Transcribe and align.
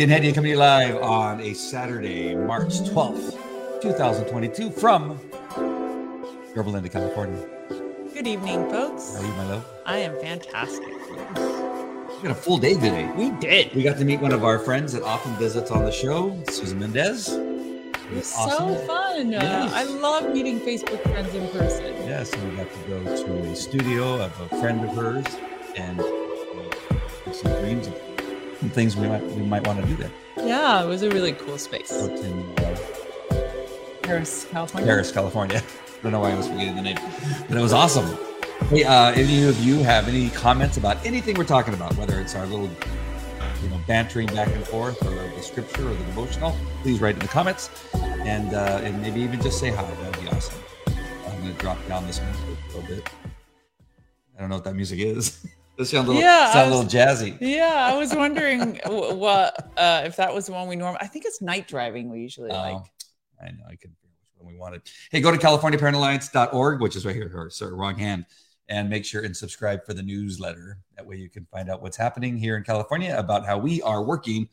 And 0.00 0.12
Eddie 0.12 0.32
coming 0.32 0.54
live 0.54 0.94
on 1.02 1.40
a 1.40 1.54
Saturday, 1.54 2.32
March 2.32 2.74
12th, 2.82 3.32
2022 3.82 4.70
from 4.70 5.18
Yorba 6.54 6.70
Linda, 6.70 6.88
California. 6.88 7.44
Good 8.14 8.28
evening, 8.28 8.70
folks. 8.70 9.16
How 9.16 9.22
are 9.22 9.26
you, 9.26 9.32
my 9.32 9.46
love? 9.48 9.66
I 9.86 9.98
am 9.98 10.16
fantastic. 10.20 10.86
We 10.86 12.22
got 12.22 12.30
a 12.30 12.34
full 12.34 12.58
day 12.58 12.74
today. 12.74 13.10
We 13.16 13.30
did. 13.40 13.74
We 13.74 13.82
got 13.82 13.98
to 13.98 14.04
meet 14.04 14.20
one 14.20 14.30
of 14.30 14.44
our 14.44 14.60
friends 14.60 14.92
that 14.92 15.02
often 15.02 15.34
visits 15.34 15.72
on 15.72 15.84
the 15.84 15.90
show, 15.90 16.40
Susan 16.48 16.78
Mendez. 16.78 17.30
It 17.30 18.10
was 18.12 18.32
awesome. 18.36 18.76
so 18.76 18.86
fun. 18.86 19.34
Uh, 19.34 19.40
Yes. 19.40 19.72
I 19.72 19.82
love 19.82 20.32
meeting 20.32 20.60
Facebook 20.60 21.02
friends 21.02 21.34
in 21.34 21.48
person. 21.48 21.92
Yeah, 22.06 22.22
so 22.22 22.38
we 22.46 22.54
got 22.54 22.72
to 22.72 22.78
go 22.88 23.02
to 23.24 23.50
a 23.50 23.56
studio 23.56 24.22
of 24.22 24.40
a 24.42 24.60
friend 24.60 24.88
of 24.88 24.94
hers 24.94 25.26
and 25.74 25.98
do 25.98 27.32
some 27.34 27.50
dreams 27.60 27.88
of 27.88 28.07
some 28.60 28.70
things 28.70 28.96
we 28.96 29.08
might 29.08 29.22
we 29.22 29.42
might 29.42 29.66
want 29.66 29.80
to 29.80 29.86
do 29.86 29.96
there. 29.96 30.10
Yeah, 30.36 30.82
it 30.82 30.86
was 30.86 31.02
a 31.02 31.10
really 31.10 31.32
cool 31.32 31.58
space. 31.58 31.92
In 31.92 32.42
uh, 32.58 32.76
Perris, 34.02 34.48
California. 34.50 34.88
Perris, 34.88 35.12
California. 35.12 35.62
I 35.62 36.02
don't 36.02 36.12
know 36.12 36.20
why 36.20 36.32
I 36.32 36.34
was 36.34 36.48
forgetting 36.48 36.76
the 36.76 36.82
name, 36.82 36.98
but 37.48 37.56
it 37.56 37.60
was 37.60 37.72
awesome. 37.72 38.18
Hey, 38.68 38.84
uh, 38.84 39.12
any 39.12 39.44
of 39.44 39.58
you 39.60 39.82
have 39.82 40.08
any 40.08 40.30
comments 40.30 40.76
about 40.76 41.04
anything 41.06 41.36
we're 41.36 41.44
talking 41.44 41.74
about, 41.74 41.96
whether 41.96 42.20
it's 42.20 42.34
our 42.34 42.46
little, 42.46 42.68
you 43.62 43.68
know, 43.68 43.80
bantering 43.86 44.26
back 44.28 44.48
and 44.48 44.66
forth, 44.66 45.00
or 45.06 45.10
the 45.10 45.42
scripture, 45.42 45.88
or 45.88 45.94
the 45.94 46.04
devotional? 46.04 46.56
Please 46.82 47.00
write 47.00 47.14
in 47.14 47.20
the 47.20 47.28
comments, 47.28 47.70
and 47.94 48.54
uh, 48.54 48.80
and 48.82 49.00
maybe 49.00 49.20
even 49.20 49.40
just 49.40 49.58
say 49.60 49.70
hi. 49.70 49.82
That'd 49.82 50.22
be 50.22 50.28
awesome. 50.28 50.60
I'm 50.86 51.38
gonna 51.40 51.52
drop 51.54 51.78
down 51.86 52.06
this 52.06 52.20
music 52.20 52.42
a 52.70 52.76
little 52.76 52.96
bit. 52.96 53.08
I 54.36 54.40
don't 54.40 54.48
know 54.50 54.56
what 54.56 54.64
that 54.64 54.74
music 54.74 54.98
is. 54.98 55.46
This 55.78 55.90
sound 55.90 56.08
a 56.08 56.10
little, 56.10 56.22
Yeah, 56.22 56.52
sound 56.52 56.72
a 56.72 56.76
little 56.76 56.90
jazzy. 56.90 57.38
Yeah, 57.40 57.72
I 57.88 57.96
was 57.96 58.12
wondering 58.12 58.80
what 58.86 59.70
uh, 59.76 60.02
if 60.06 60.16
that 60.16 60.34
was 60.34 60.46
the 60.46 60.52
one 60.52 60.66
we 60.66 60.74
normally. 60.74 60.98
I 61.00 61.06
think 61.06 61.24
it's 61.24 61.40
night 61.40 61.68
driving. 61.68 62.10
We 62.10 62.18
usually 62.18 62.50
Oh, 62.50 62.54
like. 62.54 62.82
I 63.40 63.52
know. 63.52 63.62
I 63.64 63.76
couldn't 63.76 63.96
figure 64.00 64.16
which 64.18 64.38
one 64.38 64.52
we 64.52 64.58
wanted. 64.58 64.82
Hey, 65.12 65.20
go 65.20 65.30
to 65.30 65.38
CaliforniaParentAlliance.org, 65.38 66.80
which 66.80 66.96
is 66.96 67.06
right 67.06 67.14
here. 67.14 67.30
Or, 67.32 67.48
sorry, 67.50 67.74
wrong 67.74 67.96
hand. 67.96 68.26
And 68.68 68.90
make 68.90 69.04
sure 69.04 69.22
and 69.22 69.36
subscribe 69.36 69.86
for 69.86 69.94
the 69.94 70.02
newsletter. 70.02 70.78
That 70.96 71.06
way 71.06 71.16
you 71.16 71.30
can 71.30 71.46
find 71.52 71.70
out 71.70 71.80
what's 71.80 71.96
happening 71.96 72.36
here 72.36 72.56
in 72.56 72.64
California 72.64 73.14
about 73.16 73.46
how 73.46 73.56
we 73.56 73.80
are 73.82 74.02
working 74.02 74.48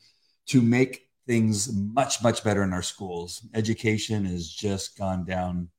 to 0.46 0.62
make 0.62 1.08
things 1.26 1.72
much, 1.74 2.22
much 2.22 2.44
better 2.44 2.62
in 2.62 2.72
our 2.72 2.82
schools. 2.82 3.44
Education 3.52 4.24
has 4.26 4.48
just 4.48 4.96
gone 4.96 5.24
down, 5.24 5.70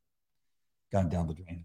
gone 0.91 1.07
down 1.07 1.25
the 1.28 1.34
drain. 1.34 1.63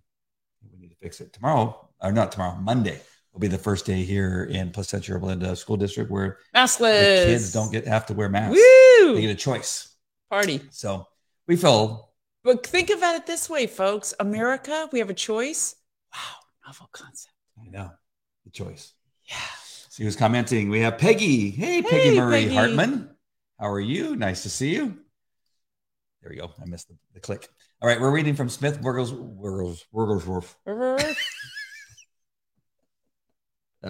We 0.72 0.78
need 0.78 0.90
to 0.90 0.96
fix 0.96 1.20
it 1.20 1.32
tomorrow, 1.32 1.88
or 2.00 2.12
not 2.12 2.30
tomorrow, 2.30 2.54
Monday 2.60 3.00
will 3.32 3.40
be 3.40 3.48
the 3.48 3.58
first 3.58 3.86
day 3.86 4.02
here 4.02 4.44
in 4.50 4.70
Placentia 4.70 5.12
Yorba 5.12 5.26
Linda 5.26 5.56
School 5.56 5.76
District 5.76 6.10
where 6.10 6.38
Maskless. 6.54 7.24
the 7.24 7.30
kids 7.32 7.52
don't 7.52 7.72
get 7.72 7.86
have 7.86 8.06
to 8.06 8.14
wear 8.14 8.28
masks. 8.28 8.56
Woo! 8.56 9.14
They 9.14 9.22
get 9.22 9.30
a 9.30 9.34
choice. 9.34 9.88
Party. 10.30 10.60
So 10.70 11.06
we 11.46 11.56
feel 11.56 12.10
But 12.44 12.66
think 12.66 12.90
about 12.90 13.16
it 13.16 13.26
this 13.26 13.48
way, 13.50 13.66
folks. 13.66 14.14
America, 14.20 14.88
we 14.92 14.98
have 14.98 15.10
a 15.10 15.14
choice. 15.14 15.76
Wow, 16.14 16.20
novel 16.66 16.88
concept. 16.92 17.34
I 17.60 17.68
know 17.68 17.90
the 18.44 18.50
choice. 18.50 18.92
Yeah. 19.26 19.36
So 19.88 19.96
he 19.98 20.04
was 20.04 20.16
commenting. 20.16 20.68
We 20.70 20.80
have 20.80 20.98
Peggy. 20.98 21.50
Hey, 21.50 21.82
Peggy 21.82 22.10
Hey, 22.14 22.20
Marie 22.20 22.42
Peggy. 22.44 22.54
Hartman. 22.54 23.10
How 23.60 23.70
are 23.70 23.80
you? 23.80 24.16
Nice 24.16 24.42
to 24.44 24.50
see 24.50 24.74
you. 24.74 24.98
There 26.22 26.30
we 26.30 26.36
go. 26.36 26.50
I 26.60 26.64
missed 26.66 26.88
the, 26.88 26.94
the 27.14 27.20
click. 27.20 27.48
All 27.80 27.88
right, 27.88 28.00
we're 28.00 28.10
reading 28.10 28.34
from 28.34 28.48
Smith 28.48 28.80
Wigglesworth. 28.80 29.84
Wigglesworth. 29.92 30.56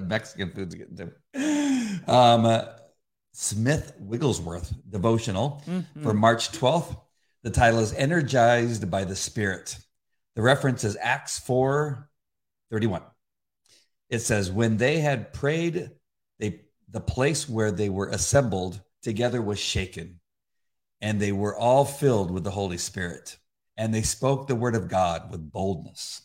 Mexican 0.01 0.51
food's 0.53 0.75
getting 0.75 0.97
to 0.97 2.13
um, 2.13 2.67
Smith 3.33 3.95
Wigglesworth 3.99 4.73
devotional 4.89 5.63
Mhm. 5.67 6.03
for 6.03 6.15
March 6.15 6.51
12th. 6.53 6.97
The 7.43 7.51
title 7.51 7.81
is 7.81 7.93
Energized 7.95 8.91
by 8.91 9.05
the 9.05 9.17
Spirit. 9.17 9.79
The 10.37 10.43
reference 10.43 10.85
is 10.85 10.97
Acts 11.01 11.39
4 11.39 12.09
31. 12.71 13.03
It 14.09 14.21
says, 14.21 14.51
When 14.51 14.77
they 14.77 15.01
had 15.01 15.33
prayed, 15.33 15.91
they 16.39 16.63
the 16.89 17.01
place 17.01 17.49
where 17.49 17.71
they 17.73 17.89
were 17.89 18.09
assembled 18.09 18.81
together 19.03 19.41
was 19.43 19.59
shaken, 19.59 20.21
and 21.01 21.21
they 21.21 21.33
were 21.33 21.57
all 21.57 21.85
filled 21.87 22.31
with 22.31 22.45
the 22.45 22.51
Holy 22.51 22.77
Spirit, 22.79 23.39
and 23.77 23.95
they 23.95 24.03
spoke 24.03 24.47
the 24.47 24.55
word 24.55 24.75
of 24.75 24.89
God 24.89 25.31
with 25.31 25.51
boldness. 25.51 26.23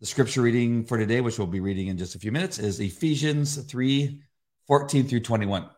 The 0.00 0.06
scripture 0.06 0.42
reading 0.42 0.84
for 0.84 0.96
today, 0.96 1.20
which 1.20 1.38
we'll 1.38 1.48
be 1.48 1.58
reading 1.58 1.88
in 1.88 1.98
just 1.98 2.14
a 2.14 2.20
few 2.20 2.30
minutes, 2.30 2.60
is 2.60 2.78
Ephesians 2.78 3.56
3 3.56 4.22
14 4.68 5.08
through 5.08 5.20
21. 5.20 5.68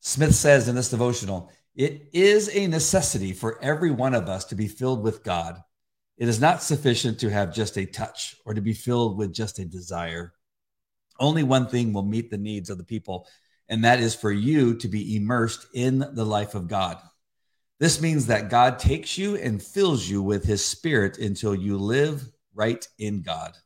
Smith 0.00 0.34
says 0.34 0.66
in 0.66 0.74
this 0.74 0.90
devotional, 0.90 1.48
it 1.76 2.08
is 2.12 2.50
a 2.52 2.66
necessity 2.66 3.32
for 3.32 3.62
every 3.62 3.92
one 3.92 4.14
of 4.16 4.28
us 4.28 4.46
to 4.46 4.56
be 4.56 4.66
filled 4.66 5.04
with 5.04 5.22
God. 5.22 5.62
It 6.16 6.26
is 6.26 6.40
not 6.40 6.64
sufficient 6.64 7.20
to 7.20 7.30
have 7.30 7.54
just 7.54 7.76
a 7.76 7.86
touch 7.86 8.34
or 8.44 8.54
to 8.54 8.60
be 8.60 8.72
filled 8.72 9.16
with 9.16 9.32
just 9.32 9.60
a 9.60 9.64
desire. 9.64 10.32
Only 11.20 11.44
one 11.44 11.68
thing 11.68 11.92
will 11.92 12.02
meet 12.02 12.32
the 12.32 12.38
needs 12.38 12.70
of 12.70 12.78
the 12.78 12.82
people, 12.82 13.28
and 13.68 13.84
that 13.84 14.00
is 14.00 14.16
for 14.16 14.32
you 14.32 14.74
to 14.78 14.88
be 14.88 15.14
immersed 15.14 15.64
in 15.72 16.00
the 16.00 16.24
life 16.24 16.56
of 16.56 16.66
God. 16.66 16.98
This 17.78 18.00
means 18.00 18.26
that 18.26 18.50
God 18.50 18.80
takes 18.80 19.16
you 19.16 19.36
and 19.36 19.62
fills 19.62 20.08
you 20.08 20.22
with 20.22 20.44
his 20.44 20.64
spirit 20.64 21.18
until 21.18 21.54
you 21.54 21.78
live 21.78 22.28
right 22.58 22.86
in 22.98 23.22
God. 23.22 23.56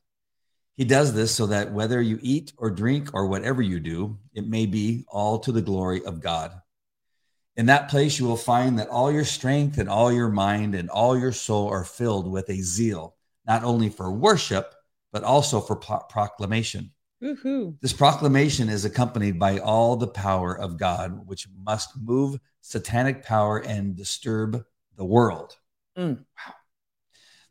He 0.75 0.84
does 0.84 1.14
this 1.14 1.34
so 1.34 1.47
that 1.47 1.72
whether 1.72 2.00
you 2.00 2.19
eat 2.22 2.53
or 2.58 2.70
drink 2.70 3.10
or 3.14 3.26
whatever 3.26 3.62
you 3.62 3.80
do, 3.80 4.19
it 4.34 4.47
may 4.47 4.66
be 4.66 5.04
all 5.08 5.38
to 5.41 5.53
the 5.53 5.62
glory 5.62 6.04
of 6.04 6.20
God. 6.20 6.53
In 7.56 7.66
that 7.66 7.91
place, 7.91 8.19
you 8.19 8.26
will 8.26 8.36
find 8.36 8.78
that 8.78 8.88
all 8.88 9.12
your 9.12 9.25
strength 9.25 9.78
and 9.78 9.88
all 9.88 10.10
your 10.10 10.30
mind 10.30 10.75
and 10.75 10.88
all 10.88 11.19
your 11.19 11.32
soul 11.32 11.69
are 11.69 11.84
filled 11.84 12.30
with 12.30 12.48
a 12.48 12.62
zeal, 12.62 13.16
not 13.47 13.64
only 13.64 13.91
for 13.91 14.10
worship, 14.10 14.75
but 15.12 15.24
also 15.24 15.60
for 15.60 15.76
pro- 15.76 16.00
proclamation. 16.09 16.91
Woohoo. 17.22 17.76
This 17.80 17.92
proclamation 17.92 18.69
is 18.69 18.84
accompanied 18.84 19.38
by 19.38 19.59
all 19.59 19.97
the 19.97 20.09
power 20.09 20.59
of 20.59 20.78
God, 20.78 21.26
which 21.26 21.47
must 21.62 21.91
move 22.00 22.41
satanic 22.62 23.24
power 23.24 23.59
and 23.59 23.94
disturb 23.94 24.65
the 24.97 25.04
world. 25.04 25.56
Mm. 25.97 26.18
Wow. 26.18 26.54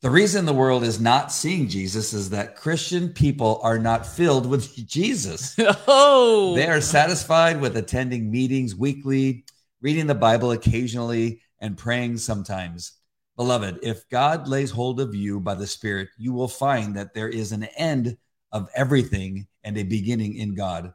The 0.01 0.09
reason 0.09 0.45
the 0.45 0.53
world 0.53 0.83
is 0.83 0.99
not 0.99 1.31
seeing 1.31 1.67
Jesus 1.67 2.11
is 2.11 2.31
that 2.31 2.55
Christian 2.55 3.09
people 3.09 3.59
are 3.61 3.77
not 3.77 4.03
filled 4.03 4.47
with 4.47 4.75
Jesus. 4.87 5.55
Oh. 5.87 6.55
They 6.55 6.67
are 6.67 6.81
satisfied 6.81 7.61
with 7.61 7.77
attending 7.77 8.31
meetings 8.31 8.75
weekly, 8.75 9.45
reading 9.79 10.07
the 10.07 10.15
Bible 10.15 10.51
occasionally, 10.51 11.41
and 11.59 11.77
praying 11.77 12.17
sometimes. 12.17 12.93
Beloved, 13.37 13.79
if 13.83 14.09
God 14.09 14.47
lays 14.47 14.71
hold 14.71 14.99
of 14.99 15.13
you 15.13 15.39
by 15.39 15.53
the 15.53 15.67
Spirit, 15.67 16.09
you 16.17 16.33
will 16.33 16.47
find 16.47 16.95
that 16.95 17.13
there 17.13 17.29
is 17.29 17.51
an 17.51 17.65
end 17.77 18.17
of 18.51 18.69
everything 18.75 19.45
and 19.63 19.77
a 19.77 19.83
beginning 19.83 20.35
in 20.35 20.55
God. 20.55 20.93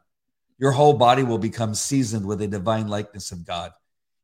Your 0.57 0.71
whole 0.71 0.93
body 0.93 1.23
will 1.23 1.37
become 1.37 1.75
seasoned 1.75 2.25
with 2.25 2.41
a 2.41 2.47
divine 2.47 2.89
likeness 2.89 3.31
of 3.31 3.45
God. 3.45 3.71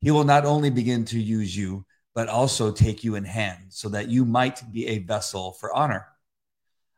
He 0.02 0.12
will 0.12 0.26
not 0.26 0.46
only 0.46 0.70
begin 0.70 1.06
to 1.06 1.20
use 1.20 1.56
you, 1.56 1.86
but 2.16 2.30
also 2.30 2.72
take 2.72 3.04
you 3.04 3.16
in 3.16 3.26
hand 3.26 3.66
so 3.70 3.90
that 3.90 4.10
you 4.10 4.26
might 4.26 4.72
be 4.72 4.88
a 4.88 5.00
vessel 5.00 5.54
for 5.54 5.74
honor. 5.74 6.08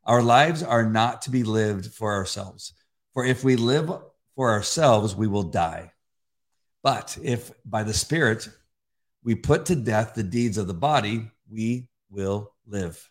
Our 0.03 0.21
lives 0.21 0.61
are 0.61 0.85
not 0.85 1.23
to 1.23 1.31
be 1.31 1.43
lived 1.43 1.93
for 1.93 2.13
ourselves. 2.13 2.73
For 3.13 3.25
if 3.25 3.43
we 3.43 3.55
live 3.55 3.89
for 4.35 4.51
ourselves, 4.51 5.15
we 5.15 5.27
will 5.27 5.43
die. 5.43 5.93
But 6.83 7.17
if 7.23 7.51
by 7.65 7.83
the 7.83 7.93
Spirit 7.93 8.47
we 9.23 9.33
put 9.33 9.65
to 9.67 9.75
death 9.75 10.13
the 10.13 10.23
deeds 10.23 10.57
of 10.57 10.67
the 10.67 10.73
body, 10.73 11.31
we 11.49 11.87
will 12.09 12.53
live. 12.67 13.09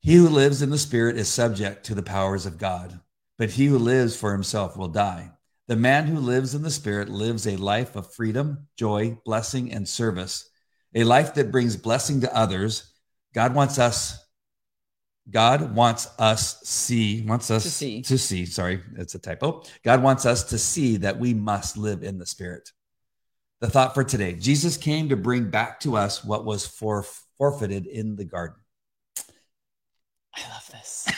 He 0.00 0.16
who 0.16 0.28
lives 0.28 0.62
in 0.62 0.70
the 0.70 0.78
Spirit 0.78 1.16
is 1.16 1.28
subject 1.28 1.86
to 1.86 1.94
the 1.94 2.02
powers 2.02 2.44
of 2.44 2.58
God, 2.58 3.00
but 3.38 3.50
he 3.50 3.66
who 3.66 3.78
lives 3.78 4.14
for 4.14 4.32
himself 4.32 4.76
will 4.76 4.88
die. 4.88 5.30
The 5.68 5.76
man 5.76 6.06
who 6.06 6.20
lives 6.20 6.54
in 6.54 6.62
the 6.62 6.70
Spirit 6.70 7.08
lives 7.08 7.46
a 7.46 7.56
life 7.56 7.96
of 7.96 8.12
freedom, 8.12 8.68
joy, 8.76 9.18
blessing, 9.24 9.72
and 9.72 9.88
service, 9.88 10.48
a 10.96 11.04
life 11.04 11.34
that 11.34 11.52
brings 11.52 11.76
blessing 11.76 12.22
to 12.22 12.36
others. 12.36 12.92
God 13.34 13.54
wants 13.54 13.78
us 13.78 14.18
God 15.28 15.74
wants 15.74 16.08
us 16.20 16.60
see 16.62 17.22
wants 17.26 17.50
us 17.50 17.64
To 17.64 17.70
see. 17.70 18.02
to 18.02 18.16
see. 18.16 18.46
Sorry, 18.46 18.80
it's 18.96 19.14
a 19.16 19.18
typo. 19.18 19.62
God 19.84 20.00
wants 20.02 20.24
us 20.24 20.44
to 20.50 20.58
see 20.58 20.98
that 20.98 21.18
we 21.18 21.34
must 21.34 21.76
live 21.76 22.04
in 22.04 22.18
the 22.18 22.26
Spirit. 22.26 22.70
The 23.60 23.68
thought 23.68 23.92
for 23.94 24.04
today: 24.04 24.34
Jesus 24.34 24.76
came 24.76 25.08
to 25.08 25.16
bring 25.16 25.50
back 25.50 25.80
to 25.80 25.96
us 25.96 26.22
what 26.24 26.44
was 26.44 26.64
for, 26.66 27.04
forfeited 27.38 27.86
in 27.86 28.14
the 28.16 28.24
garden. 28.24 28.56
I 30.36 30.42
love 30.48 30.68
this. 30.70 31.08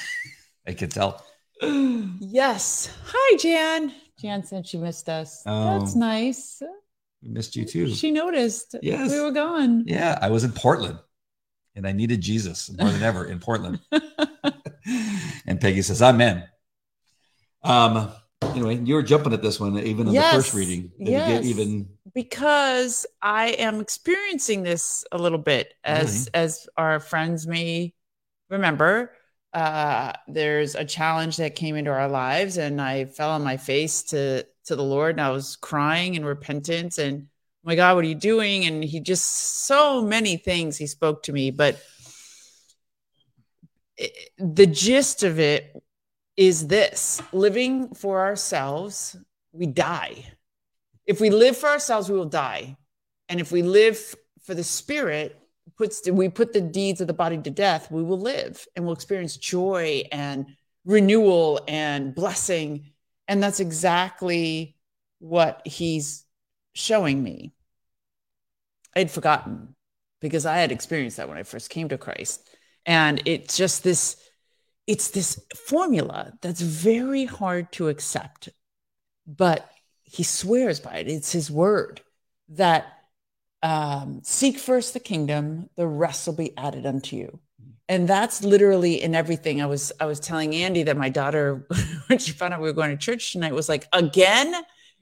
I 0.67 0.73
can 0.73 0.89
tell. 0.89 1.23
yes. 1.63 2.89
Hi, 3.13 3.37
Jan. 3.37 3.93
Jan 4.21 4.43
said 4.45 4.67
she 4.67 4.79
missed 4.79 5.09
us. 5.09 5.43
Um, 5.47 5.81
that's 5.81 5.97
Oh. 5.97 5.99
nice. 5.99 6.63
We 7.23 7.31
missed 7.31 7.57
you 7.57 7.65
too. 7.65 7.89
She 7.91 8.11
noticed. 8.11 8.77
Yes. 8.83 9.11
We 9.11 9.21
were 9.21 9.33
gone. 9.33 9.85
Yeah, 9.87 10.19
I 10.21 10.31
was 10.31 10.45
in 10.45 10.53
Portland, 10.53 10.99
and 11.75 11.87
I 11.87 11.93
needed 11.93 12.21
Jesus 12.21 12.71
more 12.71 12.91
than 12.91 13.03
ever 13.03 13.25
in 13.25 13.41
Portland. 13.41 13.81
and 15.47 15.61
Peggy 15.61 15.83
says, 15.83 16.01
"I'm 16.01 16.21
in." 16.21 16.45
Um, 17.65 18.13
anyway, 18.43 18.77
you 18.77 18.95
were 18.95 19.03
jumping 19.03 19.33
at 19.33 19.43
this 19.43 19.59
one 19.59 19.79
even 19.79 20.07
in 20.09 20.15
Yes, 20.15 20.33
the 20.33 20.39
first 20.43 20.55
reading. 20.55 20.93
Yes. 20.99 21.29
you 21.29 21.35
get 21.35 21.45
even 21.45 21.89
because 22.15 23.07
I 23.21 23.49
am 23.49 23.81
experiencing 23.81 24.63
this 24.63 25.05
a 25.13 25.19
little 25.19 25.39
bit 25.39 25.75
as 25.85 26.29
as 26.35 26.69
our 26.77 27.01
friends 27.01 27.47
may 27.47 27.95
remember. 28.49 29.13
Uh, 29.53 30.13
there's 30.27 30.75
a 30.75 30.85
challenge 30.85 31.39
that 31.39 31.57
came 31.57 31.77
into 31.77 31.91
our 31.91 32.09
lives, 32.09 32.59
and 32.59 32.81
I 32.81 33.07
fell 33.07 33.31
on 33.31 33.43
my 33.43 33.57
face 33.57 34.03
to 34.05 34.45
to 34.67 34.77
the 34.77 34.85
Lord, 34.85 35.13
and 35.13 35.21
I 35.23 35.31
was 35.31 35.57
crying 35.57 36.15
in 36.15 36.25
repentance. 36.25 36.99
And 36.99 37.23
oh 37.23 37.29
my 37.65 37.75
God, 37.75 37.95
what 37.97 38.05
are 38.05 38.09
you 38.09 38.15
doing? 38.15 38.67
And 38.67 38.85
He 38.85 39.01
just 39.01 39.25
so 39.67 40.03
many 40.03 40.37
things 40.37 40.77
He 40.77 40.87
spoke 40.87 41.23
to 41.25 41.33
me, 41.33 41.51
but 41.51 41.81
it- 43.97 44.31
the 44.39 44.67
gist 44.67 45.23
of 45.23 45.41
it 45.41 45.75
is 46.37 46.67
this: 46.67 47.23
living 47.33 47.95
for 47.95 48.21
ourselves, 48.21 49.17
we 49.53 49.67
die 49.67 50.25
if 51.09 51.23
we 51.23 51.31
live 51.31 51.57
for 51.57 51.71
ourselves, 51.71 52.11
we 52.11 52.19
will 52.19 52.27
die. 52.27 52.77
And 53.31 53.41
if 53.41 53.51
we 53.51 53.63
live 53.63 54.15
for 54.43 54.55
the 54.55 54.63
spirit, 54.63 55.41
puts 55.79 56.09
we 56.11 56.29
put 56.29 56.53
the 56.53 56.61
deeds 56.61 57.01
of 57.01 57.07
the 57.07 57.13
body 57.13 57.39
to 57.39 57.51
death, 57.51 57.91
we 57.91 58.03
will 58.03 58.21
live 58.21 58.67
and 58.75 58.85
we'll 58.85 58.95
experience 58.95 59.37
joy 59.37 60.03
and 60.13 60.47
renewal 60.85 61.61
and 61.69 62.15
blessing. 62.15 62.91
And 63.29 63.43
that's 63.43 63.61
exactly 63.61 64.77
what 65.21 65.63
he's 65.65 66.25
showing 66.75 67.23
me. 67.23 67.55
I'd 68.97 69.11
forgotten 69.11 69.77
because 70.21 70.47
I 70.47 70.57
had 70.57 70.73
experienced 70.73 71.19
that 71.19 71.29
when 71.29 71.39
I 71.39 71.45
first 71.45 71.71
came 71.71 71.89
to 71.91 71.99
Christ. 71.99 72.49
And 72.85 73.23
it's 73.27 73.57
just 73.57 73.85
this, 73.85 74.17
it's 74.87 75.11
this 75.11 75.41
formula 75.55 76.33
that's 76.41 76.61
very 76.61 77.25
hard 77.25 77.71
to 77.73 77.89
accept. 77.89 78.49
But 79.27 79.71
he 80.03 80.23
swears 80.23 80.81
by 80.81 80.97
it. 80.97 81.09
It's 81.09 81.31
his 81.31 81.51
word 81.51 82.01
that 82.49 82.87
um, 83.63 84.21
seek 84.23 84.59
first 84.59 84.95
the 84.95 85.01
kingdom, 85.01 85.69
the 85.77 85.87
rest 85.87 86.27
will 86.27 86.35
be 86.35 86.57
added 86.57 86.87
unto 86.87 87.17
you. 87.17 87.41
And 87.89 88.07
that's 88.07 88.45
literally 88.45 89.03
in 89.03 89.15
everything. 89.15 89.63
I 89.63 89.67
was 89.67 89.93
I 89.99 90.05
was 90.05 90.21
telling 90.21 90.55
Andy 90.55 90.83
that 90.85 90.97
my 90.97 91.09
daughter, 91.09 91.67
when 92.07 92.19
she 92.19 92.33
found 92.33 92.53
out 92.53 92.61
we 92.61 92.69
were 92.69 92.75
going 92.75 92.91
to 92.91 92.97
church 92.97 93.33
tonight, 93.33 93.55
was 93.55 93.69
like, 93.69 93.87
again, 93.93 94.55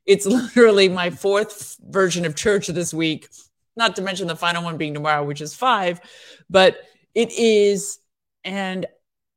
it's 0.06 0.24
literally 0.26 0.88
my 0.88 1.10
fourth 1.10 1.76
version 1.80 2.24
of 2.24 2.36
church 2.36 2.68
this 2.68 2.94
week. 2.94 3.28
Not 3.76 3.96
to 3.96 4.02
mention 4.02 4.28
the 4.28 4.36
final 4.36 4.62
one 4.62 4.78
being 4.78 4.94
tomorrow, 4.94 5.24
which 5.24 5.40
is 5.40 5.54
five, 5.54 6.00
but 6.48 6.78
it 7.14 7.32
is, 7.32 7.98
and 8.44 8.86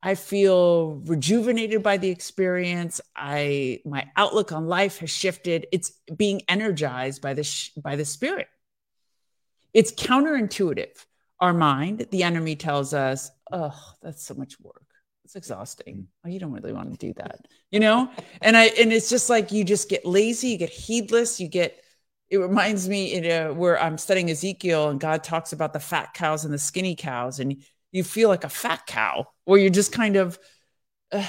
I 0.01 0.15
feel 0.15 1.01
rejuvenated 1.05 1.83
by 1.83 1.97
the 1.97 2.09
experience. 2.09 3.01
I 3.15 3.81
my 3.83 4.05
outlook 4.15 4.51
on 4.51 4.67
life 4.67 4.99
has 4.99 5.09
shifted. 5.09 5.67
It's 5.71 5.91
being 6.15 6.43
energized 6.47 7.21
by 7.21 7.33
the 7.33 7.69
by 7.83 7.95
the 7.95 8.05
spirit. 8.05 8.47
It's 9.73 9.91
counterintuitive. 9.91 11.05
Our 11.39 11.53
mind, 11.53 12.07
the 12.11 12.23
enemy 12.23 12.55
tells 12.55 12.93
us, 12.93 13.31
"Oh, 13.51 13.73
that's 14.01 14.23
so 14.23 14.33
much 14.33 14.59
work. 14.59 14.83
It's 15.23 15.35
exhausting. 15.35 16.07
Oh, 16.25 16.29
you 16.29 16.39
don't 16.39 16.51
really 16.51 16.73
want 16.73 16.91
to 16.91 16.97
do 16.97 17.13
that." 17.13 17.45
You 17.71 17.79
know? 17.79 18.11
and 18.41 18.57
I 18.57 18.65
and 18.65 18.91
it's 18.91 19.09
just 19.09 19.29
like 19.29 19.51
you 19.51 19.63
just 19.63 19.89
get 19.89 20.05
lazy, 20.05 20.49
you 20.49 20.57
get 20.57 20.69
heedless, 20.69 21.39
you 21.39 21.47
get 21.47 21.81
it 22.29 22.37
reminds 22.37 22.87
me 22.87 23.15
you 23.15 23.21
know, 23.21 23.53
where 23.53 23.81
I'm 23.81 23.97
studying 23.97 24.29
Ezekiel 24.29 24.89
and 24.89 24.99
God 24.99 25.23
talks 25.23 25.51
about 25.53 25.73
the 25.73 25.79
fat 25.79 26.13
cows 26.13 26.45
and 26.45 26.53
the 26.53 26.59
skinny 26.59 26.95
cows 26.95 27.39
and 27.39 27.63
you 27.91 28.03
feel 28.03 28.29
like 28.29 28.43
a 28.43 28.49
fat 28.49 28.85
cow 28.85 29.25
where 29.45 29.59
you're 29.59 29.71
just 29.71 29.91
kind 29.91 30.15
of 30.15 30.37
uh, 31.11 31.25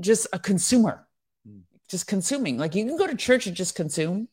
just 0.00 0.26
a 0.32 0.38
consumer 0.38 1.06
Mm. 1.48 1.62
just 1.88 2.08
consuming 2.08 2.58
like 2.58 2.74
you 2.74 2.84
can 2.84 2.96
go 2.96 3.06
to 3.06 3.14
church 3.14 3.46
and 3.46 3.54
just 3.56 3.76
consume 3.76 4.26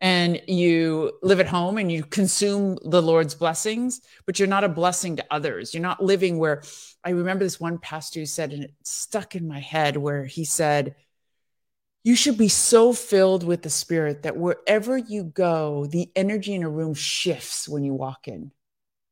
and 0.00 0.40
you 0.46 1.12
live 1.22 1.40
at 1.40 1.46
home 1.46 1.76
and 1.76 1.92
you 1.92 2.02
consume 2.02 2.78
the 2.84 3.02
lord's 3.02 3.34
blessings 3.34 4.00
but 4.26 4.38
you're 4.38 4.48
not 4.48 4.64
a 4.64 4.68
blessing 4.68 5.16
to 5.16 5.26
others. 5.30 5.74
You're 5.74 5.82
not 5.82 6.02
living 6.02 6.38
where 6.38 6.62
i 7.04 7.10
remember 7.10 7.44
this 7.44 7.60
one 7.60 7.78
pastor 7.78 8.20
who 8.20 8.26
said 8.26 8.52
and 8.52 8.64
it 8.64 8.74
stuck 8.82 9.34
in 9.34 9.46
my 9.46 9.60
head 9.60 9.96
where 9.96 10.24
he 10.24 10.44
said 10.44 10.94
you 12.02 12.16
should 12.16 12.38
be 12.38 12.48
so 12.48 12.92
filled 12.92 13.44
with 13.44 13.62
the 13.62 13.70
spirit 13.70 14.22
that 14.22 14.36
wherever 14.36 14.96
you 14.96 15.24
go 15.24 15.86
the 15.86 16.10
energy 16.16 16.54
in 16.54 16.62
a 16.62 16.68
room 16.68 16.94
shifts 16.94 17.68
when 17.68 17.84
you 17.84 17.92
walk 17.92 18.26
in. 18.26 18.52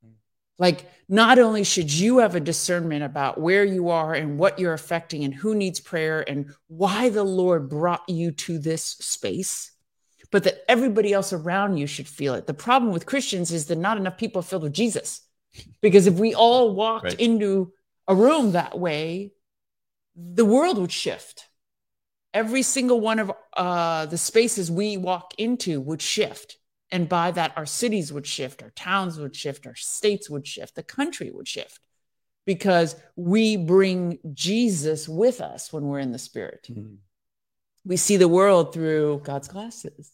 Hmm. 0.02 0.12
Like, 0.58 0.90
not 1.08 1.38
only 1.38 1.64
should 1.64 1.93
you 1.93 2.19
have 2.19 2.35
a 2.35 2.40
discernment 2.40 3.02
about 3.02 3.40
where 3.40 3.64
you 3.64 3.90
are 3.90 4.14
and 4.14 4.38
what 4.38 4.58
you're 4.58 4.75
affecting 4.75 5.25
and 5.25 5.35
who 5.35 5.55
needs 5.55 5.81
prayer 5.81 6.25
and 6.29 6.55
why 6.67 7.08
the 7.11 7.25
Lord 7.25 7.69
brought 7.69 8.08
you 8.08 8.31
to 8.32 8.58
this 8.58 8.85
space, 8.85 9.70
but 10.30 10.44
that 10.44 10.64
everybody 10.69 11.12
else 11.12 11.32
around 11.32 11.76
you 11.78 11.86
should 11.86 12.08
feel 12.08 12.34
it. 12.34 12.46
The 12.46 12.54
problem 12.54 12.92
with 12.92 13.06
Christians 13.06 13.50
is 13.52 13.66
that 13.66 13.78
not 13.78 13.96
enough 13.96 14.19
people 14.19 14.40
are 14.40 14.44
filled 14.44 14.64
with 14.64 14.72
Jesus. 14.72 15.23
Because 15.80 16.06
if 16.06 16.14
we 16.14 16.35
all 16.35 16.75
walked 16.75 17.04
Right. 17.04 17.20
into 17.20 17.73
a 18.06 18.14
room 18.14 18.52
that 18.52 18.78
way, 18.78 19.32
the 20.14 20.44
world 20.44 20.78
would 20.78 20.92
shift. 20.92 21.47
Every 22.35 22.62
single 22.62 23.00
one 23.00 23.18
of 23.18 23.32
uh, 23.56 24.06
the 24.06 24.18
spaces 24.18 24.70
we 24.70 24.97
walk 24.97 25.35
into 25.38 25.80
would 25.80 26.02
shift. 26.02 26.58
And 26.90 27.08
by 27.08 27.30
that, 27.32 27.52
our 27.56 27.66
cities 27.66 28.12
would 28.12 28.26
shift, 28.26 28.62
our 28.62 28.70
towns 28.70 29.18
would 29.18 29.37
shift, 29.37 29.66
our 29.66 29.75
states 29.75 30.28
would 30.30 30.47
shift, 30.47 30.75
the 30.75 30.82
country 30.82 31.30
would 31.30 31.49
shift 31.49 31.80
because 32.47 32.97
we 33.14 33.58
bring 33.58 34.18
Jesus 34.32 35.06
with 35.06 35.42
us 35.42 35.70
when 35.70 35.85
we're 35.85 35.99
in 35.99 36.12
the 36.12 36.18
spirit. 36.18 36.66
We 37.85 37.99
see 37.99 38.16
the 38.16 38.28
world 38.28 38.73
through 38.73 39.20
God's 39.23 39.49
glasses, 39.49 40.11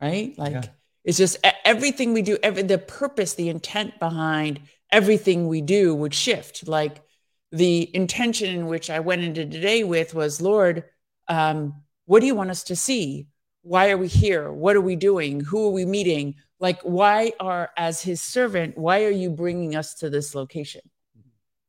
right? 0.00 0.36
Like 0.38 0.52
Yeah. 0.52 0.64
it's 1.04 1.18
just 1.18 1.38
everything 1.64 2.12
we 2.12 2.22
do, 2.22 2.38
every, 2.42 2.62
the 2.62 2.78
purpose, 2.78 3.34
the 3.34 3.48
intent 3.48 3.98
behind 3.98 4.60
everything 4.90 5.48
we 5.48 5.60
do 5.60 5.94
would 5.94 6.14
shift. 6.14 6.66
Like 6.66 7.02
the 7.52 7.94
intention 7.94 8.54
in 8.54 8.66
which 8.66 8.90
I 8.90 9.00
went 9.00 9.22
into 9.22 9.46
today 9.46 9.84
with 9.84 10.14
was, 10.14 10.40
Lord, 10.40 10.84
um, 11.28 11.82
what 12.06 12.20
do 12.20 12.26
you 12.26 12.34
want 12.34 12.50
us 12.50 12.64
to 12.64 12.76
see? 12.76 13.28
Why 13.62 13.90
are 13.90 13.98
we 13.98 14.08
here? 14.08 14.50
What 14.50 14.76
are 14.76 14.80
we 14.80 14.96
doing? 14.96 15.40
Who 15.40 15.66
are 15.66 15.72
we 15.72 15.84
meeting? 15.84 16.36
Like, 16.60 16.80
why 16.82 17.32
are, 17.38 17.70
as 17.76 18.02
his 18.02 18.22
servant, 18.22 18.78
why 18.78 19.04
are 19.04 19.10
you 19.10 19.30
bringing 19.30 19.76
us 19.76 19.94
to 19.96 20.10
this 20.10 20.34
location? 20.34 20.80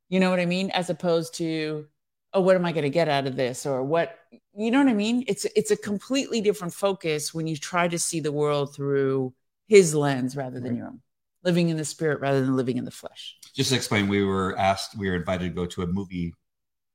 You 0.08 0.18
know 0.18 0.30
what 0.30 0.40
I 0.40 0.46
mean? 0.46 0.70
As 0.70 0.90
opposed 0.90 1.34
to, 1.34 1.86
oh, 2.32 2.40
what 2.40 2.56
am 2.56 2.64
I 2.64 2.72
going 2.72 2.84
to 2.84 2.90
get 2.90 3.08
out 3.08 3.26
of 3.26 3.36
this? 3.36 3.66
Or 3.66 3.82
what, 3.82 4.16
you 4.56 4.70
know 4.70 4.78
what 4.78 4.88
I 4.88 4.94
mean? 4.94 5.24
It's, 5.26 5.46
it's 5.56 5.70
a 5.70 5.76
completely 5.76 6.40
different 6.40 6.72
focus 6.72 7.34
when 7.34 7.46
you 7.46 7.56
try 7.56 7.88
to 7.88 7.98
see 7.98 8.20
the 8.20 8.32
world 8.32 8.74
through 8.74 9.34
his 9.66 9.94
lens 9.94 10.36
rather 10.36 10.60
than 10.60 10.72
Right. 10.72 10.78
your 10.78 10.86
own, 10.86 11.00
living 11.42 11.68
in 11.68 11.76
the 11.76 11.84
spirit 11.84 12.20
rather 12.20 12.40
than 12.40 12.56
living 12.56 12.76
in 12.76 12.84
the 12.84 12.90
flesh. 12.90 13.36
Just 13.54 13.70
to 13.70 13.76
explain, 13.76 14.08
we 14.08 14.24
were 14.24 14.56
asked, 14.58 14.96
we 14.96 15.08
were 15.08 15.16
invited 15.16 15.44
to 15.44 15.54
go 15.54 15.66
to 15.66 15.82
a 15.82 15.86
movie 15.86 16.34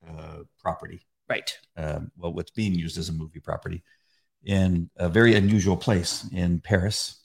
uh, 0.08 0.38
property. 0.58 1.00
Right. 1.28 1.58
Um, 1.76 2.12
well, 2.16 2.32
what's 2.32 2.52
being 2.52 2.74
used 2.74 2.96
as 2.98 3.08
a 3.08 3.12
movie 3.12 3.40
property 3.40 3.82
in 4.44 4.88
a 4.96 5.08
very 5.08 5.34
unusual 5.34 5.76
place 5.76 6.24
in 6.32 6.60
Perris, 6.60 7.16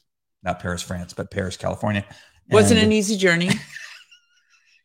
not 0.43 0.59
Paris, 0.59 0.81
France, 0.81 1.13
but 1.13 1.29
Perris, 1.31 1.57
California. 1.57 2.03
Wasn't 2.49 2.79
an 2.79 2.91
easy 2.91 3.15
journey. 3.15 3.49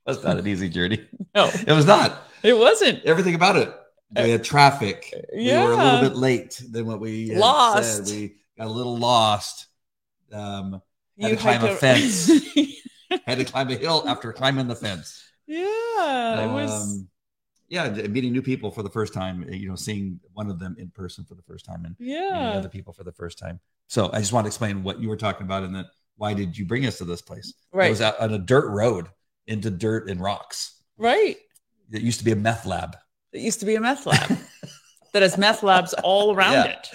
was 0.06 0.22
not 0.24 0.38
an 0.38 0.46
easy 0.46 0.68
journey. 0.68 1.06
No, 1.34 1.50
It 1.66 1.72
was 1.72 1.84
not. 1.84 2.22
it 2.42 2.56
wasn't. 2.56 3.04
Everything 3.04 3.34
about 3.34 3.56
it. 3.56 3.70
We 4.16 4.30
had 4.30 4.42
traffic. 4.42 5.12
Yeah. 5.34 5.64
We 5.64 5.66
were 5.68 5.72
a 5.74 5.84
little 5.84 6.08
bit 6.08 6.16
late 6.16 6.62
than 6.70 6.86
what 6.86 6.98
we 7.00 7.34
Lost. 7.36 8.06
said. 8.06 8.16
We 8.16 8.36
got 8.56 8.68
a 8.68 8.70
little 8.70 8.96
lost. 8.96 9.66
Um, 10.32 10.80
Had 11.20 11.30
You 11.30 11.36
to 11.36 11.42
climb 11.42 11.60
had 11.60 11.70
a 11.70 11.72
to- 11.74 11.78
fence. 11.78 12.30
had 13.26 13.38
to 13.38 13.44
climb 13.44 13.68
a 13.68 13.74
hill 13.76 14.04
after 14.06 14.32
climbing 14.32 14.66
the 14.68 14.76
fence. 14.76 15.22
yeah, 15.46 16.44
it 16.44 16.52
was. 16.52 16.70
Um, 16.70 17.08
yeah, 17.68 17.90
meeting 17.90 18.32
new 18.32 18.42
people 18.42 18.70
for 18.70 18.82
the 18.82 18.88
first 18.90 19.12
time. 19.12 19.44
You 19.52 19.68
know, 19.68 19.74
seeing 19.76 20.20
one 20.32 20.48
of 20.48 20.58
them 20.58 20.76
in 20.78 20.88
person 20.90 21.24
for 21.24 21.34
the 21.34 21.42
first 21.42 21.64
time 21.66 21.84
and 21.84 21.96
meeting 21.98 22.14
Yeah, 22.14 22.52
other 22.52 22.68
people 22.68 22.92
for 22.94 23.04
the 23.04 23.12
first 23.12 23.38
time. 23.38 23.60
So 23.88 24.08
I 24.12 24.20
just 24.20 24.32
want 24.32 24.44
to 24.44 24.48
explain 24.48 24.82
what 24.82 25.00
you 25.00 25.08
were 25.08 25.16
talking 25.16 25.44
about 25.44 25.64
and 25.64 25.74
then 25.74 25.84
why 26.16 26.32
did 26.32 26.56
you 26.56 26.64
bring 26.64 26.86
us 26.86 26.96
to 26.98 27.04
this 27.04 27.20
place? 27.20 27.52
Right, 27.72 27.88
it 27.88 27.90
was 27.90 28.00
out 28.00 28.18
on 28.20 28.32
a 28.32 28.38
dirt 28.38 28.68
road 28.70 29.08
into 29.46 29.70
dirt 29.70 30.08
and 30.10 30.20
rocks. 30.20 30.82
right. 30.98 31.36
It 31.92 32.02
used 32.02 32.18
to 32.18 32.24
be 32.24 32.32
a 32.32 32.36
meth 32.36 32.66
lab. 32.66 32.96
It 33.32 33.40
used 33.42 33.60
to 33.60 33.66
be 33.66 33.76
a 33.76 33.80
meth 33.80 34.06
lab 34.06 34.36
that 35.12 35.22
has 35.22 35.38
meth 35.38 35.62
labs 35.62 35.94
all 36.02 36.34
around 36.34 36.54
Yeah. 36.54 36.64
it. 36.64 36.88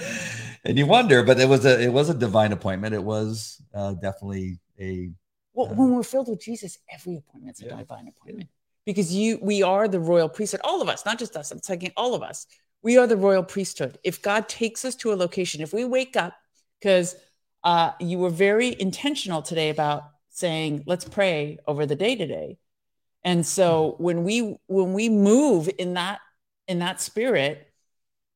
And 0.65 0.77
you 0.77 0.85
wonder, 0.85 1.23
but 1.23 1.39
it 1.39 1.47
was 1.47 1.65
a 1.65 1.81
it 1.81 1.93
was 1.93 2.09
a 2.09 2.13
divine 2.13 2.51
appointment. 2.51 2.93
It 2.93 3.03
was 3.03 3.61
uh, 3.73 3.93
definitely 3.93 4.59
a 4.79 5.09
Well, 5.53 5.67
Uh, 5.71 5.75
when 5.75 5.95
we're 5.95 6.03
filled 6.03 6.27
with 6.27 6.41
Jesus, 6.41 6.77
every 6.91 7.15
appointment's 7.17 7.61
a 7.61 7.65
Yeah. 7.67 7.77
divine 7.77 8.07
appointment 8.09 8.49
because 8.85 9.13
you, 9.13 9.39
we 9.41 9.63
are 9.63 9.87
the 9.87 9.99
royal 9.99 10.27
priesthood. 10.27 10.61
All 10.63 10.81
of 10.81 10.89
us, 10.89 11.05
not 11.05 11.17
just 11.17 11.35
us. 11.37 11.51
I'm 11.51 11.59
talking 11.61 11.91
all 11.95 12.13
of 12.13 12.21
us. 12.21 12.47
We 12.83 12.97
are 12.97 13.07
the 13.07 13.17
royal 13.17 13.43
priesthood. 13.43 13.97
If 14.03 14.21
God 14.21 14.49
takes 14.49 14.83
us 14.83 14.95
to 14.97 15.13
a 15.13 15.15
location, 15.15 15.61
if 15.61 15.71
we 15.73 15.85
wake 15.85 16.15
up, 16.17 16.33
because 16.79 17.15
uh, 17.63 17.91
you 17.99 18.17
were 18.17 18.29
very 18.31 18.75
intentional 18.79 19.41
today 19.41 19.69
about 19.69 20.03
saying, 20.31 20.83
"Let's 20.87 21.05
pray 21.05 21.59
over 21.67 21.85
the 21.85 21.95
day 21.95 22.15
today," 22.15 22.57
and 23.23 23.45
so 23.45 23.95
when 23.99 24.23
we 24.23 24.57
when 24.67 24.93
we 24.93 25.09
move 25.09 25.69
in 25.77 25.93
that 25.93 26.19
in 26.67 26.79
that 26.79 27.01
spirit, 27.01 27.71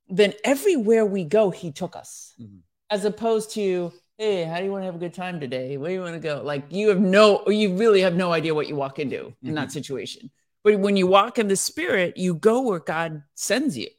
then 0.07 0.33
everywhere 0.43 1.05
we 1.05 1.23
go, 1.23 1.49
he 1.49 1.71
took 1.71 1.95
us, 1.95 2.35
Mhm. 2.39 2.59
as 2.89 3.05
opposed 3.05 3.51
to, 3.51 3.93
hey, 4.17 4.43
how 4.43 4.57
do 4.59 4.65
you 4.65 4.71
want 4.71 4.81
to 4.81 4.85
have 4.85 4.95
a 4.95 4.99
good 4.99 5.13
time 5.13 5.39
today? 5.39 5.77
Where 5.77 5.89
do 5.89 5.93
you 5.95 6.01
want 6.01 6.13
to 6.15 6.19
go? 6.19 6.41
Like 6.43 6.65
you 6.69 6.89
have 6.89 6.99
no, 6.99 7.47
you 7.49 7.75
really 7.75 8.01
have 8.01 8.15
no 8.15 8.31
idea 8.31 8.53
what 8.53 8.67
you 8.67 8.75
walk 8.75 8.99
into 8.99 9.33
in 9.43 9.55
that 9.55 9.71
situation. 9.71 10.29
But 10.63 10.79
when 10.79 10.97
you 10.97 11.07
walk 11.07 11.37
in 11.39 11.47
the 11.47 11.55
spirit, 11.55 12.17
you 12.17 12.33
go 12.35 12.61
where 12.61 12.79
God 12.79 13.23
sends 13.35 13.77
you. 13.77 13.89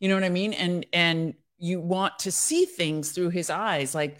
You 0.00 0.08
know 0.08 0.14
what 0.14 0.24
I 0.24 0.28
mean? 0.30 0.52
And 0.52 0.86
and 0.92 1.34
you 1.58 1.80
want 1.80 2.18
to 2.20 2.30
see 2.32 2.64
things 2.64 3.12
through 3.12 3.30
his 3.30 3.48
eyes. 3.50 3.94
Like, 3.94 4.18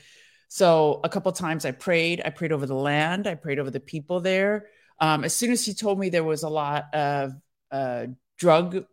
so 0.54 1.00
a 1.02 1.08
couple 1.08 1.32
times 1.32 1.64
I 1.64 1.72
prayed, 1.72 2.22
I 2.24 2.30
prayed 2.30 2.52
over 2.52 2.64
the 2.64 2.76
land, 2.76 3.26
I 3.26 3.34
prayed 3.34 3.58
over 3.58 3.72
the 3.72 3.80
people 3.80 4.20
there. 4.20 4.66
Um, 5.00 5.24
as 5.24 5.34
soon 5.34 5.50
as 5.50 5.66
he 5.66 5.74
told 5.74 5.98
me 5.98 6.10
there 6.10 6.22
was 6.22 6.44
a 6.44 6.48
lot 6.48 6.94
of 6.94 7.32
uh, 7.72 8.06
drug 8.38 8.84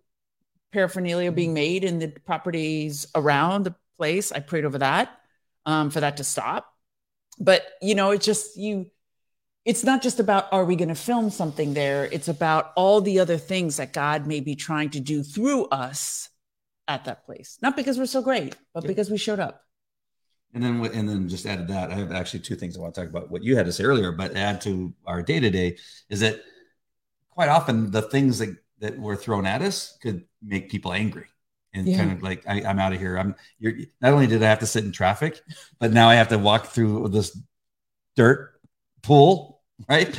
paraphernalia 0.71 1.31
being 1.31 1.53
made 1.53 1.83
in 1.83 1.99
the 1.99 2.07
properties 2.07 3.05
around 3.13 3.65
the 3.65 3.75
place, 3.99 4.31
I 4.31 4.39
prayed 4.39 4.65
over 4.65 4.79
that 4.79 5.15
um, 5.67 5.91
for 5.91 5.99
that 5.99 6.17
to 6.17 6.23
stop. 6.23 6.65
But 7.39 7.63
you 7.79 7.93
know, 7.93 8.09
it's 8.09 8.25
just 8.25 8.57
you. 8.57 8.89
It's 9.63 9.83
not 9.83 10.01
just 10.01 10.19
about 10.19 10.51
are 10.51 10.65
we 10.65 10.75
going 10.75 10.89
to 10.89 10.95
film 10.95 11.29
something 11.29 11.75
there. 11.75 12.05
It's 12.05 12.27
about 12.27 12.71
all 12.75 13.01
the 13.01 13.19
other 13.19 13.37
things 13.37 13.77
that 13.77 13.93
God 13.93 14.25
may 14.25 14.39
be 14.39 14.55
trying 14.55 14.89
to 14.89 14.99
do 14.99 15.21
through 15.21 15.65
us 15.65 16.27
at 16.87 17.05
that 17.05 17.23
place. 17.27 17.59
Not 17.61 17.75
because 17.75 17.99
we're 17.99 18.07
so 18.07 18.23
great, 18.23 18.55
but 18.73 18.87
because 18.87 19.11
we 19.11 19.19
showed 19.19 19.39
up. 19.39 19.61
And 20.53 20.61
then, 20.63 20.83
and 20.85 21.07
then 21.07 21.29
just 21.29 21.45
added 21.45 21.67
that 21.69 21.91
I 21.91 21.95
have 21.95 22.11
actually 22.11 22.41
two 22.41 22.55
things 22.55 22.75
I 22.75 22.81
want 22.81 22.93
to 22.95 23.01
talk 23.01 23.09
about. 23.09 23.31
What 23.31 23.43
you 23.43 23.55
had 23.55 23.65
to 23.67 23.71
say 23.71 23.83
earlier, 23.85 24.11
but 24.11 24.35
add 24.35 24.59
to 24.61 24.93
our 25.05 25.21
day 25.23 25.39
to 25.39 25.49
day 25.49 25.77
is 26.09 26.19
that 26.19 26.41
quite 27.29 27.47
often 27.49 27.89
the 27.91 28.01
things 28.01 28.39
that 28.39 28.55
that 28.79 28.99
were 28.99 29.15
thrown 29.15 29.45
at 29.45 29.61
us 29.61 29.97
could 30.01 30.25
make 30.43 30.69
people 30.69 30.91
angry 30.91 31.27
and 31.73 31.87
Yeah. 31.87 31.97
kind 31.99 32.11
of 32.11 32.21
like 32.23 32.43
I, 32.47 32.63
I'm 32.63 32.79
out 32.79 32.91
of 32.93 32.99
here. 32.99 33.15
I'm. 33.17 33.35
You're 33.59 33.73
not 34.01 34.11
only 34.13 34.27
did 34.27 34.43
I 34.43 34.49
have 34.49 34.59
to 34.59 34.65
sit 34.65 34.83
in 34.83 34.91
traffic, 34.91 35.39
but 35.79 35.93
now 35.93 36.09
I 36.09 36.15
have 36.15 36.27
to 36.29 36.37
walk 36.37 36.65
through 36.67 37.07
this 37.09 37.37
dirt 38.17 38.51
pool, 39.03 39.61
right? 39.87 40.09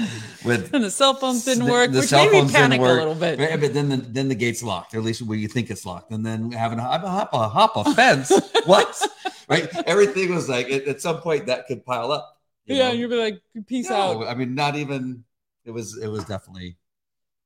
With 0.47 0.73
And 0.73 0.83
the 0.85 0.91
cell 0.91 1.13
phones 1.15 1.45
didn't 1.45 1.67
The- 1.67 1.71
work, 1.73 1.91
the 1.93 1.99
which 2.01 2.09
cell 2.09 2.25
made 2.31 2.47
me 2.47 2.51
panic 2.53 2.81
a 2.81 2.85
little 2.85 3.15
bit. 3.15 3.39
Right, 3.39 3.61
but 3.61 3.75
then 3.75 3.89
the, 3.91 3.97
then 3.99 4.29
the 4.29 4.35
gate's 4.35 4.63
locked, 4.63 4.95
or 4.95 4.99
at 4.99 5.05
least 5.05 5.21
where 5.23 5.37
you 5.37 5.49
think 5.49 5.71
it's 5.71 5.85
locked, 5.85 6.11
and 6.11 6.25
then 6.25 6.53
having 6.53 6.79
a 6.79 6.83
hop 6.83 7.03
a 7.05 7.09
hop 7.11 7.35
a, 7.35 7.49
hop 7.49 7.77
a 7.77 7.95
fence. 7.95 8.33
what? 8.65 9.07
Right? 9.49 9.69
Everything 9.87 10.35
was 10.35 10.49
like 10.49 10.71
at, 10.71 10.87
at 10.87 11.01
some 11.01 11.21
point 11.21 11.47
that 11.47 11.67
could 11.67 11.85
pile 11.85 12.13
up. 12.13 12.41
you 12.67 12.77
yeah, 12.77 12.89
know? 12.89 12.95
you'd 12.95 13.11
be 13.11 13.17
like, 13.17 13.41
peace 13.67 13.91
No, 13.91 14.23
out. 14.23 14.29
I 14.29 14.35
mean, 14.35 14.55
not 14.55 14.77
even. 14.77 15.25
It 15.65 15.71
was 15.71 15.99
it 15.99 16.09
was 16.09 16.25
definitely 16.25 16.77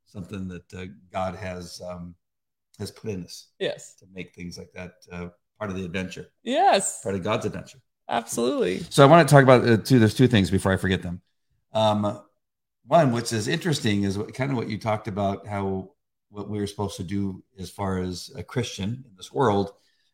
something 0.06 0.48
that 0.48 0.74
uh, 0.74 0.86
God 1.12 1.34
has 1.36 1.80
um, 1.86 2.14
has 2.78 2.90
put 2.90 3.10
in 3.10 3.24
us 3.24 3.48
Yes. 3.58 3.94
to 3.96 4.06
make 4.14 4.34
things 4.34 4.56
like 4.56 4.72
that 4.72 4.92
uh, 5.12 5.28
part 5.58 5.70
of 5.70 5.76
the 5.76 5.84
adventure, 5.84 6.28
Yes. 6.42 7.02
part 7.02 7.14
of 7.14 7.22
God's 7.22 7.44
adventure. 7.46 7.78
Absolutely. 8.08 8.80
So 8.90 9.02
I 9.02 9.06
want 9.06 9.28
to 9.28 9.32
talk 9.34 9.42
about 9.42 9.68
uh, 9.68 9.76
two. 9.78 9.98
There's 9.98 10.14
two 10.14 10.28
things 10.28 10.50
before 10.50 10.72
I 10.72 10.76
forget 10.76 11.02
them. 11.02 11.20
Um, 11.72 12.22
one, 12.86 13.12
which 13.12 13.32
is 13.32 13.48
interesting, 13.48 14.04
is 14.04 14.16
what, 14.16 14.32
kind 14.32 14.50
of 14.50 14.56
what 14.56 14.68
you 14.68 14.78
talked 14.78 15.08
about 15.08 15.46
how 15.46 15.90
what 16.30 16.48
we 16.48 16.58
were 16.58 16.66
supposed 16.66 16.96
to 16.96 17.02
do 17.04 17.42
as 17.58 17.70
far 17.70 17.98
as 17.98 18.30
a 18.36 18.42
Christian 18.42 19.04
in 19.08 19.16
this 19.16 19.32
world. 19.32 19.72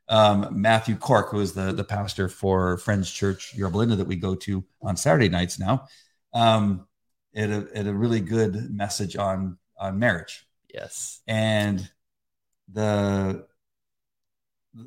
Um, 0.09 0.61
Matthew 0.61 0.97
Cork, 0.97 1.31
who 1.31 1.41
is 1.41 1.53
the 1.53 1.73
the 1.73 1.85
pastor 1.85 2.29
for 2.29 2.77
Friends 2.79 3.11
Church 3.11 3.55
Yorba 3.55 3.79
Linda 3.79 3.97
that 3.97 4.07
we 4.07 4.17
go 4.17 4.35
to 4.35 4.65
on 4.83 4.97
Saturday 4.97 5.29
nights 5.29 5.59
now, 5.59 5.87
um, 6.35 6.87
had 7.35 7.51
a 7.51 7.89
a 7.89 7.93
really 7.95 8.21
good 8.21 8.71
message 8.71 9.17
on 9.17 9.59
on 9.79 9.99
marriage 9.99 10.47
Yes. 10.73 11.21
and 11.27 11.91
the 12.73 13.47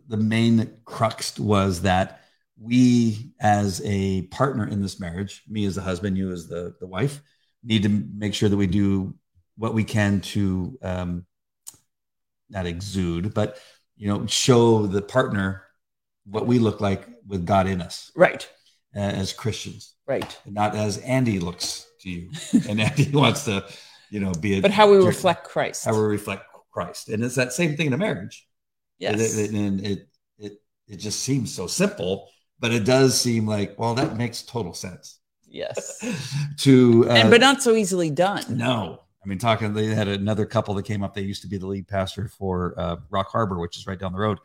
the 0.07 0.17
main 0.17 0.77
crux 0.85 1.37
was 1.37 1.81
that 1.81 2.21
we 2.59 3.33
as 3.39 3.81
a 3.85 4.23
partner 4.27 4.67
in 4.67 4.81
this 4.81 4.99
marriage 4.99 5.43
me 5.47 5.65
as 5.65 5.75
the 5.75 5.81
husband 5.81 6.17
you 6.17 6.31
as 6.31 6.47
the 6.47 6.75
the 6.79 6.87
wife 6.87 7.21
need 7.63 7.83
to 7.83 7.89
make 7.89 8.33
sure 8.33 8.49
that 8.49 8.57
we 8.57 8.67
do 8.67 9.13
what 9.57 9.73
we 9.73 9.83
can 9.83 10.21
to 10.21 10.77
um 10.81 11.25
not 12.49 12.65
exude 12.65 13.33
but 13.33 13.59
you 13.97 14.07
know 14.07 14.25
show 14.27 14.87
the 14.87 15.01
partner 15.01 15.63
what 16.25 16.45
we 16.47 16.59
look 16.59 16.81
like 16.81 17.07
with 17.27 17.45
god 17.45 17.67
in 17.67 17.81
us 17.81 18.11
Right. 18.15 18.47
uh, 18.95 18.99
as 18.99 19.33
christians 19.33 19.93
Right. 20.07 20.37
and 20.45 20.53
not 20.53 20.75
as 20.75 20.97
andy 20.99 21.39
looks 21.39 21.85
to 22.01 22.09
you 22.09 22.29
and 22.69 22.79
andy 22.81 23.09
wants 23.11 23.45
to 23.45 23.65
you 24.09 24.19
know 24.19 24.31
be 24.33 24.57
a 24.57 24.61
But 24.61 24.71
how 24.71 24.89
we 24.91 24.97
jerk- 24.97 25.07
reflect 25.07 25.43
Christ. 25.45 25.85
how 25.85 25.93
we 25.93 26.01
reflect 26.01 26.43
Christ. 26.71 27.07
And 27.09 27.23
it's 27.23 27.35
that 27.35 27.53
same 27.53 27.77
thing 27.77 27.87
in 27.87 27.93
a 27.93 27.97
marriage. 27.97 28.45
Yes. 28.99 29.37
it, 29.37 29.51
and 29.51 29.79
it, 29.85 30.09
it, 30.37 30.53
it 30.89 30.97
just 30.97 31.21
seems 31.21 31.53
so 31.55 31.67
simple, 31.67 32.27
but 32.59 32.71
it 32.73 32.83
does 32.83 33.19
seem 33.19 33.47
like, 33.47 33.79
well, 33.79 33.93
that 33.95 34.17
makes 34.17 34.41
total 34.41 34.73
sense 34.73 35.19
yes. 35.47 36.03
to, 36.59 37.05
uh, 37.09 37.13
and 37.13 37.29
but 37.29 37.39
not 37.39 37.63
so 37.63 37.75
easily 37.75 38.09
done. 38.09 38.43
no, 38.57 39.03
I 39.25 39.27
mean, 39.27 39.39
talking, 39.39 39.73
they 39.73 39.87
had 39.87 40.07
another 40.07 40.45
couple 40.45 40.75
that 40.75 40.83
came 40.85 41.03
up. 41.03 41.15
They 41.15 41.21
used 41.21 41.41
to 41.41 41.47
be 41.47 41.57
the 41.57 41.65
lead 41.67 41.87
pastor 41.87 42.27
for 42.27 42.75
uh, 42.77 42.97
Rock 43.09 43.29
Harbor, 43.31 43.57
which 43.59 43.75
is 43.77 43.87
right 43.87 43.97
down 43.97 44.13
the 44.13 44.19
road. 44.19 44.37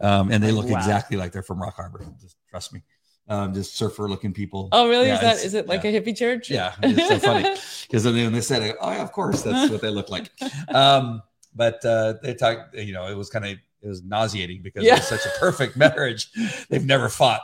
Um, 0.00 0.30
and 0.30 0.42
they 0.42 0.52
look 0.52 0.68
Wow. 0.68 0.78
exactly 0.78 1.16
like 1.16 1.32
they're 1.32 1.42
from 1.42 1.60
Rock 1.60 1.74
Harbor. 1.76 2.06
Just 2.20 2.36
trust 2.48 2.72
me. 2.72 2.82
Um, 3.28 3.52
just 3.54 3.76
surfer 3.76 4.08
looking 4.08 4.32
people. 4.32 4.68
Oh, 4.72 4.88
really? 4.88 5.08
Yeah, 5.08 5.14
is 5.16 5.20
that 5.20 5.44
is 5.44 5.54
it 5.54 5.66
like 5.68 5.84
yeah. 5.84 5.90
a 5.90 6.00
hippie 6.00 6.16
church? 6.16 6.50
Yeah, 6.50 6.74
it's 6.82 7.08
so 7.08 7.18
funny 7.18 7.42
because 7.86 8.02
then 8.04 8.14
they, 8.14 8.24
when 8.24 8.32
they 8.32 8.40
said, 8.40 8.62
it, 8.62 8.76
"Oh 8.80 8.90
yeah, 8.90 9.02
of 9.02 9.12
course, 9.12 9.42
that's 9.42 9.70
what 9.70 9.80
they 9.80 9.90
look 9.90 10.08
like." 10.10 10.30
Um, 10.68 11.22
but 11.54 11.84
uh, 11.84 12.14
they 12.22 12.34
talked, 12.34 12.74
you 12.74 12.92
know, 12.92 13.06
it 13.08 13.14
was 13.16 13.30
kind 13.30 13.44
of 13.44 13.50
it 13.52 13.88
was 13.88 14.02
nauseating 14.02 14.62
because 14.62 14.84
Yeah. 14.84 14.94
it 14.94 14.98
was 15.00 15.08
such 15.08 15.26
a 15.26 15.38
perfect 15.38 15.76
marriage. 15.76 16.28
They've 16.68 16.84
never 16.84 17.08
fought. 17.08 17.40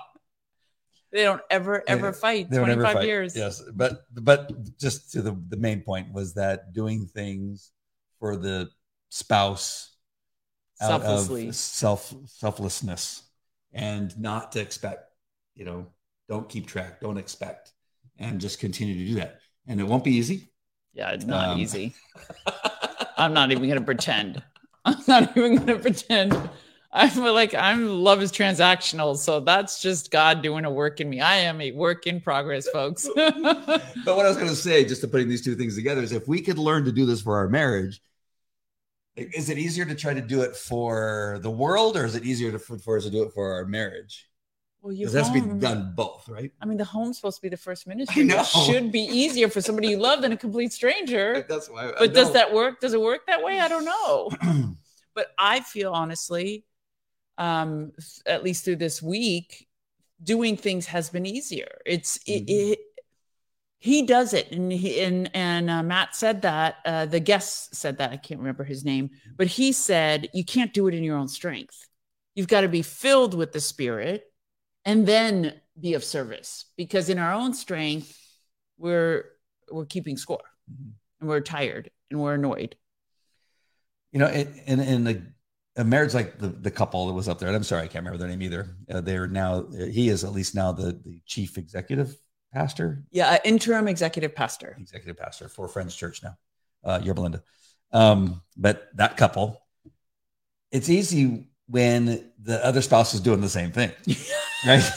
They 1.12 1.22
don't 1.22 1.42
ever 1.50 1.82
ever 1.88 2.12
fight. 2.12 2.50
They 2.50 2.56
don't 2.56 2.66
Twenty 2.66 2.72
ever 2.74 2.82
five 2.84 2.94
fight. 2.94 3.06
years. 3.06 3.36
Yes, 3.36 3.62
but 3.74 4.02
but 4.12 4.78
just 4.78 5.12
to 5.12 5.22
the 5.22 5.36
the 5.48 5.56
main 5.56 5.80
point 5.82 6.12
was 6.12 6.34
that 6.34 6.72
doing 6.72 7.06
things 7.06 7.72
for 8.18 8.36
the 8.36 8.68
spouse 9.10 9.96
out 10.80 11.02
Selflessly. 11.02 11.48
of 11.48 11.54
self 11.54 12.14
selflessness 12.26 13.22
and 13.72 14.18
not 14.18 14.52
to 14.52 14.60
expect, 14.60 15.10
you 15.54 15.64
know, 15.64 15.86
don't 16.28 16.48
keep 16.48 16.66
track, 16.66 17.00
don't 17.00 17.18
expect, 17.18 17.72
and 18.18 18.40
just 18.40 18.58
continue 18.60 18.94
to 18.98 19.04
do 19.06 19.14
that. 19.20 19.38
And 19.66 19.80
it 19.80 19.84
won't 19.84 20.04
be 20.04 20.12
easy. 20.14 20.48
Yeah, 20.92 21.10
it's 21.10 21.24
not 21.24 21.50
Um, 21.50 21.60
easy. 21.60 21.94
I'm 23.16 23.32
not 23.32 23.50
even 23.52 23.68
gonna 23.68 23.80
pretend. 23.80 24.42
I'm 24.84 24.98
not 25.06 25.36
even 25.36 25.56
gonna 25.56 25.78
pretend. 25.78 26.32
I 26.96 27.08
feel 27.08 27.32
like 27.34 27.54
I'm 27.54 27.88
love 27.88 28.22
is 28.22 28.32
transactional, 28.32 29.16
so 29.16 29.40
that's 29.40 29.80
just 29.82 30.10
God 30.10 30.42
doing 30.42 30.64
a 30.64 30.70
work 30.70 31.00
in 31.00 31.08
me. 31.08 31.20
I 31.20 31.36
am 31.36 31.60
a 31.60 31.72
work 31.72 32.06
in 32.06 32.20
progress, 32.20 32.68
folks. 32.68 33.08
But 33.16 34.16
what 34.16 34.24
I 34.24 34.28
was 34.28 34.36
going 34.36 34.48
to 34.48 34.56
say, 34.56 34.84
just 34.84 35.00
to 35.00 35.08
putting 35.08 35.28
these 35.28 35.44
two 35.44 35.56
things 35.56 35.74
together, 35.74 36.00
is 36.00 36.12
if 36.12 36.28
we 36.28 36.40
could 36.40 36.58
learn 36.58 36.84
to 36.84 36.92
do 36.92 37.06
this 37.06 37.22
for 37.22 37.36
our 37.36 37.48
marriage, 37.48 38.00
is 39.16 39.50
it 39.50 39.58
easier 39.58 39.84
to 39.84 39.94
try 39.94 40.14
to 40.14 40.20
do 40.20 40.42
it 40.42 40.54
for 40.54 41.38
the 41.42 41.50
world, 41.50 41.96
or 41.96 42.04
is 42.04 42.14
it 42.14 42.24
easier 42.24 42.52
to, 42.52 42.58
for, 42.58 42.78
for 42.78 42.96
us 42.96 43.04
to 43.04 43.10
do 43.10 43.24
it 43.24 43.32
for 43.32 43.52
our 43.52 43.64
marriage? 43.64 44.28
well, 44.86 44.92
you 44.92 45.06
Because 45.06 45.14
it 45.14 45.18
has 45.18 45.30
to 45.30 45.54
be 45.54 45.58
done 45.58 45.92
both, 45.96 46.28
right? 46.28 46.52
I 46.60 46.64
mean, 46.64 46.78
the 46.78 46.84
home's 46.84 47.16
supposed 47.16 47.38
to 47.38 47.42
be 47.42 47.48
the 47.48 47.56
first 47.56 47.88
ministry. 47.88 48.22
know. 48.24 48.40
It 48.40 48.46
should 48.46 48.92
be 48.92 49.00
easier 49.00 49.48
for 49.48 49.60
somebody 49.60 49.88
you 49.88 49.98
love 49.98 50.22
than 50.22 50.30
a 50.30 50.36
complete 50.36 50.72
stranger. 50.72 51.44
That's 51.48 51.68
why. 51.68 51.92
But 51.98 52.14
does 52.14 52.32
that 52.34 52.54
work? 52.54 52.80
Does 52.80 52.94
it 52.94 53.00
work 53.00 53.26
that 53.26 53.42
way? 53.42 53.58
I 53.58 53.66
don't 53.66 53.84
know. 53.84 54.76
but 55.14 55.28
I 55.36 55.58
feel 55.60 55.92
honestly, 55.92 56.64
um, 57.38 57.92
at 58.26 58.42
least 58.42 58.64
through 58.64 58.76
this 58.76 59.02
week, 59.02 59.68
doing 60.22 60.56
things 60.56 60.86
has 60.86 61.10
been 61.10 61.26
easier. 61.26 61.78
It's 61.84 62.16
it, 62.26 62.46
Mhm. 62.46 62.72
it 62.72 62.78
he 63.78 64.02
does 64.06 64.32
it, 64.32 64.50
and 64.52 64.72
he 64.72 65.00
and 65.02 65.30
and 65.34 65.68
uh, 65.70 65.82
Matt 65.82 66.16
said 66.16 66.42
that 66.42 66.76
uh, 66.86 67.06
the 67.06 67.20
guest 67.20 67.74
said 67.74 67.98
that 67.98 68.10
I 68.10 68.16
can't 68.16 68.40
remember 68.40 68.64
his 68.64 68.84
name, 68.84 69.10
but 69.36 69.46
he 69.46 69.70
said 69.72 70.28
you 70.32 70.44
can't 70.44 70.72
do 70.72 70.88
it 70.88 70.94
in 70.94 71.04
your 71.04 71.18
own 71.18 71.28
strength. 71.28 71.86
You've 72.34 72.48
got 72.48 72.62
to 72.62 72.68
be 72.68 72.82
filled 72.82 73.34
with 73.34 73.52
the 73.52 73.60
Spirit, 73.60 74.24
and 74.84 75.06
then 75.06 75.60
be 75.78 75.94
of 75.94 76.02
service. 76.04 76.66
Because 76.76 77.10
in 77.10 77.18
our 77.18 77.32
own 77.32 77.52
strength, 77.52 78.18
we're 78.78 79.24
we're 79.70 79.84
keeping 79.86 80.16
score, 80.16 80.42
Mhm. 80.72 80.92
and 81.20 81.28
we're 81.28 81.40
tired, 81.40 81.90
and 82.10 82.20
we're 82.20 82.34
annoyed. 82.34 82.76
you 84.12 84.20
know, 84.20 84.26
and 84.26 84.48
and, 84.66 84.80
in 84.80 85.06
a, 85.06 85.10
a 85.10 85.22
marriage 85.84 86.14
like 86.14 86.38
the, 86.38 86.48
the 86.48 86.70
couple 86.70 87.06
that 87.06 87.12
was 87.12 87.28
up 87.28 87.38
there, 87.38 87.48
and 87.48 87.56
I'm 87.56 87.62
sorry, 87.64 87.82
I 87.82 87.86
can't 87.88 88.04
remember 88.04 88.18
their 88.18 88.28
name 88.28 88.42
either. 88.42 88.68
Uh, 88.90 89.00
they're 89.00 89.26
now 89.26 89.66
he 89.72 90.08
is 90.08 90.24
at 90.24 90.32
least 90.32 90.54
now 90.54 90.72
the 90.72 90.92
the 91.04 91.20
chief 91.26 91.58
executive 91.58 92.16
pastor, 92.52 93.04
Yeah, 93.10 93.30
uh, 93.32 93.38
interim 93.44 93.86
executive 93.88 94.34
pastor. 94.34 94.76
executive 94.80 95.16
pastor 95.18 95.48
for 95.48 95.68
Friends 95.68 95.94
Church 95.94 96.22
now, 96.22 96.36
uh, 96.84 97.00
Yorba 97.02 97.20
Linda. 97.20 97.42
Um, 97.92 98.40
but 98.56 98.88
that 98.96 99.16
couple, 99.16 99.62
it's 100.70 100.88
easy 100.88 101.48
when 101.68 102.30
the 102.42 102.64
other 102.64 102.80
spouse 102.80 103.12
is 103.14 103.20
doing 103.20 103.40
the 103.40 103.48
same 103.48 103.72
thing, 103.72 103.90
right? 104.66 104.82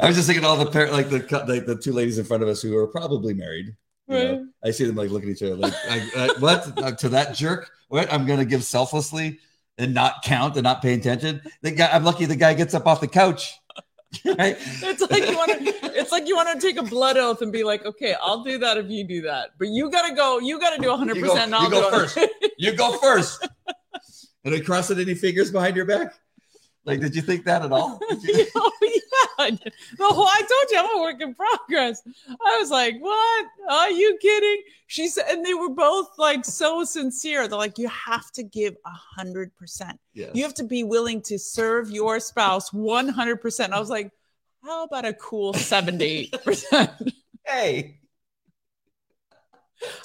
I 0.00 0.06
was 0.06 0.14
just 0.16 0.26
thinking 0.26 0.44
all 0.44 0.56
the 0.56 0.70
par- 0.70 0.90
like 0.90 1.08
the 1.08 1.18
like 1.48 1.66
the 1.66 1.76
two 1.76 1.92
ladies 1.92 2.18
in 2.18 2.24
front 2.24 2.42
of 2.42 2.48
us 2.48 2.62
who 2.62 2.76
are 2.76 2.86
probably 2.86 3.34
married, 3.34 3.74
you 4.08 4.14
know, 4.14 4.46
I 4.64 4.70
see 4.70 4.84
them 4.84 4.96
like 4.96 5.10
looking 5.10 5.28
at 5.30 5.36
each 5.36 5.42
other 5.42 5.56
like, 5.56 5.74
I, 5.88 6.10
uh, 6.16 6.28
what 6.40 6.98
to 6.98 7.08
that 7.10 7.34
jerk? 7.34 7.70
What 7.88 8.12
I'm 8.12 8.26
gonna 8.26 8.44
give 8.44 8.64
selflessly 8.64 9.38
and 9.78 9.94
not 9.94 10.22
count 10.24 10.56
and 10.56 10.64
not 10.64 10.82
pay 10.82 10.94
attention. 10.94 11.40
The 11.62 11.70
guy, 11.70 11.88
I'm 11.92 12.04
lucky 12.04 12.24
the 12.24 12.36
guy 12.36 12.54
gets 12.54 12.74
up 12.74 12.86
off 12.86 13.00
the 13.00 13.08
couch. 13.08 13.58
Right? 14.24 14.56
It's 14.58 15.02
like 15.02 15.28
you 15.28 15.36
want 15.36 15.50
to. 15.50 15.74
It's 15.94 16.10
like 16.10 16.26
you 16.26 16.34
want 16.34 16.58
to 16.58 16.66
take 16.66 16.78
a 16.78 16.82
blood 16.82 17.18
oath 17.18 17.42
and 17.42 17.52
be 17.52 17.62
like, 17.62 17.84
okay, 17.84 18.14
I'll 18.22 18.42
do 18.42 18.56
that 18.56 18.78
if 18.78 18.88
you 18.88 19.04
do 19.06 19.20
that, 19.22 19.50
but 19.58 19.68
you 19.68 19.90
gotta 19.90 20.14
go. 20.14 20.38
You 20.38 20.58
gotta 20.58 20.80
do 20.80 20.88
100. 20.88 21.16
You 21.16 21.22
go- 21.24 21.34
percent 21.34 21.52
you 21.60 21.70
go 21.70 21.90
first. 21.90 22.18
You 22.56 22.72
go 22.72 22.96
first. 22.96 23.46
and 24.44 24.54
I 24.54 24.60
crossing 24.60 24.98
any 24.98 25.14
fingers 25.14 25.50
behind 25.50 25.76
your 25.76 25.84
back? 25.84 26.14
Like, 26.84 27.00
did 27.00 27.14
you 27.14 27.22
think 27.22 27.44
that 27.44 27.62
at 27.62 27.70
all? 27.72 28.00
You- 28.22 28.46
oh 28.56 28.72
yeah. 28.82 28.90
I 29.40 29.50
told 29.50 30.70
you 30.70 30.78
I'm 30.78 30.98
a 30.98 31.00
work 31.02 31.20
in 31.20 31.34
progress. 31.34 32.02
I 32.28 32.58
was 32.60 32.70
like, 32.70 32.96
what? 32.98 33.46
Are 33.68 33.90
you 33.90 34.18
kidding? 34.20 34.62
She 34.86 35.08
said, 35.08 35.26
and 35.28 35.44
they 35.44 35.54
were 35.54 35.70
both 35.70 36.08
like 36.18 36.44
so 36.44 36.84
sincere. 36.84 37.46
They're 37.46 37.58
like, 37.58 37.78
you 37.78 37.88
have 37.88 38.30
to 38.32 38.42
give 38.42 38.74
a 38.86 38.90
hundred 38.90 39.54
percent. 39.56 39.98
You 40.34 40.42
have 40.42 40.54
to 40.54 40.64
be 40.64 40.82
willing 40.82 41.20
to 41.22 41.38
serve 41.38 41.90
your 41.90 42.20
spouse 42.20 42.72
100 42.72 43.36
percent. 43.36 43.72
I 43.72 43.80
was 43.80 43.90
like, 43.90 44.10
how 44.64 44.84
about 44.84 45.04
a 45.04 45.12
cool 45.14 45.52
78 45.54 46.42
percent? 46.44 46.90
hey. 47.46 47.98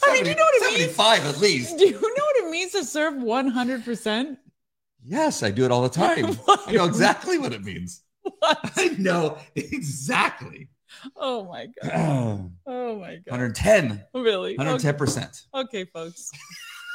I 0.05 0.13
mean, 0.13 0.25
you 0.25 0.35
know 0.35 0.43
what 0.43 0.55
it 0.55 0.79
means? 0.79 0.95
75 0.95 1.25
at 1.25 1.39
least. 1.39 1.77
Do 1.79 1.85
you 1.87 1.93
know 1.93 1.99
what 1.99 2.35
it 2.45 2.49
means 2.51 2.73
to 2.73 2.83
serve 2.83 3.15
100 3.21 3.83
percent? 3.85 4.37
Yes, 5.05 5.43
I 5.43 5.51
do 5.51 5.65
it 5.65 5.71
all 5.71 5.81
the 5.81 5.89
time. 5.89 6.37
I 6.47 6.71
know 6.71 6.85
exactly 6.85 7.37
what 7.37 7.53
it 7.53 7.63
means. 7.63 8.03
I 8.43 8.95
know 8.97 9.37
exactly. 9.55 10.69
Oh 11.17 11.45
my 11.45 11.67
god. 11.81 12.51
Oh 12.67 12.99
my 12.99 13.15
god. 13.15 13.31
110. 13.31 14.03
Really? 14.13 14.57
110%. 14.57 15.41
okay, 15.53 15.85
folks. 15.85 16.31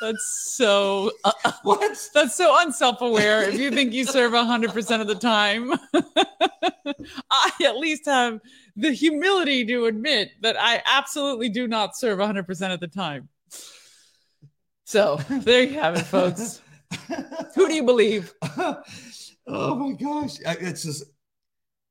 That's 0.00 0.52
so 0.54 1.10
uh, 1.24 1.32
What? 1.64 1.98
that's 2.14 2.34
so 2.36 2.56
unself-aware. 2.60 3.42
If 3.48 3.58
you 3.58 3.70
think 3.72 3.92
you 3.92 4.04
serve 4.04 4.32
100% 4.32 5.00
of 5.00 5.06
the 5.08 5.14
time, 5.16 5.72
I 7.30 7.50
at 7.64 7.76
least 7.76 8.06
have 8.06 8.40
the 8.76 8.92
humility 8.92 9.64
to 9.66 9.86
admit 9.86 10.30
that 10.42 10.56
I 10.58 10.82
absolutely 10.86 11.48
do 11.48 11.66
not 11.66 11.96
serve 11.96 12.20
100% 12.20 12.72
of 12.72 12.78
the 12.80 12.86
time. 12.86 13.28
So, 14.84 15.16
there 15.28 15.64
you 15.64 15.74
have 15.80 15.96
it, 15.96 16.04
folks. 16.06 16.62
Who 17.54 17.68
do 17.68 17.74
you 17.74 17.84
believe? 17.84 18.32
oh 18.42 18.82
my 19.46 19.92
gosh. 19.92 20.36
I, 20.46 20.56
it's 20.60 20.82
just, 20.82 21.04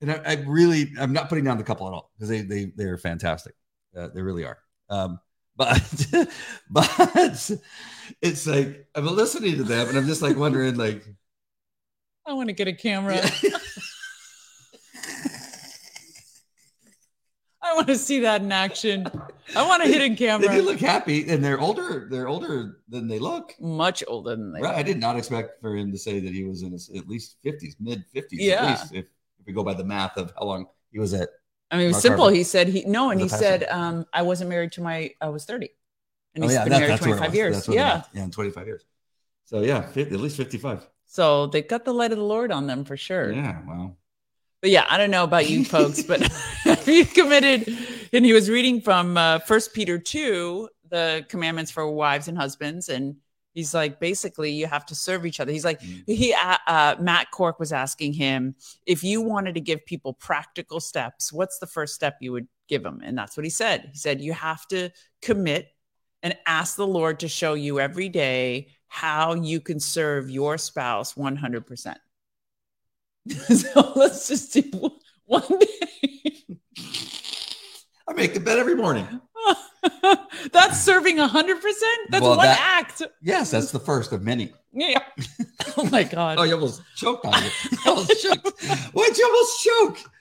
and 0.01 0.12
I, 0.12 0.21
I 0.25 0.34
really, 0.45 0.91
I'm 0.99 1.13
not 1.13 1.30
putting 1.30 1.43
down 1.43 1.58
the 1.58 1.63
couple 1.63 1.88
at 1.88 1.93
all 1.93 2.12
because 2.15 2.30
they, 2.30 2.41
they, 2.41 2.71
they're 2.75 2.97
fantastic. 2.97 3.53
Uh, 3.95 4.10
they 4.13 4.21
really 4.21 4.45
are. 4.45 4.58
Um, 4.89 5.19
but, 5.56 6.08
but 6.69 7.51
it's 8.21 8.47
like, 8.47 8.88
I'm 8.95 9.08
listening 9.08 9.58
to 9.58 9.63
them 9.63 9.89
and 9.89 9.97
I'm 9.97 10.06
just 10.06 10.21
like 10.21 10.38
wondering, 10.38 10.75
like, 10.75 11.03
I 12.25 12.34
want 12.34 12.49
to 12.49 12.53
get 12.53 12.67
a 12.67 12.73
camera. 12.73 13.19
I 13.23 13.60
want 17.77 17.87
to 17.87 17.97
see 17.97 18.19
that 18.21 18.41
in 18.41 18.51
action. 18.51 19.07
I 19.55 19.65
want 19.65 19.83
a 19.83 19.87
hidden 19.87 20.11
they 20.11 20.15
camera. 20.17 20.49
do 20.53 20.61
look 20.61 20.79
happy 20.79 21.29
and 21.29 21.43
they're 21.43 21.59
older. 21.59 22.07
They're 22.11 22.27
older 22.27 22.79
than 22.89 23.07
they 23.07 23.19
look. 23.19 23.53
Much 23.59 24.03
older 24.07 24.31
than 24.35 24.51
they 24.51 24.61
Right. 24.61 24.75
I 24.75 24.83
did 24.83 24.99
not 24.99 25.15
expect 25.17 25.61
for 25.61 25.75
him 25.75 25.91
to 25.91 25.97
say 25.97 26.19
that 26.19 26.33
he 26.33 26.43
was 26.43 26.63
in 26.63 26.71
his 26.73 26.89
at 26.89 27.07
least 27.07 27.37
50s, 27.45 27.75
mid 27.79 28.03
50s, 28.13 28.27
Yeah. 28.31 28.65
at 28.65 28.69
least, 28.81 28.93
if, 28.93 29.05
if 29.39 29.45
we 29.45 29.53
go 29.53 29.63
by 29.63 29.73
the 29.73 29.85
math 29.85 30.17
of 30.17 30.33
how 30.37 30.45
long 30.45 30.65
he 30.91 30.99
was 30.99 31.13
at. 31.13 31.29
I 31.71 31.77
mean, 31.77 31.85
it 31.85 31.87
was 31.87 31.93
Mark 31.95 32.01
simple. 32.03 32.23
Harvey. 32.25 32.37
He 32.39 32.43
said 32.43 32.67
he 32.67 32.83
no, 32.85 33.11
and 33.11 33.19
he 33.21 33.27
said 33.27 33.63
um, 33.69 34.05
I 34.13 34.21
wasn't 34.21 34.49
married 34.49 34.71
to 34.73 34.81
my 34.81 35.11
I 35.19 35.29
was 35.29 35.43
thirty, 35.45 35.69
and 36.33 36.43
Oh, 36.43 36.47
he's 36.47 36.55
yeah, 36.55 36.63
been 36.63 36.71
that- 36.71 36.79
married 36.79 36.91
that's 36.93 37.01
where 37.05 37.15
it 37.15 37.17
twenty 37.17 37.27
five 37.27 37.35
years. 37.35 37.67
Yeah, 37.67 38.03
yeah, 38.13 38.23
in 38.23 38.31
25 38.31 38.67
years. 38.67 38.85
So 39.43 39.61
yeah, 39.61 39.81
50, 39.81 40.13
at 40.15 40.19
least 40.21 40.37
55. 40.37 40.87
so 41.05 41.47
they 41.47 41.61
got 41.61 41.83
the 41.85 41.93
light 41.93 42.11
of 42.11 42.17
the 42.17 42.23
Lord 42.23 42.51
on 42.51 42.67
them 42.67 42.83
for 42.85 42.95
sure. 42.97 43.31
Yeah, 43.33 43.59
wow. 43.67 43.95
But 44.62 44.72
yeah, 44.72 44.86
I 44.89 44.98
don't 44.98 45.12
know 45.12 45.24
about 45.24 45.50
you 45.50 45.63
folks, 45.63 46.02
but 46.04 46.22
he 46.86 47.06
committed, 47.06 47.78
and 48.12 48.26
he 48.26 48.34
was 48.34 48.50
reading 48.50 48.82
from 48.82 49.15
uh, 49.17 49.39
First 49.39 49.74
Peter 49.74 50.00
two, 50.00 50.70
the 50.89 51.26
commandments 51.30 51.70
for 51.72 51.89
wives 51.91 52.28
and 52.28 52.38
husbands, 52.38 52.89
and 52.89 53.17
he's 53.54 53.74
like, 53.74 54.00
basically, 54.00 54.52
you 54.52 54.65
have 54.67 54.86
to 54.88 54.96
serve 54.96 55.26
each 55.26 55.39
other. 55.39 55.52
He's 55.52 55.65
like, 55.65 55.80
Mm. 55.82 56.04
he 56.08 56.34
uh, 56.34 56.58
uh, 56.65 56.96
Matt 57.00 57.30
Cork 57.32 57.60
was 57.60 57.72
asking 57.72 58.13
him 58.13 58.56
if 58.86 59.04
you 59.04 59.22
wanted 59.22 59.56
to 59.56 59.62
give 59.62 59.86
people 59.86 60.13
practical 60.13 60.80
steps, 60.80 61.32
what's 61.32 61.60
the 61.60 61.67
first 61.67 61.93
step 61.93 62.17
you 62.22 62.32
would 62.32 62.48
give 62.67 62.84
them? 62.84 63.02
And 63.04 63.17
that's 63.17 63.38
what 63.38 63.43
he 63.43 63.50
said. 63.50 63.89
He 63.91 63.98
said 63.98 64.22
you 64.22 64.34
have 64.34 64.67
to 64.70 64.89
commit 65.22 65.67
and 66.24 66.36
ask 66.48 66.76
the 66.76 66.88
Lord 66.88 67.20
to 67.20 67.28
show 67.28 67.54
you 67.54 67.80
every 67.80 68.10
day 68.10 68.70
how 68.88 69.36
you 69.36 69.62
can 69.62 69.80
serve 69.80 70.32
your 70.32 70.58
spouse 70.58 71.15
one 71.15 71.36
hundred 71.36 71.67
percent. 71.67 72.00
So 73.47 73.93
let's 73.95 74.27
just 74.27 74.53
do 74.53 74.63
one 75.25 75.43
day. 75.59 76.45
I 78.07 78.13
make 78.13 78.33
the 78.33 78.39
bed 78.39 78.57
every 78.59 78.75
morning. 78.75 79.07
That's 80.53 80.79
serving 80.81 81.19
a 81.19 81.27
hundred 81.27 81.61
percent. 81.61 81.99
That's 82.09 82.21
Well, 82.23 82.37
one 82.37 82.45
that- 82.45 82.59
act. 82.59 83.01
Yes, 83.21 83.51
that's 83.51 83.71
the 83.71 83.79
first 83.79 84.11
of 84.11 84.21
many. 84.23 84.51
Yeah. 84.73 84.99
Oh 85.77 85.85
my 85.91 86.03
god. 86.03 86.37
Oh, 86.39 86.43
you 86.43 86.53
almost 86.55 86.81
choked 86.95 87.25
on 87.25 87.33
it. 87.43 87.51
You 87.71 87.77
almost 87.85 88.21
choked. 88.21 88.63
Why'd 88.93 89.17
you 89.17 89.25
almost 89.25 89.63
choke? 89.63 90.11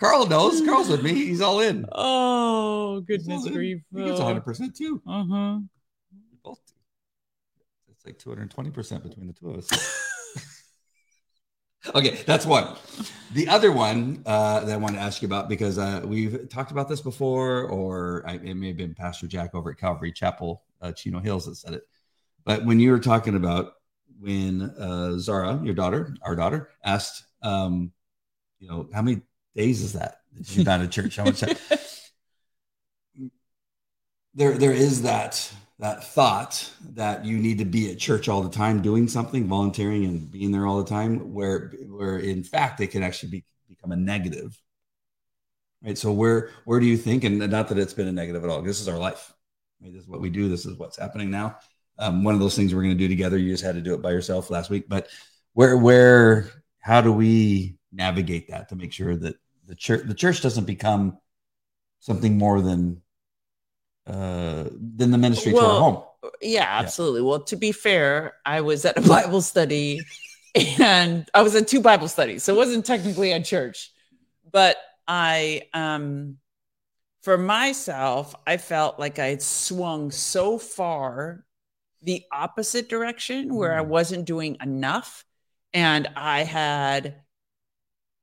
Carl 0.00 0.26
knows. 0.26 0.60
Carl's 0.62 0.88
with 0.88 1.02
me. 1.02 1.12
He's 1.14 1.40
all 1.40 1.60
in. 1.60 1.86
Oh 1.92 3.00
goodness 3.00 3.48
grief. 3.48 3.82
He 3.94 4.04
gets 4.04 4.20
100% 4.20 4.76
too. 4.76 5.00
Uh 5.06 5.24
huh. 5.30 5.58
Both. 6.44 6.60
It's 7.90 8.04
like 8.04 8.18
220% 8.18 9.02
between 9.02 9.26
the 9.28 9.32
two 9.32 9.50
of 9.50 9.58
us. 9.58 9.70
Okay, 11.94 12.22
that's 12.26 12.46
one. 12.46 12.76
The 13.32 13.48
other 13.48 13.72
one 13.72 14.22
uh, 14.26 14.60
that 14.60 14.72
I 14.72 14.76
want 14.76 14.94
to 14.94 15.00
ask 15.00 15.20
you 15.20 15.26
about 15.26 15.48
because 15.48 15.78
uh, 15.78 16.02
we've 16.04 16.48
talked 16.48 16.70
about 16.70 16.88
this 16.88 17.00
before, 17.00 17.64
or 17.64 18.22
I, 18.26 18.34
it 18.34 18.54
may 18.54 18.68
have 18.68 18.76
been 18.76 18.94
Pastor 18.94 19.26
Jack 19.26 19.54
over 19.54 19.70
at 19.70 19.78
Calvary 19.78 20.12
Chapel, 20.12 20.62
uh, 20.80 20.92
Chino 20.92 21.18
Hills, 21.18 21.46
that 21.46 21.56
said 21.56 21.74
it. 21.74 21.82
But 22.44 22.64
when 22.64 22.78
you 22.78 22.90
were 22.90 23.00
talking 23.00 23.34
about 23.34 23.72
when 24.20 24.62
uh, 24.62 25.18
Zara, 25.18 25.60
your 25.64 25.74
daughter, 25.74 26.14
our 26.22 26.36
daughter, 26.36 26.70
asked, 26.84 27.24
um, 27.42 27.92
you 28.58 28.68
know, 28.68 28.88
how 28.94 29.02
many 29.02 29.22
days 29.56 29.82
is 29.82 29.94
that? 29.94 30.20
that 30.34 30.46
She's 30.46 30.64
not 30.64 30.80
at 30.80 30.90
church. 30.90 31.16
How 31.16 31.24
much? 31.24 31.42
there 34.34 34.56
there 34.58 34.72
is 34.72 35.02
that 35.02 35.52
that 35.84 36.02
thought 36.02 36.70
that 36.94 37.26
you 37.26 37.36
need 37.36 37.58
to 37.58 37.66
be 37.66 37.92
at 37.92 37.98
church 37.98 38.26
all 38.26 38.40
the 38.40 38.48
time 38.48 38.80
doing 38.80 39.06
something 39.06 39.46
volunteering 39.46 40.06
and 40.06 40.30
being 40.30 40.50
there 40.50 40.66
all 40.66 40.82
the 40.82 40.88
time 40.88 41.34
where 41.34 41.74
where 41.88 42.16
in 42.16 42.42
fact 42.42 42.80
it 42.80 42.86
can 42.86 43.02
actually 43.02 43.28
be, 43.28 43.44
become 43.68 43.92
a 43.92 43.96
negative. 43.96 44.58
Right? 45.84 45.98
So 45.98 46.10
where 46.10 46.52
where 46.64 46.80
do 46.80 46.86
you 46.86 46.96
think 46.96 47.22
and 47.24 47.38
not 47.38 47.68
that 47.68 47.76
it's 47.76 47.92
been 47.92 48.08
a 48.08 48.12
negative 48.12 48.42
at 48.42 48.48
all 48.48 48.62
this 48.62 48.80
is 48.80 48.88
our 48.88 48.96
life. 48.96 49.34
Right? 49.82 49.92
this 49.92 50.04
is 50.04 50.08
what 50.08 50.22
we 50.22 50.30
do. 50.30 50.48
This 50.48 50.64
is 50.64 50.74
what's 50.78 50.96
happening 50.96 51.30
now. 51.30 51.58
Um, 51.98 52.24
one 52.24 52.32
of 52.32 52.40
those 52.40 52.56
things 52.56 52.74
we're 52.74 52.80
going 52.80 52.96
to 52.96 53.04
do 53.04 53.06
together. 53.06 53.36
You 53.36 53.52
just 53.52 53.62
had 53.62 53.74
to 53.74 53.82
do 53.82 53.92
it 53.92 54.00
by 54.00 54.10
yourself 54.10 54.48
last 54.48 54.70
week 54.70 54.86
but 54.88 55.08
where 55.52 55.76
where 55.76 56.48
how 56.80 57.02
do 57.02 57.12
we 57.12 57.76
navigate 57.92 58.48
that 58.48 58.70
to 58.70 58.74
make 58.74 58.94
sure 58.94 59.16
that 59.16 59.36
the 59.66 59.74
church 59.74 60.06
the 60.06 60.14
church 60.14 60.40
doesn't 60.40 60.64
become 60.64 61.18
something 62.00 62.38
more 62.38 62.62
than 62.62 63.02
uh 64.06 64.64
than 64.96 65.10
the 65.10 65.18
ministry 65.18 65.52
to 65.52 65.66
our 65.66 65.76
Well, 65.76 65.78
home 65.78 66.02
Yeah, 66.40 66.66
absolutely. 66.68 67.22
Well, 67.22 67.40
to 67.44 67.56
be 67.56 67.72
fair, 67.72 68.34
I 68.44 68.60
was 68.60 68.84
at 68.84 68.98
a 68.98 69.00
Bible 69.08 69.40
study 69.42 70.04
and 70.78 71.28
I 71.34 71.42
was 71.42 71.54
at 71.54 71.68
two 71.68 71.80
Bible 71.80 72.08
studies. 72.08 72.44
So 72.44 72.54
it 72.54 72.56
wasn't 72.58 72.86
technically 72.86 73.32
a 73.32 73.42
church. 73.42 73.90
But 74.50 74.76
I 75.08 75.62
um 75.74 76.36
for 77.22 77.38
myself, 77.38 78.34
I 78.46 78.58
felt 78.58 78.98
like 78.98 79.18
I 79.18 79.26
had 79.28 79.42
swung 79.42 80.10
so 80.10 80.58
far 80.58 81.44
the 82.02 82.24
opposite 82.32 82.88
direction 82.88 83.54
where 83.54 83.78
I 83.78 83.82
Mm. 83.82 83.88
wasn't 83.88 84.26
doing 84.26 84.58
enough. 84.62 85.24
And 85.74 86.08
I 86.16 86.44
had 86.44 87.22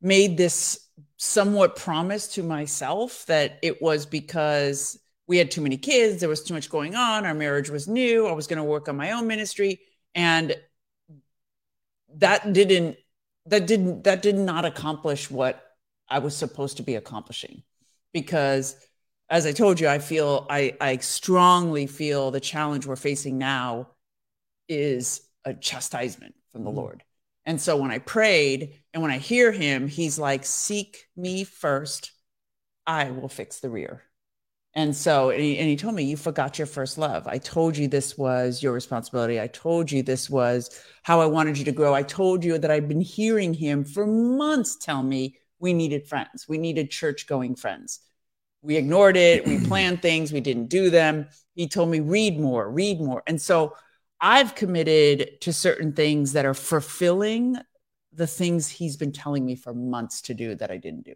made 0.01 0.37
this 0.37 0.87
somewhat 1.17 1.75
promise 1.75 2.27
to 2.29 2.43
myself 2.43 3.25
that 3.27 3.59
it 3.61 3.81
was 3.81 4.05
because 4.05 4.99
we 5.27 5.37
had 5.37 5.51
too 5.51 5.61
many 5.61 5.77
kids, 5.77 6.19
there 6.19 6.29
was 6.29 6.43
too 6.43 6.53
much 6.53 6.69
going 6.69 6.95
on, 6.95 7.25
our 7.25 7.33
marriage 7.33 7.69
was 7.69 7.87
new, 7.87 8.27
I 8.27 8.33
was 8.33 8.47
going 8.47 8.57
to 8.57 8.63
work 8.63 8.89
on 8.89 8.97
my 8.97 9.11
own 9.11 9.27
ministry 9.27 9.81
and 10.15 10.55
that 12.17 12.51
didn't 12.53 12.97
that 13.45 13.65
didn't 13.67 14.03
that 14.03 14.21
did 14.21 14.35
not 14.35 14.65
accomplish 14.65 15.31
what 15.31 15.63
I 16.09 16.19
was 16.19 16.35
supposed 16.35 16.77
to 16.77 16.83
be 16.83 16.95
accomplishing 16.95 17.63
because 18.13 18.75
as 19.29 19.45
I 19.45 19.51
told 19.53 19.79
you 19.79 19.87
I 19.87 19.99
feel 19.99 20.45
I 20.49 20.75
I 20.81 20.97
strongly 20.97 21.87
feel 21.87 22.31
the 22.31 22.39
challenge 22.39 22.85
we're 22.85 22.95
facing 22.97 23.37
now 23.37 23.89
is 24.69 25.21
a 25.45 25.53
chastisement 25.53 26.35
from 26.51 26.63
the 26.63 26.71
Mhm. 26.71 26.75
Lord. 26.75 27.03
And 27.45 27.59
so 27.59 27.77
when 27.77 27.91
I 27.91 27.99
prayed 27.99 28.81
and 28.93 29.01
when 29.01 29.11
I 29.11 29.17
hear 29.17 29.51
him, 29.51 29.87
he's 29.87 30.19
like, 30.19 30.45
Seek 30.45 31.07
me 31.15 31.43
first, 31.43 32.11
I 32.85 33.11
will 33.11 33.29
fix 33.29 33.59
the 33.59 33.69
rear. 33.69 34.03
And 34.73 34.95
so, 34.95 35.31
and 35.31 35.41
he, 35.41 35.57
and 35.57 35.67
he 35.67 35.75
told 35.75 35.95
me, 35.95 36.03
You 36.03 36.15
forgot 36.15 36.57
your 36.57 36.65
first 36.65 36.97
love. 36.97 37.27
I 37.27 37.37
told 37.37 37.75
you 37.75 37.87
this 37.87 38.17
was 38.17 38.63
your 38.63 38.71
responsibility. 38.71 39.39
I 39.39 39.47
told 39.47 39.91
you 39.91 40.01
this 40.01 40.29
was 40.29 40.81
how 41.03 41.19
I 41.19 41.25
wanted 41.25 41.57
you 41.57 41.65
to 41.65 41.71
grow. 41.71 41.93
I 41.93 42.03
told 42.03 42.43
you 42.43 42.57
that 42.57 42.71
I've 42.71 42.87
been 42.87 43.01
hearing 43.01 43.53
him 43.53 43.83
for 43.83 44.07
months 44.07 44.77
tell 44.77 45.03
me 45.03 45.37
we 45.59 45.73
needed 45.73 46.07
friends, 46.07 46.47
we 46.47 46.57
needed 46.57 46.89
church 46.89 47.27
going 47.27 47.55
friends. 47.55 47.99
We 48.61 48.77
ignored 48.77 49.17
it. 49.17 49.45
We 49.45 49.59
planned 49.67 50.01
things, 50.01 50.31
we 50.31 50.41
didn't 50.41 50.67
do 50.67 50.89
them. 50.89 51.27
He 51.53 51.67
told 51.67 51.89
me, 51.89 51.99
Read 51.99 52.39
more, 52.39 52.69
read 52.69 53.01
more. 53.01 53.23
And 53.27 53.41
so, 53.41 53.75
I've 54.23 54.53
committed 54.53 55.41
to 55.41 55.51
certain 55.51 55.93
things 55.93 56.33
that 56.33 56.45
are 56.45 56.53
fulfilling 56.53 57.57
the 58.13 58.27
things 58.27 58.69
he's 58.69 58.95
been 58.95 59.11
telling 59.11 59.43
me 59.43 59.55
for 59.55 59.73
months 59.73 60.21
to 60.23 60.35
do 60.35 60.53
that 60.55 60.69
I 60.69 60.77
didn't 60.77 61.05
do. 61.05 61.15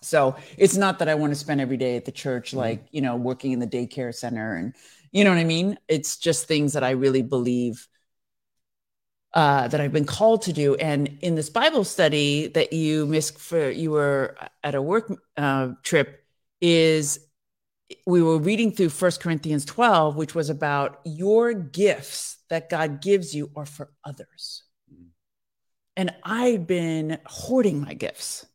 So 0.00 0.36
it's 0.56 0.76
not 0.76 0.98
that 1.00 1.08
I 1.08 1.14
want 1.14 1.32
to 1.32 1.38
spend 1.38 1.60
every 1.60 1.76
day 1.76 1.96
at 1.96 2.04
the 2.04 2.12
church, 2.12 2.50
Mm-hmm. 2.50 2.58
like, 2.58 2.86
you 2.90 3.00
know, 3.00 3.16
working 3.16 3.52
in 3.52 3.58
the 3.58 3.66
daycare 3.66 4.14
center 4.14 4.56
and, 4.56 4.74
you 5.10 5.24
know 5.24 5.30
what 5.30 5.38
I 5.38 5.44
mean? 5.44 5.78
It's 5.88 6.18
just 6.18 6.46
things 6.46 6.74
that 6.74 6.84
I 6.84 6.90
really 6.90 7.22
believe 7.22 7.88
uh, 9.34 9.68
that 9.68 9.80
I've 9.80 9.92
been 9.92 10.04
called 10.04 10.42
to 10.42 10.52
do. 10.52 10.74
And 10.76 11.18
in 11.20 11.34
this 11.34 11.50
Bible 11.50 11.84
study 11.84 12.48
that 12.48 12.72
you 12.72 13.06
missed 13.06 13.38
for, 13.38 13.70
you 13.70 13.90
were 13.90 14.36
at 14.62 14.74
a 14.74 14.82
work 14.82 15.12
uh, 15.36 15.70
trip, 15.82 16.24
is 16.60 17.20
we 18.06 18.22
were 18.22 18.38
reading 18.38 18.72
through 18.72 18.88
First 18.90 19.20
Corinthians 19.20 19.64
12, 19.64 20.16
which 20.16 20.34
was 20.34 20.50
about 20.50 21.00
your 21.04 21.52
gifts 21.54 22.38
that 22.50 22.68
God 22.68 23.00
gives 23.00 23.34
you 23.34 23.50
are 23.56 23.66
for 23.66 23.90
others. 24.04 24.62
And 25.96 26.14
I'd 26.22 26.66
been 26.66 27.18
hoarding 27.26 27.80
my 27.80 27.94
gifts. 27.94 28.46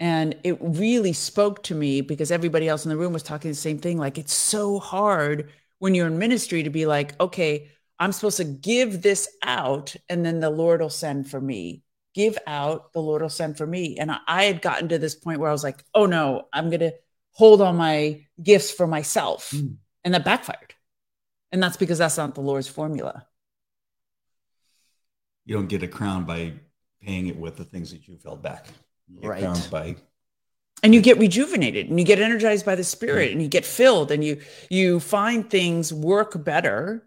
And 0.00 0.34
it 0.44 0.56
really 0.60 1.12
spoke 1.12 1.62
to 1.64 1.74
me 1.74 2.00
because 2.00 2.32
everybody 2.32 2.66
else 2.66 2.86
in 2.86 2.88
the 2.88 2.96
room 2.96 3.12
was 3.12 3.22
talking 3.22 3.50
the 3.50 3.54
same 3.54 3.78
thing. 3.78 3.98
Like, 3.98 4.16
it's 4.16 4.32
so 4.32 4.78
hard 4.78 5.52
when 5.78 5.94
you're 5.94 6.06
in 6.06 6.18
ministry 6.18 6.62
to 6.62 6.70
be 6.70 6.86
like, 6.86 7.20
okay, 7.20 7.68
I'm 7.98 8.12
supposed 8.12 8.38
to 8.38 8.44
give 8.44 9.02
this 9.02 9.28
out, 9.42 9.94
and 10.08 10.24
then 10.24 10.40
the 10.40 10.48
Lord 10.48 10.80
will 10.80 10.88
send 10.88 11.30
for 11.30 11.38
me. 11.38 11.82
Give 12.14 12.36
out, 12.46 12.94
the 12.94 13.00
Lord 13.00 13.20
will 13.20 13.28
send 13.28 13.58
for 13.58 13.66
me. 13.66 13.98
And 13.98 14.10
I, 14.26 14.44
had 14.44 14.62
gotten 14.62 14.88
to 14.88 14.98
this 14.98 15.14
point 15.14 15.38
where 15.38 15.50
I 15.50 15.52
was 15.52 15.62
like, 15.62 15.84
oh 15.94 16.06
no, 16.06 16.48
I'm 16.52 16.70
going 16.70 16.80
to 16.80 16.94
hold 17.32 17.60
all 17.60 17.74
my 17.74 18.24
gifts 18.42 18.70
for 18.70 18.86
myself. 18.86 19.50
Mm. 19.50 19.76
And 20.02 20.14
that 20.14 20.24
backfired. 20.24 20.74
And 21.52 21.62
that's 21.62 21.76
because 21.76 21.98
that's 21.98 22.16
not 22.16 22.34
the 22.34 22.40
Lord's 22.40 22.68
formula. 22.68 23.26
You 25.44 25.56
don't 25.56 25.68
get 25.68 25.82
a 25.82 25.88
crown 25.88 26.24
by 26.24 26.54
paying 27.02 27.26
it 27.26 27.36
with 27.36 27.56
the 27.56 27.64
things 27.64 27.92
that 27.92 28.08
you've 28.08 28.22
held 28.22 28.42
back. 28.42 28.66
Right. 29.22 29.68
by 29.70 29.96
and 30.82 30.94
you 30.94 31.02
get 31.02 31.18
rejuvenated 31.18 31.88
and 31.88 31.98
you 31.98 32.06
get 32.06 32.20
energized 32.20 32.64
by 32.64 32.74
the 32.74 32.84
spirit 32.84 33.32
and 33.32 33.42
you 33.42 33.48
get 33.48 33.66
filled 33.66 34.10
and 34.10 34.24
you 34.24 34.40
you 34.70 35.00
find 35.00 35.48
things 35.48 35.92
work 35.92 36.42
better 36.42 37.06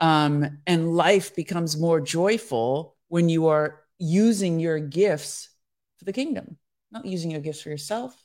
um, 0.00 0.58
and 0.66 0.96
life 0.96 1.36
becomes 1.36 1.78
more 1.78 2.00
joyful 2.00 2.96
when 3.08 3.28
you 3.28 3.48
are 3.48 3.80
using 3.98 4.58
your 4.58 4.78
gifts 4.78 5.50
for 5.98 6.04
the 6.04 6.12
kingdom 6.12 6.56
not 6.90 7.04
using 7.04 7.30
your 7.30 7.40
gifts 7.40 7.60
for 7.62 7.70
yourself 7.70 8.16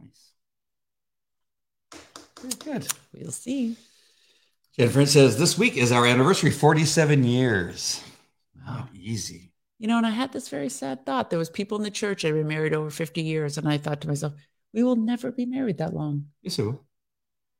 Nice. 0.00 0.32
Very 2.40 2.78
good. 2.78 2.92
we'll 3.12 3.30
see 3.30 3.76
Jennifer 4.76 5.04
says 5.04 5.36
this 5.36 5.58
week 5.58 5.76
is 5.76 5.92
our 5.92 6.06
anniversary, 6.06 6.50
47 6.50 7.24
years. 7.24 8.02
Not 8.64 8.88
easy. 8.94 9.49
You 9.80 9.88
know 9.88 9.96
and 9.96 10.06
i 10.06 10.10
had 10.10 10.30
this 10.30 10.48
very 10.48 10.68
sad 10.68 11.04
thought 11.04 11.30
there 11.30 11.38
was 11.38 11.50
people 11.50 11.76
in 11.76 11.82
the 11.82 11.90
church 11.90 12.22
that 12.22 12.28
had 12.28 12.36
been 12.36 12.46
married 12.46 12.72
over 12.72 12.90
50 12.90 13.22
years 13.22 13.58
and 13.58 13.68
i 13.68 13.76
thought 13.78 14.00
to 14.02 14.08
myself 14.08 14.32
we 14.72 14.84
will 14.84 14.94
never 14.94 15.32
be 15.32 15.46
married 15.46 15.78
that 15.78 15.92
long 15.92 16.26
Yes, 16.42 16.58
it 16.58 16.62
will. 16.62 16.84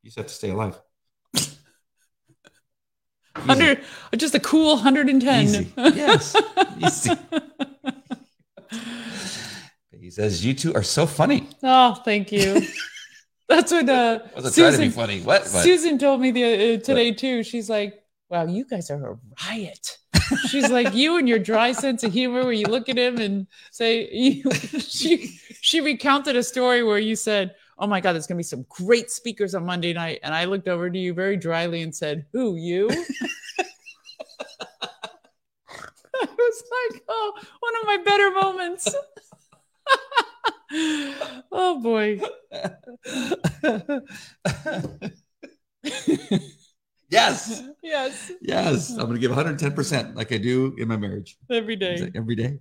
You 0.03 0.09
just 0.09 0.19
have 0.19 0.29
to 0.29 0.35
stay 0.35 0.51
alive. 0.51 0.81
100 3.35 3.81
just 4.17 4.35
a 4.35 4.41
cool 4.41 4.77
110 4.77 5.45
Easy. 5.45 5.73
Yes. 5.77 6.37
Easy. 6.79 7.11
He 10.11 10.11
says, 10.15 10.45
You 10.45 10.55
two 10.55 10.75
are 10.75 10.83
so 10.83 11.07
funny. 11.07 11.49
Oh, 11.63 11.95
thank 12.05 12.33
you. 12.33 12.63
That's 13.49 13.71
what 13.71 13.89
uh, 13.89 14.19
I 14.25 14.35
wasn't 14.35 14.55
trying 14.55 14.73
to 14.73 14.79
be 14.79 14.85
Susan, 14.85 14.91
funny. 14.91 15.21
What? 15.21 15.43
What? 15.43 15.63
Susan 15.63 15.99
told 15.99 16.21
me 16.21 16.33
the 16.33 16.45
uh, 16.45 16.81
today 16.81 17.13
too. 17.13 17.45
She's 17.45 17.71
like, 17.71 17.95
"Wow, 18.29 18.47
you 18.47 18.65
guys 18.65 18.91
are 18.91 19.13
a 19.13 19.19
riot." 19.49 19.99
She's 20.49 20.71
like, 20.71 20.95
"You 20.95 21.19
and 21.19 21.29
your 21.29 21.39
dry 21.39 21.73
sense 21.73 22.05
of 22.05 22.13
humor, 22.13 22.43
where 22.45 22.53
you 22.53 22.67
look 22.67 22.89
at 22.89 22.99
him 22.99 23.19
and 23.19 23.47
say." 23.71 24.09
You, 24.13 24.51
she 24.79 25.39
she 25.61 25.81
recounted 25.81 26.37
a 26.37 26.43
story 26.43 26.83
where 26.83 26.99
you 26.99 27.17
said, 27.17 27.55
"Oh 27.79 27.87
my 27.87 28.01
God, 28.01 28.13
there's 28.13 28.27
going 28.27 28.37
to 28.37 28.41
be 28.41 28.43
some 28.45 28.67
great 28.69 29.11
speakers 29.11 29.55
on 29.55 29.65
Monday 29.65 29.93
night," 29.93 30.21
and 30.23 30.35
I 30.35 30.45
looked 30.45 30.69
over 30.69 30.91
to 30.91 30.99
you 30.99 31.15
very 31.15 31.37
dryly 31.37 31.83
and 31.83 31.95
said, 31.95 32.27
"Who 32.33 32.57
you?" 32.57 32.89
I 36.23 36.27
was 36.27 36.65
like, 36.91 37.03
"Oh, 37.09 37.33
one 37.61 37.75
of 37.81 37.87
my 37.87 37.99
better 38.05 38.31
moments." 38.31 38.95
oh 41.53 41.81
boy. 41.81 42.21
yes. 47.11 47.63
Yes, 47.83 48.31
Yes. 48.43 48.91
I'm 48.91 49.07
going 49.07 49.15
to 49.15 49.19
give 49.19 49.33
110% 49.33 50.15
like 50.15 50.33
I 50.33 50.39
do 50.39 50.75
in 50.79 50.87
my 50.89 50.97
marriage. 50.97 51.37
every 51.51 51.77
day. 51.77 52.11
Every 52.15 52.37
day. 52.37 52.59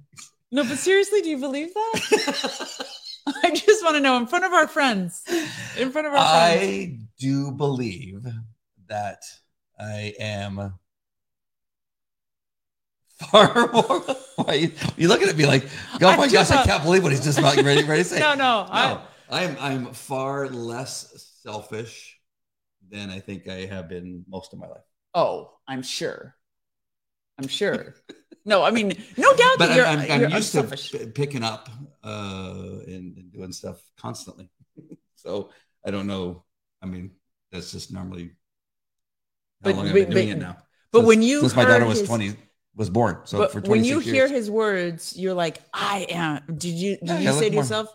No, 0.51 0.63
but 0.63 0.77
seriously, 0.77 1.21
do 1.21 1.29
you 1.29 1.38
believe 1.38 1.73
that? 1.73 2.85
I 3.43 3.51
just 3.51 3.83
want 3.83 3.95
to 3.97 4.01
know 4.01 4.17
in 4.17 4.25
front 4.27 4.45
of 4.45 4.53
our 4.53 4.67
friends. 4.67 5.23
In 5.77 5.91
front 5.91 6.07
of 6.07 6.13
our 6.13 6.19
friends. 6.19 6.63
I 6.63 6.97
do 7.19 7.51
believe 7.51 8.25
that 8.88 9.21
I 9.79 10.15
am 10.19 10.73
far 13.19 13.71
more. 13.71 13.99
Why 14.38 14.53
you, 14.53 14.71
you 14.97 15.07
looking 15.09 15.27
at 15.29 15.38
me 15.38 15.45
like, 15.45 15.67
oh 16.01 16.17
my 16.17 16.27
gosh, 16.27 16.49
I 16.49 16.63
can't 16.63 16.83
believe 16.83 17.03
what 17.03 17.12
he's 17.12 17.23
just 17.23 17.38
about 17.38 17.55
ready, 17.57 17.83
ready 17.83 18.03
to 18.03 18.09
say. 18.09 18.19
No, 18.19 18.33
no. 18.33 18.65
I, 18.69 18.93
No, 18.93 19.01
I'm 19.29 19.57
I'm 19.59 19.93
far 19.93 20.47
less 20.49 21.29
selfish 21.43 22.18
than 22.91 23.10
I 23.10 23.19
think 23.19 23.47
I 23.47 23.65
have 23.65 23.88
been 23.89 24.25
most 24.28 24.54
of 24.54 24.60
my 24.60 24.67
life. 24.67 24.84
oh, 25.15 25.52
I'm 25.67 25.82
sure. 25.82 26.36
I'm 27.39 27.47
sure. 27.47 27.95
No, 28.45 28.63
I 28.63 28.71
mean, 28.71 28.89
no 29.17 29.34
doubt 29.41 29.56
But 29.58 29.67
that 29.67 29.75
you're, 29.78 29.86
I'm, 29.86 29.99
I'm, 29.99 30.12
I'm 30.12 30.21
used 30.32 30.56
unselfish. 30.56 30.91
to 30.91 30.97
p- 30.99 31.06
picking 31.12 31.43
up 31.43 31.69
uh, 32.04 32.80
and, 32.88 33.17
and 33.17 33.32
doing 33.32 33.52
stuff 33.52 33.82
constantly. 33.97 34.49
so 35.15 35.52
I 35.86 35.91
don't 35.91 36.08
know. 36.08 36.43
I 36.82 36.86
mean, 36.86 37.12
that's 37.52 37.71
just 37.71 37.93
normally 37.93 38.32
how 39.63 39.71
But- 39.71 39.75
long 39.75 39.88
I've 39.88 39.93
but- 39.93 39.99
been 40.06 40.10
doing 40.12 40.28
but- 40.30 40.38
it 40.38 40.39
now. 40.39 40.58
but 40.91 40.99
Since- 40.99 41.08
when 41.08 41.21
you 41.21 41.39
since 41.41 41.56
my 41.56 41.65
daughter 41.65 41.86
was 41.86 41.99
his- 41.99 42.08
20 42.08 42.36
was 42.75 42.89
born, 42.89 43.19
so 43.25 43.47
for 43.49 43.60
26 43.62 43.69
when 43.69 43.84
you 43.84 43.99
hear 43.99 44.28
his 44.28 44.49
words, 44.49 45.17
you're 45.17 45.34
like, 45.34 45.62
I 45.73 46.06
am. 46.10 46.43
Did 46.58 46.75
you 46.75 46.97
did 46.97 47.08
Yeah, 47.08 47.17
you 47.19 47.23
yeah, 47.25 47.32
say 47.34 47.49
to 47.49 47.56
more. 47.56 47.63
yourself, 47.63 47.93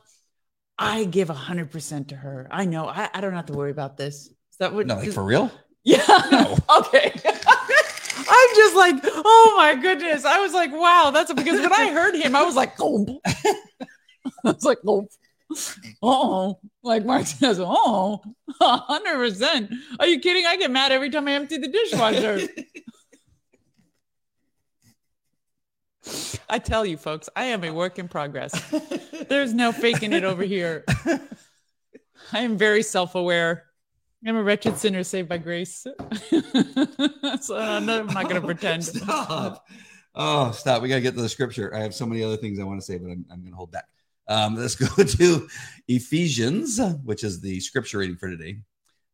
I 0.79 1.05
give 1.05 1.29
hundred 1.29 1.71
percent 1.71 2.09
to 2.09 2.17
her. 2.17 2.49
I 2.51 2.65
know. 2.67 2.87
I, 2.89 3.09
I 3.15 3.21
don't 3.21 3.33
have 3.33 3.47
to 3.47 3.53
worry 3.55 3.71
about 3.71 3.97
this. 3.97 4.29
Is 4.55 4.59
that 4.59 4.73
what 4.73 4.87
no, 4.87 4.95
like 4.95 5.11
for 5.11 5.25
real? 5.25 5.51
Yeah. 5.83 6.05
No. 6.31 6.57
okay. 6.79 7.13
I'm 7.27 8.55
just 8.55 8.77
like, 8.77 8.95
oh 9.03 9.55
my 9.57 9.75
goodness. 9.75 10.25
I 10.25 10.39
was 10.39 10.55
like, 10.55 10.71
wow, 10.71 11.11
that's 11.13 11.33
because 11.33 11.61
when 11.61 11.73
I 11.73 11.91
heard 11.91 12.15
him, 12.15 12.37
I 12.37 12.45
was 12.45 12.55
like, 12.55 12.75
oh. 12.79 13.21
I 13.27 13.55
was 14.45 14.65
like, 14.65 14.79
oh. 14.87 15.09
Oh, 16.01 16.61
like 16.85 17.05
Mark 17.05 17.27
says, 17.27 17.59
oh, 17.61 18.23
100%. 18.63 19.75
Are 19.99 20.07
you 20.07 20.21
kidding? 20.21 20.47
I 20.47 20.57
get 20.57 20.71
mad 20.71 20.93
every 20.93 21.11
time 21.11 21.27
I 21.27 21.33
empty 21.33 21.59
the 21.59 21.67
dishwasher. 21.67 22.47
I 26.49 26.61
tell 26.61 26.87
you, 26.87 26.97
folks, 26.97 27.29
I 27.35 27.47
am 27.47 27.65
a 27.65 27.73
work 27.73 27.99
in 27.99 28.07
progress. 28.07 28.53
There's 29.29 29.53
no 29.53 29.73
faking 29.73 30.13
it 30.13 30.23
over 30.23 30.45
here. 30.45 30.85
I 32.33 32.39
am 32.39 32.57
very 32.57 32.85
self 32.85 33.17
aware. 33.17 33.65
I'm 34.27 34.37
a 34.37 34.43
wretched 34.43 34.79
sinner 34.79 35.05
saved 35.05 35.29
by 35.29 35.37
grace. 35.37 35.83
so 37.41 37.59
I'm 37.59 37.85
not, 37.85 38.01
I'm 38.01 38.07
not 38.07 38.23
going 38.23 38.41
to 38.41 38.41
pretend. 38.41 38.85
Stop. 38.85 39.67
Oh, 40.15 40.51
stop. 40.53 40.81
We 40.81 40.89
got 40.89 40.95
to 40.95 41.01
get 41.03 41.15
to 41.15 41.21
the 41.21 41.29
scripture. 41.29 41.75
I 41.75 41.81
have 41.81 41.95
so 41.95 42.07
many 42.07 42.23
other 42.23 42.39
things 42.39 42.59
I 42.59 42.65
want 42.65 42.81
to 42.81 42.87
say, 42.87 42.97
but 42.97 43.11
I'm, 43.11 43.27
I'm 43.31 43.41
going 43.41 43.53
to 43.53 43.57
hold 43.57 43.73
back. 43.73 43.87
Um, 44.29 44.55
let's 44.59 44.77
go 44.77 44.87
to 45.03 45.49
Ephesians, 45.89 46.81
which 47.05 47.23
is 47.23 47.41
the 47.41 47.61
scripture 47.61 47.99
reading 47.99 48.17
for 48.17 48.31
today, 48.31 48.61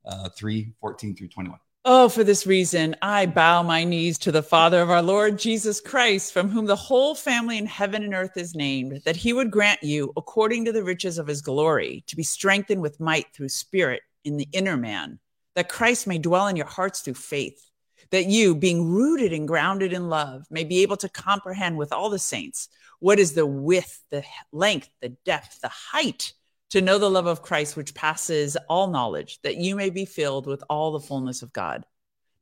uh, 0.04 0.28
3 0.28 0.72
14 0.80 1.16
through 1.16 1.28
21. 1.28 1.58
Oh, 1.86 2.10
for 2.10 2.22
this 2.22 2.46
reason, 2.46 2.94
I 3.00 3.24
bow 3.24 3.62
my 3.62 3.84
knees 3.84 4.18
to 4.18 4.30
the 4.30 4.42
Father 4.42 4.82
of 4.82 4.90
our 4.90 5.02
Lord 5.02 5.38
Jesus 5.38 5.80
Christ, 5.80 6.32
from 6.32 6.50
whom 6.50 6.66
the 6.66 6.76
whole 6.76 7.14
family 7.14 7.56
in 7.56 7.64
heaven 7.64 8.04
and 8.04 8.14
earth 8.14 8.36
is 8.36 8.54
named, 8.54 9.00
that 9.06 9.16
he 9.16 9.32
would 9.32 9.50
grant 9.50 9.82
you, 9.82 10.12
according 10.16 10.66
to 10.66 10.72
the 10.72 10.84
riches 10.84 11.16
of 11.16 11.26
his 11.26 11.40
glory, 11.40 12.04
to 12.06 12.16
be 12.16 12.22
strengthened 12.22 12.82
with 12.82 13.00
might 13.00 13.32
through 13.32 13.48
spirit 13.48 14.02
in 14.24 14.36
the 14.36 14.48
inner 14.52 14.76
man, 14.76 15.18
that 15.54 15.68
Christ 15.68 16.06
may 16.06 16.18
dwell 16.18 16.46
in 16.46 16.56
your 16.56 16.66
hearts 16.66 17.00
through 17.00 17.14
faith, 17.14 17.70
that 18.10 18.26
you, 18.26 18.54
being 18.54 18.90
rooted 18.90 19.32
and 19.32 19.46
grounded 19.46 19.92
in 19.92 20.08
love, 20.08 20.46
may 20.50 20.64
be 20.64 20.82
able 20.82 20.96
to 20.98 21.08
comprehend 21.08 21.76
with 21.76 21.92
all 21.92 22.10
the 22.10 22.18
saints 22.18 22.68
what 22.98 23.18
is 23.18 23.32
the 23.32 23.46
width, 23.46 24.02
the 24.10 24.24
length, 24.52 24.88
the 25.00 25.10
depth, 25.24 25.60
the 25.60 25.68
height, 25.68 26.32
to 26.70 26.80
know 26.80 26.98
the 26.98 27.10
love 27.10 27.26
of 27.26 27.42
Christ, 27.42 27.76
which 27.76 27.94
passes 27.94 28.56
all 28.68 28.88
knowledge, 28.88 29.40
that 29.42 29.56
you 29.56 29.74
may 29.74 29.90
be 29.90 30.04
filled 30.04 30.46
with 30.46 30.62
all 30.70 30.92
the 30.92 31.00
fullness 31.00 31.42
of 31.42 31.52
God. 31.52 31.84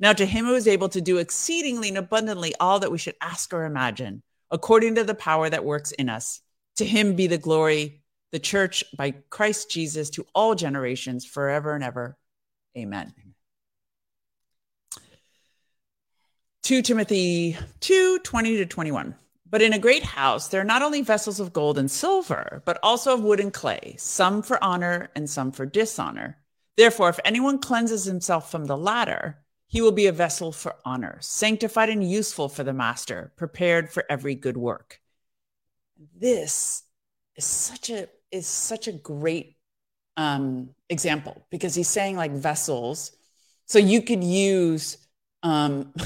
Now, 0.00 0.12
to 0.12 0.26
him 0.26 0.44
who 0.44 0.54
is 0.54 0.68
able 0.68 0.90
to 0.90 1.00
do 1.00 1.18
exceedingly 1.18 1.88
and 1.88 1.98
abundantly 1.98 2.54
all 2.60 2.78
that 2.80 2.92
we 2.92 2.98
should 2.98 3.16
ask 3.20 3.52
or 3.52 3.64
imagine, 3.64 4.22
according 4.50 4.94
to 4.96 5.04
the 5.04 5.14
power 5.14 5.48
that 5.48 5.64
works 5.64 5.92
in 5.92 6.08
us, 6.08 6.40
to 6.76 6.84
him 6.84 7.16
be 7.16 7.26
the 7.26 7.38
glory, 7.38 7.97
the 8.30 8.38
church 8.38 8.84
by 8.96 9.12
Christ 9.30 9.70
Jesus 9.70 10.10
to 10.10 10.26
all 10.34 10.54
generations, 10.54 11.24
forever 11.24 11.74
and 11.74 11.82
ever. 11.82 12.16
Amen. 12.76 13.12
2 16.62 16.82
Timothy 16.82 17.56
2 17.80 18.18
20 18.18 18.56
to 18.58 18.66
21. 18.66 19.14
But 19.50 19.62
in 19.62 19.72
a 19.72 19.78
great 19.78 20.02
house, 20.02 20.48
there 20.48 20.60
are 20.60 20.64
not 20.64 20.82
only 20.82 21.00
vessels 21.00 21.40
of 21.40 21.54
gold 21.54 21.78
and 21.78 21.90
silver, 21.90 22.62
but 22.66 22.78
also 22.82 23.14
of 23.14 23.22
wood 23.22 23.40
and 23.40 23.52
clay, 23.52 23.94
some 23.96 24.42
for 24.42 24.62
honor 24.62 25.08
and 25.14 25.30
some 25.30 25.50
for 25.52 25.64
dishonor. 25.64 26.36
Therefore, 26.76 27.08
if 27.08 27.18
anyone 27.24 27.58
cleanses 27.58 28.04
himself 28.04 28.50
from 28.50 28.66
the 28.66 28.76
latter, 28.76 29.38
he 29.66 29.80
will 29.80 29.92
be 29.92 30.06
a 30.06 30.12
vessel 30.12 30.52
for 30.52 30.76
honor, 30.84 31.18
sanctified 31.20 31.88
and 31.88 32.08
useful 32.08 32.48
for 32.48 32.64
the 32.64 32.74
master, 32.74 33.32
prepared 33.36 33.90
for 33.90 34.04
every 34.10 34.34
good 34.34 34.58
work. 34.58 35.00
This 36.14 36.82
is 37.34 37.44
such 37.44 37.88
a 37.90 38.08
is 38.30 38.46
such 38.46 38.88
a 38.88 38.92
great 38.92 39.56
um, 40.16 40.70
example 40.88 41.46
because 41.50 41.74
he's 41.74 41.88
saying 41.88 42.16
like 42.16 42.32
vessels. 42.32 43.12
So 43.66 43.78
you 43.78 44.02
could 44.02 44.24
use 44.24 44.98
um, 45.42 45.92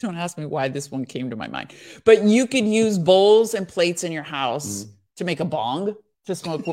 Don't 0.00 0.16
ask 0.16 0.36
me 0.36 0.44
why 0.44 0.68
this 0.68 0.90
one 0.90 1.06
came 1.06 1.30
to 1.30 1.36
my 1.36 1.48
mind. 1.48 1.72
But 2.04 2.22
you 2.24 2.46
could 2.46 2.66
use 2.66 2.98
bowls 2.98 3.54
and 3.54 3.66
plates 3.66 4.04
in 4.04 4.12
your 4.12 4.22
house 4.22 4.84
mm. 4.84 4.90
to 5.16 5.24
make 5.24 5.40
a 5.40 5.44
bong 5.44 5.96
to 6.26 6.34
smoke 6.34 6.66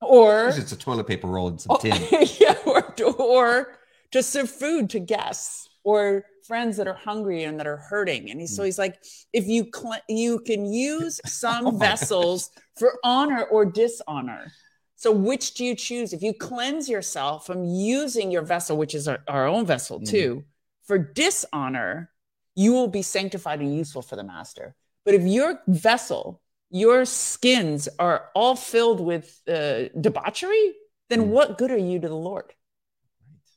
or 0.00 0.48
it's 0.48 0.70
a 0.72 0.76
toilet 0.76 1.06
paper 1.06 1.26
roll 1.26 1.48
and 1.48 1.60
some 1.60 1.78
tin. 1.80 2.00
yeah, 2.38 2.54
or, 2.64 2.94
or 3.18 3.78
to 4.12 4.22
serve 4.22 4.48
food 4.50 4.90
to 4.90 5.00
guests 5.00 5.68
or 5.82 6.24
friends 6.46 6.76
that 6.76 6.86
are 6.86 6.94
hungry 6.94 7.44
and 7.44 7.58
that 7.58 7.66
are 7.66 7.76
hurting. 7.76 8.30
And 8.30 8.40
he, 8.40 8.46
mm. 8.46 8.50
so 8.50 8.62
he's 8.62 8.78
like, 8.78 9.02
if 9.32 9.46
you 9.46 9.68
cl- 9.74 10.02
you 10.08 10.40
can 10.40 10.66
use 10.66 11.20
some 11.26 11.66
oh 11.66 11.70
vessels 11.70 12.50
gosh. 12.54 12.64
for 12.78 12.98
honor 13.04 13.42
or 13.44 13.64
dishonor. 13.64 14.52
So 14.96 15.12
which 15.12 15.54
do 15.54 15.64
you 15.64 15.74
choose? 15.74 16.12
If 16.12 16.22
you 16.22 16.32
cleanse 16.32 16.88
yourself 16.88 17.46
from 17.46 17.64
using 17.64 18.30
your 18.30 18.42
vessel, 18.42 18.76
which 18.76 18.94
is 18.94 19.08
our, 19.08 19.18
our 19.28 19.46
own 19.46 19.66
vessel 19.66 20.00
mm. 20.00 20.08
too, 20.08 20.44
for 20.84 20.98
dishonor, 20.98 22.10
you 22.54 22.72
will 22.72 22.88
be 22.88 23.02
sanctified 23.02 23.60
and 23.60 23.74
useful 23.74 24.02
for 24.02 24.16
the 24.16 24.24
master. 24.24 24.74
But 25.04 25.14
if 25.14 25.22
your 25.22 25.60
vessel, 25.66 26.40
your 26.70 27.04
skins 27.04 27.88
are 27.98 28.26
all 28.34 28.56
filled 28.56 29.00
with 29.00 29.40
uh, 29.48 29.88
debauchery, 30.00 30.74
then 31.10 31.22
mm. 31.22 31.26
what 31.26 31.58
good 31.58 31.70
are 31.70 31.78
you 31.78 31.98
to 32.00 32.08
the 32.08 32.14
Lord? 32.14 32.52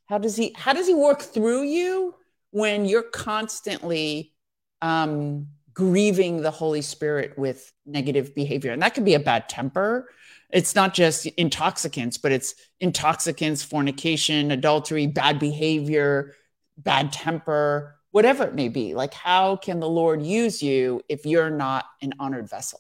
How 0.08 0.18
does 0.18 0.38
he 0.38 0.54
how 0.56 0.74
does 0.74 0.88
he 0.88 0.94
work 0.94 1.22
through 1.22 1.64
you 1.64 2.16
when 2.58 2.86
you're 2.86 3.04
constantly 3.04 4.34
um, 4.82 5.48
grieving 5.74 6.42
the 6.42 6.50
Holy 6.50 6.82
Spirit 6.82 7.38
with 7.38 7.72
negative 7.86 8.34
behavior? 8.34 8.72
And 8.72 8.82
that 8.82 8.96
could 8.96 9.06
be 9.06 9.14
a 9.14 9.20
bad 9.20 9.48
temper. 9.48 10.10
It's 10.50 10.74
not 10.74 10.96
just 10.96 11.28
intoxicants, 11.28 12.18
but 12.18 12.32
it's 12.32 12.56
intoxicants, 12.80 13.64
fornication, 13.64 14.50
adultery, 14.52 15.06
bad 15.06 15.38
behavior, 15.38 16.34
bad 16.78 17.12
temper, 17.12 17.96
whatever 18.10 18.44
it 18.46 18.56
may 18.56 18.70
be. 18.70 18.96
Like, 18.96 19.14
how 19.14 19.58
can 19.58 19.80
the 19.80 19.90
Lord 19.90 20.24
use 20.24 20.64
you 20.64 21.02
if 21.08 21.28
you're 21.28 21.52
not 21.52 21.86
an 22.02 22.14
honored 22.20 22.50
vessel? 22.50 22.80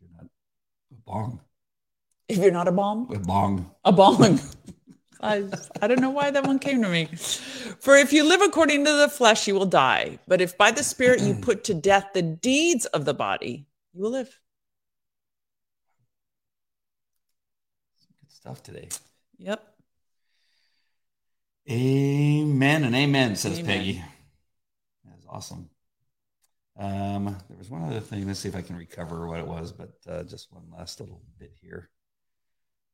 If 0.00 0.02
you're 0.02 0.10
not 0.16 0.26
a 0.26 1.00
bong. 1.06 1.40
If 2.28 2.38
you're 2.38 2.50
not 2.50 2.68
a 2.68 2.72
bomb? 2.72 3.10
A 3.10 3.18
bong. 3.18 3.70
A 3.84 3.92
bong. 3.92 4.38
I, 5.20 5.44
I 5.82 5.88
don't 5.88 6.00
know 6.00 6.10
why 6.10 6.30
that 6.30 6.46
one 6.46 6.58
came 6.58 6.82
to 6.82 6.88
me. 6.88 7.06
For 7.06 7.96
if 7.96 8.12
you 8.12 8.24
live 8.24 8.40
according 8.40 8.84
to 8.84 8.92
the 8.92 9.08
flesh, 9.08 9.48
you 9.48 9.54
will 9.54 9.66
die. 9.66 10.18
But 10.28 10.40
if 10.40 10.56
by 10.56 10.70
the 10.70 10.84
Spirit 10.84 11.20
you 11.20 11.34
put 11.34 11.64
to 11.64 11.74
death 11.74 12.08
the 12.14 12.22
deeds 12.22 12.86
of 12.86 13.04
the 13.04 13.14
body, 13.14 13.66
you 13.92 14.02
will 14.02 14.12
live. 14.12 14.38
Good 18.20 18.32
stuff 18.32 18.62
today. 18.62 18.88
Yep. 19.38 19.64
Amen 21.70 22.84
and 22.84 22.94
amen, 22.94 23.36
says 23.36 23.58
amen. 23.58 23.78
Peggy. 23.78 24.04
That's 25.04 25.26
awesome. 25.28 25.68
Um, 26.78 27.36
there 27.48 27.58
was 27.58 27.68
one 27.68 27.82
other 27.82 28.00
thing. 28.00 28.26
Let's 28.26 28.38
see 28.38 28.48
if 28.48 28.56
I 28.56 28.62
can 28.62 28.76
recover 28.76 29.26
what 29.26 29.40
it 29.40 29.46
was, 29.46 29.72
but 29.72 29.92
uh, 30.08 30.22
just 30.22 30.52
one 30.52 30.64
last 30.76 31.00
little 31.00 31.20
bit 31.38 31.52
here. 31.60 31.90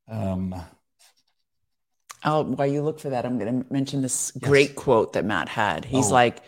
Um, 0.08 0.54
oh, 2.24 2.44
while 2.44 2.66
you 2.66 2.82
look 2.82 3.00
for 3.00 3.10
that, 3.10 3.24
I'm 3.24 3.38
going 3.38 3.62
to 3.62 3.72
mention 3.72 4.02
this 4.02 4.32
yes. 4.34 4.48
great 4.48 4.76
quote 4.76 5.12
that 5.14 5.24
Matt 5.24 5.48
had. 5.48 5.84
He's 5.84 6.10
oh. 6.10 6.14
like, 6.14 6.42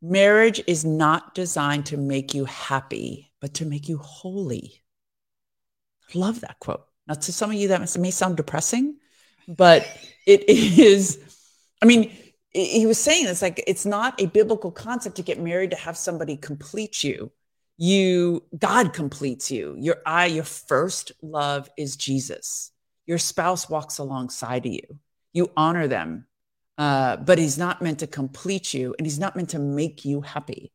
marriage 0.00 0.62
is 0.66 0.84
not 0.84 1.34
designed 1.34 1.86
to 1.86 1.96
make 1.96 2.34
you 2.34 2.44
happy, 2.44 3.32
but 3.40 3.54
to 3.54 3.64
make 3.64 3.88
you 3.88 3.98
holy. 3.98 4.82
I 6.14 6.18
love 6.18 6.40
that 6.40 6.58
quote. 6.60 6.84
Now, 7.06 7.14
to 7.14 7.32
some 7.32 7.50
of 7.50 7.56
you, 7.56 7.68
that 7.68 7.98
may 7.98 8.10
sound 8.10 8.36
depressing, 8.36 8.96
but 9.46 9.86
it 10.26 10.48
is 10.48 11.18
I 11.82 11.86
mean, 11.86 12.16
he 12.52 12.86
was 12.86 12.98
saying 12.98 13.26
it's 13.26 13.42
like 13.42 13.62
it's 13.66 13.86
not 13.86 14.20
a 14.20 14.26
biblical 14.26 14.70
concept 14.70 15.16
to 15.16 15.22
get 15.22 15.40
married 15.40 15.70
to 15.70 15.76
have 15.76 15.96
somebody 15.96 16.36
complete 16.36 17.04
you. 17.04 17.30
You 17.76 18.42
God 18.58 18.92
completes 18.92 19.50
you. 19.50 19.76
Your 19.78 19.98
I, 20.04 20.26
your 20.26 20.44
first 20.44 21.12
love 21.22 21.68
is 21.76 21.96
Jesus. 21.96 22.72
Your 23.06 23.18
spouse 23.18 23.70
walks 23.70 23.98
alongside 23.98 24.66
of 24.66 24.72
you. 24.72 24.98
You 25.32 25.50
honor 25.56 25.86
them, 25.86 26.26
uh, 26.76 27.16
but 27.16 27.38
he's 27.38 27.58
not 27.58 27.82
meant 27.82 28.00
to 28.00 28.06
complete 28.06 28.74
you, 28.74 28.94
and 28.98 29.06
he's 29.06 29.18
not 29.18 29.36
meant 29.36 29.50
to 29.50 29.58
make 29.58 30.04
you 30.04 30.20
happy. 30.20 30.72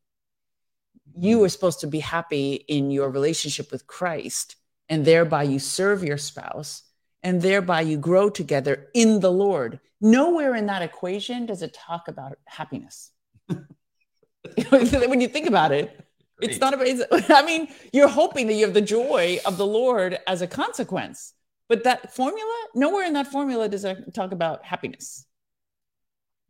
You 1.18 1.44
are 1.44 1.50
supposed 1.50 1.82
to 1.82 1.88
be 1.88 2.00
happy 2.00 2.54
in 2.68 2.92
your 2.92 3.10
relationship 3.10 3.72
with 3.72 3.88
Christ, 3.88 4.56
and 4.90 5.06
thereby 5.06 5.44
you 5.44 5.60
serve 5.60 6.04
your 6.04 6.18
spouse 6.18 6.84
and 7.24 7.42
thereby 7.42 7.82
you 7.82 7.98
grow 7.98 8.30
together 8.30 8.90
in 8.94 9.22
the 9.22 9.32
Lord. 9.32 9.80
Nowhere 10.02 10.56
in 10.56 10.66
that 10.66 10.82
equation 10.82 11.46
does 11.46 11.62
it 11.62 11.74
talk 11.74 12.08
about 12.10 12.38
happiness. 12.46 13.12
when 13.48 15.22
you 15.22 15.30
think 15.30 15.48
about 15.48 15.72
it, 15.72 16.06
Great. 16.38 16.52
it's 16.52 16.60
not 16.60 16.74
about, 16.74 16.88
I 17.30 17.46
mean, 17.46 17.70
you're 17.94 18.10
hoping 18.10 18.48
that 18.48 18.54
you 18.54 18.66
have 18.66 18.74
the 18.74 18.82
joy 18.82 19.40
of 19.46 19.58
the 19.58 19.66
Lord 19.66 20.20
as 20.28 20.42
a 20.42 20.48
consequence. 20.48 21.34
But 21.70 21.84
that 21.86 22.14
formula, 22.14 22.54
nowhere 22.76 23.06
in 23.06 23.14
that 23.14 23.28
formula 23.28 23.70
does 23.70 23.86
it 23.86 24.14
talk 24.14 24.32
about 24.32 24.66
happiness. 24.66 25.26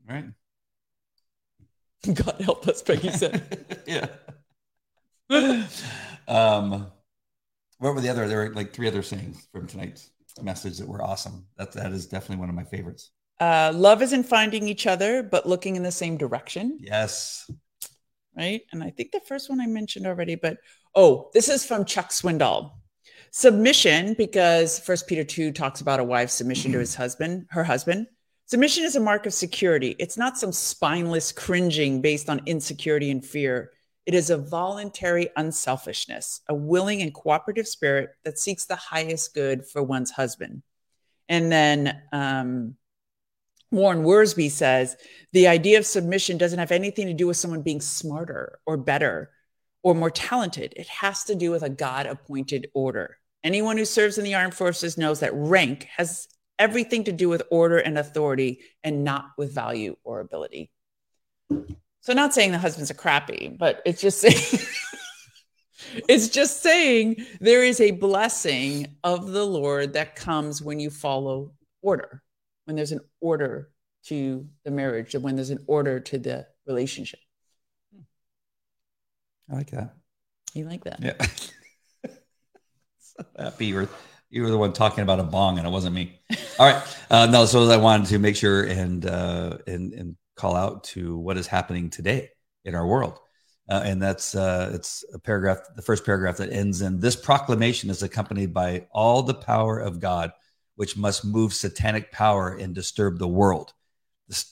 Right. 0.08 0.26
God 2.14 2.42
help 2.42 2.68
us, 2.68 2.82
Peggy 2.82 3.12
said. 3.12 3.82
yeah. 3.88 4.08
um, 6.28 6.88
what 7.78 7.96
were 7.96 8.02
the 8.02 8.10
other? 8.10 8.28
There 8.28 8.50
were 8.50 8.54
like 8.54 8.74
three 8.74 8.88
other 8.88 9.04
sayings 9.04 9.48
from 9.52 9.68
tonight's 9.68 10.10
message 10.42 10.78
that 10.80 10.88
were 10.88 11.02
awesome. 11.02 11.46
That 11.58 11.72
that 11.74 11.92
is 11.92 12.08
definitely 12.08 12.38
one 12.38 12.50
of 12.50 12.56
my 12.56 12.64
favorites. 12.64 13.12
Uh, 13.40 13.72
love 13.74 14.02
isn't 14.02 14.24
finding 14.24 14.68
each 14.68 14.88
other, 14.88 15.24
but 15.24 15.48
looking 15.48 15.76
in 15.76 15.84
the 15.84 15.92
same 15.92 16.18
direction. 16.18 16.78
Yes. 16.80 17.50
Right. 18.36 18.62
And 18.72 18.84
I 18.84 18.90
think 18.90 19.12
the 19.12 19.22
first 19.28 19.50
one 19.50 19.62
I 19.62 19.68
mentioned 19.68 20.08
already, 20.08 20.36
but 20.36 20.58
oh, 20.96 21.30
this 21.34 21.50
is 21.50 21.66
from 21.66 21.86
Chuck 21.86 22.10
Swindoll. 22.10 22.72
Submission, 23.36 24.14
because 24.14 24.78
First 24.78 25.08
Peter 25.08 25.24
2 25.24 25.52
talks 25.54 25.82
about 25.82 26.00
a 26.00 26.04
wife's 26.04 26.36
submission 26.36 26.72
to 26.72 26.78
his 26.78 26.94
husband, 26.94 27.48
her 27.50 27.64
husband. 27.64 28.06
Submission 28.46 28.84
is 28.84 28.96
a 28.96 29.00
mark 29.00 29.26
of 29.26 29.34
security. 29.34 29.96
It's 29.98 30.20
not 30.20 30.38
some 30.38 30.52
spineless 30.52 31.32
cringing 31.32 32.00
based 32.00 32.30
on 32.30 32.42
insecurity 32.46 33.10
and 33.10 33.26
fear. 33.26 33.72
It 34.06 34.14
is 34.14 34.30
a 34.30 34.38
voluntary 34.38 35.30
unselfishness, 35.36 36.42
a 36.48 36.54
willing 36.54 37.02
and 37.02 37.12
cooperative 37.12 37.68
spirit 37.68 38.12
that 38.24 38.38
seeks 38.38 38.66
the 38.66 38.76
highest 38.76 39.34
good 39.34 39.66
for 39.66 39.82
one's 39.82 40.12
husband. 40.12 40.62
And 41.28 41.52
then 41.52 42.04
um, 42.12 42.76
Warren 43.72 44.04
Wiersbe 44.04 44.52
says 44.52 44.96
the 45.32 45.48
idea 45.48 45.80
of 45.80 45.88
submission 45.88 46.38
doesn't 46.38 46.60
have 46.60 46.72
anything 46.72 47.08
to 47.08 47.16
do 47.16 47.26
with 47.26 47.38
someone 47.38 47.64
being 47.64 47.82
smarter 47.82 48.60
or 48.68 48.78
better 48.78 49.32
or 49.82 49.96
more 49.96 50.12
talented. 50.12 50.76
It 50.78 50.88
has 50.88 51.24
to 51.24 51.34
do 51.34 51.50
with 51.50 51.64
a 51.64 51.70
God 51.72 52.06
appointed 52.06 52.68
order. 52.76 53.18
Anyone 53.44 53.78
who 53.78 53.86
serves 53.86 54.18
in 54.18 54.24
the 54.24 54.36
armed 54.36 54.54
forces 54.54 54.98
knows 54.98 55.20
that 55.20 55.34
rank 55.34 55.88
has 55.98 56.28
everything 56.60 57.04
to 57.04 57.12
do 57.12 57.28
with 57.30 57.44
order 57.52 57.78
and 57.78 57.98
authority 57.98 58.62
and 58.84 59.04
not 59.04 59.32
with 59.38 59.54
value 59.54 59.96
or 60.04 60.22
ability. 60.22 60.72
So 62.02 62.14
not 62.14 62.34
saying 62.34 62.52
the 62.52 62.58
husbands 62.58 62.92
are 62.92 62.96
crappy, 62.96 63.56
but 63.58 63.82
it's 63.86 64.02
just 64.02 64.20
saying 64.20 64.66
it's 66.08 66.30
just 66.30 66.62
saying 66.62 67.18
there 67.40 67.64
is 67.64 67.80
a 67.82 67.92
blessing 67.92 68.96
of 69.04 69.32
the 69.32 69.46
Lord 69.46 69.94
that 69.94 70.16
comes 70.16 70.62
when 70.62 70.80
you 70.80 70.90
follow 70.90 71.54
order, 71.82 72.22
when 72.66 72.76
there's 72.76 72.92
an 72.92 73.02
order 73.20 73.70
to 74.06 74.48
the 74.64 74.72
marriage, 74.72 75.16
and 75.16 75.24
when 75.24 75.36
there's 75.36 75.50
an 75.50 75.64
order 75.68 76.00
to 76.00 76.18
the 76.18 76.48
relationship. 76.66 77.20
Hmm. 77.94 78.02
I 79.52 79.56
like 79.56 79.72
that. 79.72 79.96
You 80.54 80.66
like 80.66 80.84
that? 80.84 81.00
Yeah. 81.02 81.26
happy 83.38 83.68
you 83.68 83.76
were 83.76 83.90
you 84.30 84.42
were 84.42 84.50
the 84.50 84.58
one 84.58 84.74
talking 84.74 85.04
about 85.04 85.20
a 85.20 85.24
bong, 85.24 85.60
and 85.60 85.68
it 85.68 85.70
wasn't 85.70 85.94
me. 85.94 86.20
All 86.60 86.66
right, 86.66 86.98
uh, 87.12 87.28
no. 87.28 87.46
So 87.46 87.70
I 87.70 87.78
wanted 87.78 88.08
to 88.08 88.20
make 88.20 88.36
sure 88.36 88.64
and 88.64 89.06
uh, 89.06 89.58
and 89.68 89.94
and 89.94 90.16
call 90.36 90.56
out 90.56 90.84
to 90.86 91.18
what 91.18 91.38
is 91.38 91.48
happening 91.48 91.90
today 91.90 92.30
in 92.66 92.76
our 92.76 92.86
world. 92.86 93.20
Uh, 93.70 93.82
and 93.86 94.02
that's 94.02 94.36
uh, 94.36 94.72
it's 94.74 95.06
a 95.14 95.20
paragraph, 95.20 95.60
the 95.76 95.82
first 95.82 96.06
paragraph 96.06 96.38
that 96.38 96.52
ends 96.52 96.82
in 96.82 97.00
this 97.00 97.16
proclamation 97.16 97.90
is 97.90 98.04
accompanied 98.04 98.54
by 98.54 98.86
all 98.92 99.24
the 99.24 99.34
power 99.34 99.80
of 99.80 100.00
God, 100.00 100.32
which 100.76 100.98
must 100.98 101.24
move 101.24 101.54
satanic 101.54 102.12
power 102.12 102.58
and 102.58 102.76
disturb 102.76 103.20
the 103.20 103.28
world. 103.28 103.74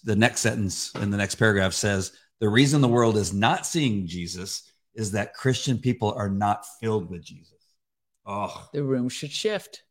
The 0.04 0.15
next 0.15 0.41
sentence 0.41 0.93
in 0.95 1.12
the 1.12 1.17
next 1.17 1.36
paragraph 1.36 1.74
says 1.74 2.13
the 2.39 2.50
reason 2.50 2.82
the 2.82 2.88
world 2.88 3.17
is 3.17 3.34
not 3.34 3.65
seeing 3.65 4.08
Jesus 4.08 4.71
is 4.93 5.12
that 5.12 5.34
Christian 5.34 5.78
people 5.78 6.13
are 6.13 6.30
not 6.30 6.65
filled 6.80 7.10
with 7.10 7.24
Jesus. 7.24 7.61
Oh, 8.25 8.67
The 8.73 8.84
room 8.84 9.10
should 9.10 9.31
shift. 9.31 9.84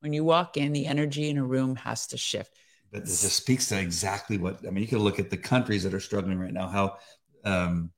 When 0.00 0.12
you 0.12 0.24
walk 0.24 0.56
in, 0.56 0.72
the 0.72 0.86
energy 0.86 1.28
in 1.28 1.38
a 1.38 1.44
room 1.44 1.74
has 1.76 2.06
to 2.08 2.16
shift. 2.16 2.56
but 2.92 3.02
it 3.02 3.06
just 3.06 3.36
speaks 3.36 3.68
to 3.68 3.80
exactly 3.80 4.38
what 4.38 4.58
I 4.66 4.70
mean. 4.70 4.82
You 4.82 4.88
can 4.88 5.00
look 5.00 5.18
at 5.18 5.30
the 5.30 5.36
countries 5.36 5.82
that 5.82 5.94
are 5.94 6.00
struggling 6.00 6.38
right 6.38 6.52
now, 6.52 6.68
how 6.68 6.96
um, 7.44 7.90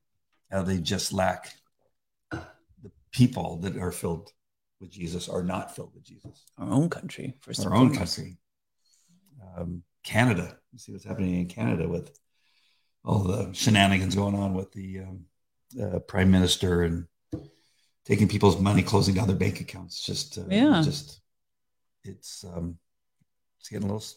how 0.51 0.63
they 0.63 0.79
just 0.79 1.13
lack 1.13 1.53
the 2.31 2.91
people 3.11 3.57
that 3.57 3.77
are 3.77 3.91
filled 3.91 4.31
with 4.79 4.89
Jesus 4.89 5.29
are 5.29 5.43
not 5.43 5.75
filled 5.75 5.93
with 5.93 6.03
Jesus. 6.03 6.45
Our 6.57 6.71
own 6.71 6.89
country, 6.89 7.35
first 7.41 7.65
Our 7.65 7.75
own 7.75 7.95
country, 7.95 8.37
um, 9.55 9.83
Canada. 10.03 10.57
You 10.73 10.79
see 10.79 10.91
what's 10.91 11.05
happening 11.05 11.35
in 11.35 11.47
Canada 11.47 11.87
with 11.87 12.11
all 13.05 13.19
the 13.19 13.53
shenanigans 13.53 14.15
going 14.15 14.35
on 14.35 14.53
with 14.55 14.71
the 14.71 14.99
um, 15.01 15.25
uh, 15.81 15.99
prime 15.99 16.31
minister 16.31 16.81
and 16.83 17.05
taking 18.05 18.27
people's 18.27 18.59
money, 18.59 18.81
closing 18.83 19.15
down 19.15 19.27
their 19.27 19.35
bank 19.35 19.61
accounts. 19.61 20.03
Just 20.03 20.37
uh, 20.37 20.43
Yeah. 20.49 20.81
just 20.83 21.21
it's 22.03 22.43
um, 22.43 22.77
it's 23.59 23.69
getting 23.69 23.89
a 23.89 23.93
little 23.93 24.07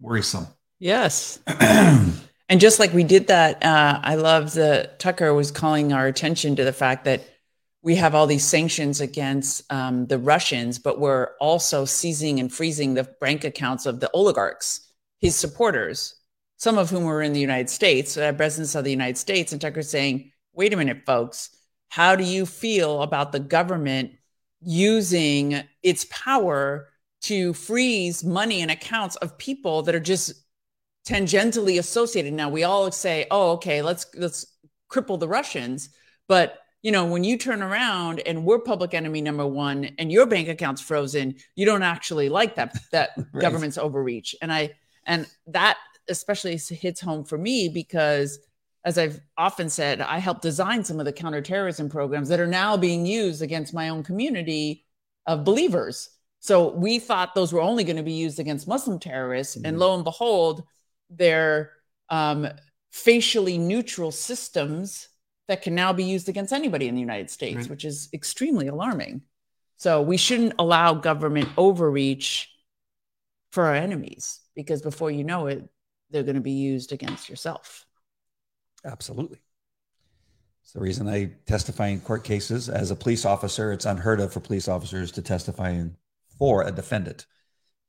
worrisome. 0.00 0.46
Yes. 0.78 1.38
And 2.48 2.60
just 2.60 2.78
like 2.78 2.92
we 2.92 3.02
did 3.02 3.28
that, 3.28 3.64
uh, 3.64 3.98
I 4.02 4.16
love 4.16 4.52
that 4.54 4.98
Tucker 4.98 5.32
was 5.32 5.50
calling 5.50 5.94
our 5.94 6.06
attention 6.06 6.56
to 6.56 6.64
the 6.64 6.72
fact 6.74 7.06
that 7.06 7.22
we 7.80 7.96
have 7.96 8.14
all 8.14 8.26
these 8.26 8.44
sanctions 8.44 9.00
against 9.00 9.62
um, 9.72 10.06
the 10.06 10.18
Russians, 10.18 10.78
but 10.78 11.00
we're 11.00 11.30
also 11.40 11.86
seizing 11.86 12.40
and 12.40 12.52
freezing 12.52 12.92
the 12.92 13.04
bank 13.22 13.44
accounts 13.44 13.86
of 13.86 14.00
the 14.00 14.10
oligarchs, 14.12 14.86
his 15.18 15.34
supporters, 15.34 16.14
some 16.58 16.76
of 16.76 16.90
whom 16.90 17.04
were 17.04 17.22
in 17.22 17.32
the 17.32 17.40
United 17.40 17.70
States, 17.70 18.18
uh, 18.18 18.32
presidents 18.34 18.74
of 18.74 18.84
the 18.84 18.90
United 18.90 19.16
States. 19.16 19.52
And 19.52 19.60
Tucker's 19.60 19.88
saying, 19.88 20.30
wait 20.52 20.74
a 20.74 20.76
minute, 20.76 21.06
folks, 21.06 21.56
how 21.92 22.16
do 22.16 22.24
you 22.24 22.46
feel 22.46 23.02
about 23.02 23.32
the 23.32 23.38
government 23.38 24.12
using 24.62 25.62
its 25.82 26.06
power 26.06 26.88
to 27.20 27.52
freeze 27.52 28.24
money 28.24 28.62
and 28.62 28.70
accounts 28.70 29.14
of 29.16 29.36
people 29.36 29.82
that 29.82 29.94
are 29.94 30.00
just 30.00 30.32
tangentially 31.06 31.78
associated. 31.78 32.32
Now 32.32 32.48
we 32.48 32.64
all 32.64 32.90
say, 32.92 33.26
"Oh, 33.30 33.50
okay, 33.52 33.82
let's 33.82 34.06
let's 34.14 34.46
cripple 34.90 35.20
the 35.20 35.28
Russians," 35.28 35.90
but 36.28 36.60
you 36.80 36.92
know, 36.92 37.04
when 37.04 37.24
you 37.24 37.36
turn 37.36 37.60
around 37.62 38.20
and 38.20 38.46
we're 38.46 38.60
public 38.60 38.94
enemy 38.94 39.20
number 39.20 39.46
one, 39.46 39.90
and 39.98 40.10
your 40.10 40.24
bank 40.24 40.48
account's 40.48 40.80
frozen, 40.80 41.34
you 41.56 41.66
don't 41.66 41.82
actually 41.82 42.30
like 42.30 42.54
that 42.54 42.74
that 42.92 43.10
Right. 43.34 43.42
government's 43.42 43.76
overreach. 43.76 44.34
And 44.40 44.50
I 44.50 44.70
and 45.04 45.26
that 45.48 45.76
especially 46.08 46.56
hits 46.56 47.02
home 47.02 47.24
for 47.24 47.36
me 47.36 47.68
because, 47.68 48.38
as 48.84 48.98
I've 48.98 49.20
often 49.36 49.68
said, 49.68 50.00
I 50.00 50.18
helped 50.18 50.42
design 50.42 50.84
some 50.84 50.98
of 50.98 51.06
the 51.06 51.12
counterterrorism 51.12 51.88
programs 51.88 52.28
that 52.28 52.40
are 52.40 52.46
now 52.46 52.76
being 52.76 53.06
used 53.06 53.42
against 53.42 53.74
my 53.74 53.90
own 53.90 54.02
community 54.02 54.84
of 55.26 55.44
believers. 55.44 56.10
So 56.40 56.70
we 56.72 56.98
thought 56.98 57.34
those 57.34 57.52
were 57.52 57.60
only 57.60 57.84
going 57.84 57.96
to 57.96 58.02
be 58.02 58.12
used 58.12 58.40
against 58.40 58.66
Muslim 58.66 58.98
terrorists, 58.98 59.54
and 59.56 59.76
Mhm. 59.76 59.78
lo 59.78 59.94
and 59.94 60.04
behold, 60.04 60.64
they're 61.10 61.72
um, 62.08 62.46
facially 62.90 63.56
neutral 63.56 64.10
systems 64.12 65.08
that 65.48 65.62
can 65.62 65.74
now 65.74 65.94
be 65.94 66.04
used 66.04 66.28
against 66.28 66.52
anybody 66.52 66.88
in 66.88 66.94
the 66.94 67.00
United 67.00 67.30
States, 67.30 67.56
Right. 67.56 67.70
which 67.70 67.84
is 67.86 68.10
extremely 68.12 68.66
alarming. 68.68 69.22
So 69.76 70.02
we 70.02 70.18
shouldn't 70.18 70.54
allow 70.58 70.92
government 70.94 71.48
overreach 71.56 72.50
for 73.50 73.64
our 73.64 73.74
enemies 73.74 74.40
because 74.54 74.82
before 74.82 75.10
you 75.10 75.24
know 75.24 75.46
it, 75.46 75.66
they're 76.10 76.22
going 76.22 76.34
to 76.34 76.42
be 76.42 76.52
used 76.52 76.92
against 76.92 77.30
yourself. 77.30 77.86
Absolutely. 78.84 79.38
It's 80.62 80.72
the 80.72 80.80
reason 80.80 81.08
I 81.08 81.32
testify 81.46 81.88
in 81.88 82.00
court 82.00 82.24
cases 82.24 82.68
as 82.68 82.90
a 82.90 82.96
police 82.96 83.24
officer. 83.24 83.72
It's 83.72 83.84
unheard 83.84 84.20
of 84.20 84.32
for 84.32 84.40
police 84.40 84.68
officers 84.68 85.10
to 85.12 85.22
testify 85.22 85.70
in, 85.70 85.96
for 86.38 86.62
a 86.62 86.70
defendant. 86.70 87.26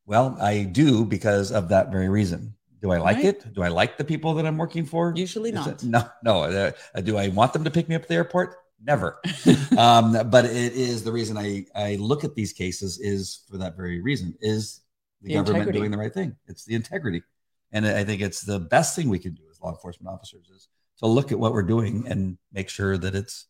Well, 0.05 0.37
I 0.41 0.63
do 0.63 1.05
because 1.05 1.51
of 1.51 1.69
that 1.69 1.91
very 1.91 2.09
reason. 2.09 2.55
Do 2.81 2.91
I 2.91 2.97
like 2.97 3.17
Right. 3.17 3.25
it? 3.25 3.53
Do 3.53 3.61
I 3.63 3.69
like 3.69 3.97
the 3.97 4.03
people 4.03 4.33
that 4.33 4.45
I'm 4.45 4.57
working 4.57 4.85
for? 4.85 5.13
Usually 5.15 5.49
Is 5.49 5.55
not. 5.55 5.67
it- 5.69 5.83
no, 5.83 6.09
no. 6.23 6.43
Uh, 6.43 7.01
do 7.01 7.17
I 7.17 7.29
want 7.29 7.53
them 7.53 7.63
to 7.63 7.71
pick 7.71 7.87
me 7.87 7.95
up 7.95 8.01
at 8.03 8.07
the 8.09 8.15
airport? 8.15 8.55
Never. 8.85 9.19
um, 9.77 10.29
but 10.29 10.43
it 10.45 10.73
is 10.73 11.03
the 11.05 11.11
reason 11.11 11.37
I, 11.37 11.65
I 11.73 11.95
look 11.95 12.25
at 12.25 12.35
these 12.35 12.51
cases 12.51 12.99
is 12.99 13.43
for 13.49 13.57
that 13.59 13.77
very 13.77 14.01
reason 14.01 14.35
is 14.41 14.81
the, 15.21 15.29
The 15.29 15.33
government 15.35 15.55
integrity. 15.61 15.79
doing 15.79 15.91
the 15.91 15.97
right 15.97 16.13
thing. 16.13 16.35
It's 16.47 16.65
the 16.65 16.75
integrity. 16.75 17.23
And 17.71 17.85
I 17.87 18.03
think 18.03 18.21
it's 18.21 18.41
the 18.41 18.59
best 18.59 18.95
thing 18.95 19.07
we 19.09 19.19
can 19.19 19.33
do 19.35 19.43
as 19.49 19.61
law 19.61 19.71
enforcement 19.71 20.13
officers 20.13 20.49
is 20.53 20.67
to 21.03 21.07
look 21.07 21.31
at 21.31 21.39
what 21.39 21.53
we're 21.53 21.63
doing 21.63 22.05
and 22.07 22.37
make 22.51 22.69
sure 22.69 22.97
that 22.97 23.13
it's 23.13 23.45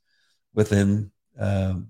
within, 0.53 1.11
um, 1.37 1.89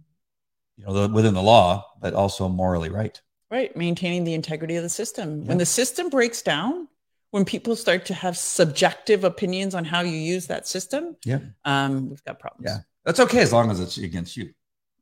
you 0.77 0.85
know, 0.85 0.93
the, 0.93 1.13
within 1.13 1.33
the 1.33 1.41
law, 1.41 1.85
but 1.99 2.13
also 2.13 2.47
morally 2.49 2.89
right. 2.89 3.19
Right, 3.49 3.75
maintaining 3.77 4.23
the 4.23 4.33
integrity 4.33 4.75
of 4.75 4.83
the 4.83 4.89
system. 4.89 5.41
Yeah. 5.41 5.47
When 5.49 5.57
the 5.57 5.65
system 5.65 6.09
breaks 6.09 6.41
down, 6.41 6.87
when 7.31 7.45
people 7.45 7.75
start 7.75 8.05
to 8.07 8.13
have 8.13 8.37
subjective 8.37 9.23
opinions 9.23 9.73
on 9.75 9.85
how 9.85 10.01
you 10.01 10.17
use 10.17 10.47
that 10.47 10.67
system, 10.67 11.15
Yeah. 11.25 11.39
um, 11.65 12.09
we've 12.09 12.23
got 12.23 12.39
problems. 12.39 12.65
Yeah. 12.69 12.77
That's 13.05 13.19
okay 13.21 13.39
as 13.41 13.53
long 13.53 13.71
as 13.71 13.79
it's 13.79 13.97
against 13.97 14.35
you. 14.37 14.53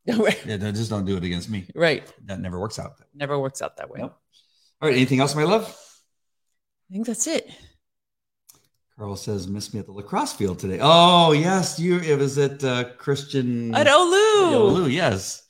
right, 0.08 0.40
Yeah, 0.46 0.58
just 0.58 0.90
don't 0.90 1.06
do 1.06 1.18
it 1.18 1.24
against 1.24 1.50
me. 1.50 1.66
right. 1.76 2.12
That 2.26 2.40
never 2.40 2.60
works 2.60 2.78
out. 2.80 2.94
Never 3.16 3.40
works 3.40 3.62
out 3.62 3.78
that 3.78 3.90
way. 3.90 4.00
Nope. 4.02 4.18
All 4.82 4.90
right. 4.90 4.96
Anything 4.96 5.20
else, 5.20 5.36
my 5.36 5.44
love? 5.44 5.64
I 6.90 6.94
think 6.94 7.08
that's 7.08 7.28
it. 7.28 7.50
Carl 8.98 9.16
says, 9.16 9.48
"Miss 9.48 9.74
me 9.74 9.80
at 9.80 9.86
the 9.86 9.92
lacrosse 9.92 10.34
field 10.34 10.60
today." 10.60 10.80
Oh 10.82 11.32
yes, 11.32 11.80
you. 11.80 12.00
It 12.00 12.18
was 12.18 12.38
at 12.38 12.64
uh, 12.64 12.86
Christian. 12.98 13.74
At 13.74 13.88
Olu. 13.88 14.52
Olu, 14.54 14.92
yes. 14.92 15.44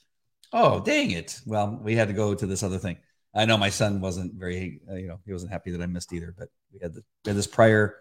Oh 0.53 0.79
dang 0.81 1.11
it! 1.11 1.39
Well, 1.45 1.79
we 1.83 1.95
had 1.95 2.07
to 2.07 2.13
go 2.13 2.33
to 2.33 2.45
this 2.45 2.63
other 2.63 2.77
thing. 2.77 2.97
I 3.33 3.45
know 3.45 3.57
my 3.57 3.69
son 3.69 4.01
wasn't 4.01 4.33
very, 4.33 4.81
uh, 4.89 4.95
you 4.95 5.07
know, 5.07 5.19
he 5.25 5.31
wasn't 5.31 5.51
happy 5.51 5.71
that 5.71 5.81
I 5.81 5.85
missed 5.85 6.11
either. 6.11 6.33
But 6.37 6.49
we 6.73 6.79
had, 6.81 6.93
the, 6.93 7.01
we 7.25 7.29
had 7.29 7.37
this 7.37 7.47
prior 7.47 7.95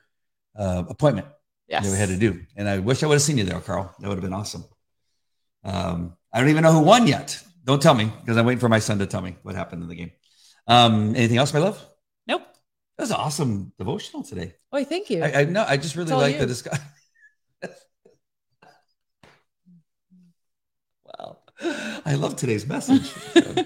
uh, 0.56 0.84
appointment 0.88 1.28
Yes. 1.68 1.84
that 1.84 1.92
we 1.92 1.98
had 1.98 2.08
to 2.08 2.16
do, 2.16 2.40
and 2.56 2.68
I 2.68 2.78
wish 2.80 3.02
I 3.02 3.06
would 3.06 3.14
have 3.14 3.22
seen 3.22 3.38
you 3.38 3.44
there, 3.44 3.60
Carl. 3.60 3.94
That 4.00 4.08
would 4.08 4.16
have 4.18 4.24
been 4.24 4.32
awesome. 4.32 4.64
Um, 5.62 6.16
I 6.32 6.40
don't 6.40 6.48
even 6.48 6.62
know 6.64 6.72
who 6.72 6.80
won 6.80 7.06
yet. 7.06 7.40
Don't 7.64 7.80
tell 7.80 7.94
me 7.94 8.06
because 8.20 8.36
I'm 8.36 8.46
waiting 8.46 8.58
for 8.58 8.68
my 8.68 8.80
son 8.80 8.98
to 8.98 9.06
tell 9.06 9.20
me 9.20 9.36
what 9.42 9.54
happened 9.54 9.82
in 9.82 9.88
the 9.88 9.94
game. 9.94 10.10
Um, 10.66 11.14
anything 11.14 11.36
else, 11.38 11.54
my 11.54 11.60
love? 11.60 11.84
That 13.00 13.04
was 13.04 13.10
an 13.12 13.16
awesome 13.16 13.72
devotional 13.78 14.22
today. 14.22 14.52
Oh, 14.72 14.84
thank 14.84 15.08
you. 15.08 15.22
I, 15.22 15.40
I 15.40 15.44
no, 15.44 15.64
I 15.66 15.78
just 15.78 15.96
really 15.96 16.12
like 16.12 16.38
the 16.38 16.44
discussion. 16.44 16.84
wow, 21.06 21.38
I 22.04 22.16
love 22.16 22.36
today's 22.36 22.66
message. 22.66 23.10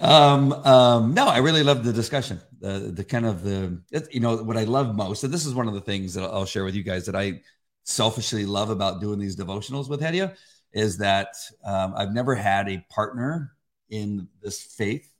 um, 0.00 0.54
um, 0.54 1.12
no, 1.12 1.26
I 1.26 1.40
really 1.40 1.62
love 1.62 1.84
the 1.84 1.92
discussion. 1.92 2.40
The 2.60 2.90
the 2.94 3.04
kind 3.04 3.26
of 3.26 3.42
the 3.42 3.82
you 4.10 4.20
know 4.20 4.38
what 4.38 4.56
I 4.56 4.64
love 4.64 4.96
most, 4.96 5.24
and 5.24 5.34
this 5.34 5.44
is 5.44 5.52
one 5.52 5.68
of 5.68 5.74
the 5.74 5.82
things 5.82 6.14
that 6.14 6.24
I'll 6.24 6.46
share 6.46 6.64
with 6.64 6.74
you 6.74 6.84
guys 6.84 7.04
that 7.04 7.14
I 7.14 7.42
selfishly 7.82 8.46
love 8.46 8.70
about 8.70 9.02
doing 9.02 9.18
these 9.18 9.36
devotionals 9.36 9.90
with 9.90 10.00
Hedia 10.00 10.36
is 10.72 10.96
that 10.96 11.34
um, 11.66 11.92
I've 11.98 12.14
never 12.14 12.34
had 12.34 12.66
a 12.70 12.82
partner 12.88 13.52
in 13.90 14.26
this 14.40 14.62
faith 14.62 15.13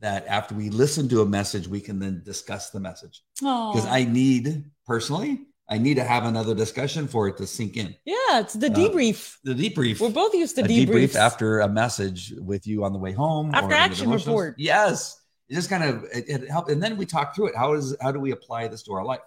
that 0.00 0.26
after 0.26 0.54
we 0.54 0.70
listen 0.70 1.08
to 1.10 1.20
a 1.22 1.26
message, 1.26 1.68
we 1.68 1.80
can 1.80 1.98
then 1.98 2.22
discuss 2.24 2.70
the 2.70 2.80
message 2.80 3.22
because 3.38 3.86
I 3.86 4.04
need 4.04 4.64
personally, 4.86 5.46
I 5.68 5.78
need 5.78 5.94
to 5.96 6.04
have 6.04 6.24
another 6.24 6.54
discussion 6.54 7.06
for 7.06 7.28
it 7.28 7.36
to 7.36 7.46
sink 7.46 7.76
in. 7.76 7.94
yeah, 8.04 8.40
it's 8.40 8.54
the 8.54 8.66
Uh, 8.68 8.74
debrief. 8.74 9.36
The 9.44 9.54
debrief, 9.54 10.00
We're 10.00 10.10
both 10.10 10.34
used 10.34 10.56
to 10.56 10.62
debrief 10.62 11.14
after 11.14 11.60
a 11.60 11.68
message 11.68 12.32
with 12.38 12.66
you 12.66 12.84
on 12.84 12.92
the 12.92 12.98
way 12.98 13.12
home 13.12 13.54
After 13.54 13.74
action 13.74 14.10
report. 14.10 14.54
Yes, 14.58 15.20
it 15.48 15.54
just 15.54 15.68
kind 15.68 15.84
of 15.84 16.04
it, 16.12 16.24
it 16.28 16.48
helped, 16.50 16.70
and 16.70 16.82
then 16.82 16.96
we 16.96 17.06
talk 17.06 17.34
through 17.34 17.48
it. 17.48 17.56
How 17.56 17.74
is 17.74 17.94
how 18.00 18.10
do 18.12 18.20
we 18.20 18.32
apply 18.32 18.68
this 18.68 18.82
to 18.84 18.92
our 18.92 19.04
life? 19.04 19.20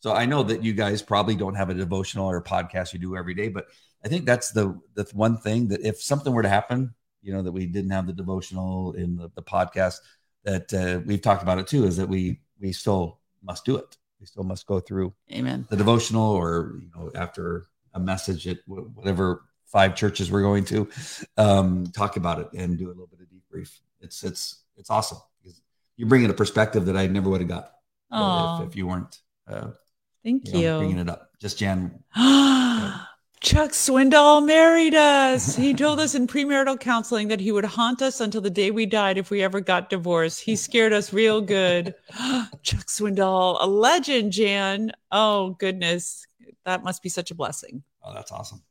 So 0.00 0.12
I 0.14 0.24
know 0.26 0.42
that 0.44 0.62
you 0.64 0.72
guys 0.72 1.02
probably 1.02 1.36
don't 1.36 1.54
have 1.54 1.68
a 1.70 1.74
devotional 1.74 2.26
or 2.30 2.36
a 2.38 2.42
podcast 2.44 2.92
you 2.92 2.98
do 2.98 3.16
every 3.16 3.34
day, 3.34 3.48
but 3.48 3.66
I 4.04 4.08
think 4.08 4.26
that's 4.26 4.50
the 4.52 4.78
the 4.94 5.04
one 5.12 5.38
thing 5.38 5.68
that 5.68 5.80
if 5.82 6.00
something 6.02 6.32
were 6.32 6.42
to 6.42 6.48
happen, 6.48 6.94
you 7.22 7.32
know, 7.32 7.42
that 7.42 7.52
we 7.52 7.66
didn't 7.66 7.90
have 7.90 8.06
the 8.06 8.12
devotional 8.12 8.92
in 8.92 9.16
the, 9.16 9.30
the 9.34 9.42
podcast, 9.42 9.96
that 10.44 10.72
uh, 10.72 11.00
we've 11.04 11.22
talked 11.22 11.42
about 11.42 11.58
it 11.58 11.66
too, 11.66 11.84
is 11.84 11.96
that 11.96 12.08
we 12.08 12.40
we 12.60 12.72
still 12.72 13.18
must 13.42 13.64
do 13.64 13.76
it. 13.76 13.96
We 14.20 14.26
still 14.26 14.44
must 14.44 14.66
go 14.66 14.80
through 14.80 15.14
Amen. 15.32 15.66
the 15.70 15.76
devotional 15.76 16.30
or 16.30 16.78
you 16.80 16.90
know 16.94 17.10
after 17.14 17.66
a 17.94 18.00
message 18.00 18.46
at 18.46 18.58
whatever 18.66 19.42
five 19.66 19.94
churches 19.94 20.30
we're 20.30 20.42
going 20.42 20.64
to, 20.64 20.88
um, 21.36 21.86
talk 21.86 22.16
about 22.16 22.40
it 22.40 22.48
and 22.54 22.76
do 22.76 22.86
a 22.86 22.88
little 22.88 23.06
bit 23.06 23.20
of 23.20 23.26
debrief. 23.26 23.78
It's 24.00 24.24
it's 24.24 24.64
it's 24.76 24.90
awesome 24.90 25.18
because 25.42 25.60
you're 25.96 26.08
bringing 26.08 26.30
a 26.30 26.34
perspective 26.34 26.86
that 26.86 26.96
I 26.96 27.06
never 27.06 27.30
would 27.30 27.40
have 27.40 27.48
got 27.48 27.72
uh, 28.10 28.60
if, 28.62 28.70
if, 28.70 28.76
you 28.76 28.86
weren't. 28.86 29.20
Uh, 29.46 29.68
Thank 30.22 30.52
you, 30.52 30.62
know, 30.62 30.78
bringing 30.78 30.98
it 30.98 31.08
up. 31.08 31.30
Just 31.38 31.58
Jan. 31.58 32.02
Chuck 33.40 33.70
Swindoll 33.70 34.44
married 34.44 34.94
us. 34.94 35.56
He 35.56 35.72
told 35.72 35.98
us 35.98 36.14
in 36.14 36.26
premarital 36.26 36.78
counseling 36.78 37.28
that 37.28 37.40
he 37.40 37.52
would 37.52 37.64
haunt 37.64 38.02
us 38.02 38.20
until 38.20 38.42
the 38.42 38.50
day 38.50 38.70
we 38.70 38.84
died 38.84 39.16
if 39.16 39.30
we 39.30 39.42
ever 39.42 39.60
got 39.60 39.88
divorced. 39.88 40.42
He 40.42 40.56
scared 40.56 40.92
us 40.92 41.10
real 41.10 41.40
good. 41.40 41.94
Chuck 42.62 42.86
Swindoll, 42.86 43.56
a 43.58 43.66
legend, 43.66 44.32
Jan. 44.32 44.92
Oh, 45.10 45.56
goodness. 45.58 46.26
That 46.66 46.84
must 46.84 47.02
be 47.02 47.08
such 47.08 47.30
a 47.30 47.34
blessing. 47.34 47.82
Oh, 48.02 48.12
that's 48.12 48.30
awesome. 48.30 48.62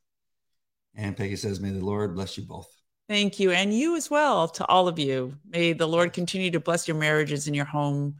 And 0.94 1.16
Peggy 1.16 1.34
says, 1.34 1.58
May 1.58 1.70
the 1.70 1.84
Lord 1.84 2.14
bless 2.14 2.38
you 2.38 2.44
both. 2.44 2.68
Thank 3.08 3.40
you. 3.40 3.50
And 3.50 3.74
you 3.74 3.96
as 3.96 4.08
well, 4.08 4.46
to 4.46 4.64
all 4.66 4.86
of 4.86 5.00
you. 5.00 5.34
May 5.48 5.72
the 5.72 5.88
Lord 5.88 6.12
continue 6.12 6.52
to 6.52 6.60
bless 6.60 6.86
your 6.86 6.96
marriages 6.96 7.48
and 7.48 7.56
your 7.56 7.64
home, 7.64 8.18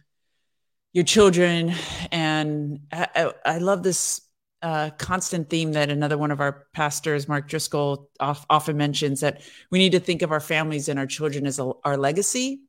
your 0.93 1.05
children. 1.05 1.73
And 2.11 2.81
I, 2.91 3.07
I, 3.15 3.33
I 3.45 3.59
love 3.59 3.85
this 3.85 4.23
uh, 4.63 4.91
constant 4.99 5.49
theme 5.49 5.73
that 5.73 5.91
another 5.91 6.19
one 6.19 6.31
of 6.31 6.41
our 6.41 6.67
pastors, 6.75 7.29
Mark 7.29 7.49
Driscoll, 7.49 8.11
off, 8.19 8.45
often 8.51 8.77
mentions 8.77 9.21
that 9.21 9.43
we 9.71 9.79
need 9.79 9.93
to 9.93 10.01
think 10.01 10.23
of 10.23 10.33
our 10.33 10.41
families 10.41 10.89
and 10.89 10.99
our 10.99 11.07
children 11.07 11.47
as 11.47 11.59
a, 11.59 11.73
our 11.85 11.97
legacy, 11.97 12.61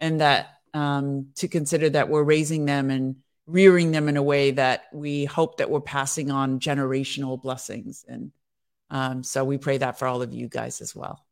and 0.00 0.20
that 0.20 0.58
um, 0.74 1.28
to 1.36 1.48
consider 1.48 1.90
that 1.90 2.08
we're 2.08 2.22
raising 2.22 2.64
them 2.64 2.90
and 2.90 3.16
rearing 3.46 3.92
them 3.92 4.08
in 4.08 4.16
a 4.16 4.22
way 4.22 4.50
that 4.50 4.84
we 4.92 5.24
hope 5.24 5.56
that 5.58 5.70
we're 5.70 5.80
passing 5.80 6.30
on 6.30 6.60
generational 6.60 7.40
blessings. 7.40 8.04
And 8.06 8.32
um, 8.90 9.22
so 9.22 9.44
we 9.44 9.58
pray 9.58 9.78
that 9.78 9.98
for 9.98 10.06
all 10.06 10.22
of 10.22 10.32
you 10.32 10.48
guys 10.48 10.80
as 10.80 10.94
well. 10.94 11.24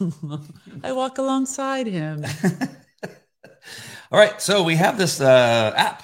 I 0.82 0.92
walk 0.92 1.18
alongside 1.18 1.86
him. 1.86 2.24
all 4.10 4.18
right, 4.18 4.40
so 4.40 4.64
we 4.64 4.74
have 4.76 4.98
this 4.98 5.20
uh, 5.20 5.72
app 5.76 6.02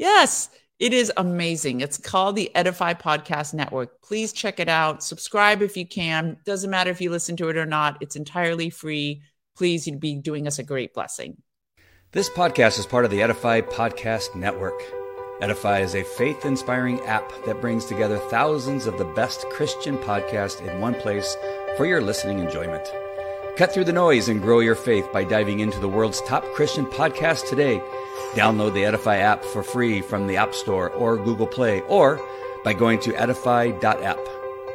Yes, 0.00 0.48
it 0.78 0.94
is 0.94 1.12
amazing. 1.18 1.82
It's 1.82 1.98
called 1.98 2.34
the 2.34 2.50
Edify 2.56 2.94
Podcast 2.94 3.52
Network. 3.52 4.00
Please 4.00 4.32
check 4.32 4.58
it 4.58 4.66
out. 4.66 5.02
Subscribe 5.02 5.60
if 5.60 5.76
you 5.76 5.86
can. 5.86 6.38
Doesn't 6.46 6.70
matter 6.70 6.90
if 6.90 7.02
you 7.02 7.10
listen 7.10 7.36
to 7.36 7.50
it 7.50 7.58
or 7.58 7.66
not, 7.66 7.98
it's 8.00 8.16
entirely 8.16 8.70
free. 8.70 9.20
Please, 9.54 9.86
you'd 9.86 10.00
be 10.00 10.14
doing 10.14 10.46
us 10.46 10.58
a 10.58 10.62
great 10.62 10.94
blessing. 10.94 11.36
This 12.12 12.30
podcast 12.30 12.78
is 12.78 12.86
part 12.86 13.04
of 13.04 13.10
the 13.10 13.20
Edify 13.20 13.60
Podcast 13.60 14.34
Network. 14.34 14.82
Edify 15.42 15.80
is 15.80 15.94
a 15.94 16.02
faith 16.02 16.46
inspiring 16.46 17.00
app 17.00 17.30
that 17.44 17.60
brings 17.60 17.84
together 17.84 18.16
thousands 18.16 18.86
of 18.86 18.96
the 18.96 19.04
best 19.04 19.44
Christian 19.50 19.98
podcasts 19.98 20.66
in 20.66 20.80
one 20.80 20.94
place 20.94 21.36
for 21.76 21.84
your 21.84 22.00
listening 22.00 22.38
enjoyment. 22.38 22.90
Cut 23.58 23.70
through 23.70 23.84
the 23.84 23.92
noise 23.92 24.30
and 24.30 24.40
grow 24.40 24.60
your 24.60 24.76
faith 24.76 25.12
by 25.12 25.24
diving 25.24 25.60
into 25.60 25.78
the 25.78 25.90
world's 25.90 26.22
top 26.22 26.42
Christian 26.54 26.86
podcasts 26.86 27.46
today 27.46 27.82
Download 28.34 28.72
the 28.72 28.84
Edify 28.84 29.16
app 29.16 29.44
for 29.44 29.62
free 29.62 30.00
from 30.00 30.26
the 30.26 30.36
App 30.36 30.54
Store 30.54 30.90
or 30.90 31.16
Google 31.16 31.46
Play 31.46 31.80
or 31.82 32.20
by 32.64 32.72
going 32.72 33.00
to 33.00 33.14
edify.app. 33.14 34.18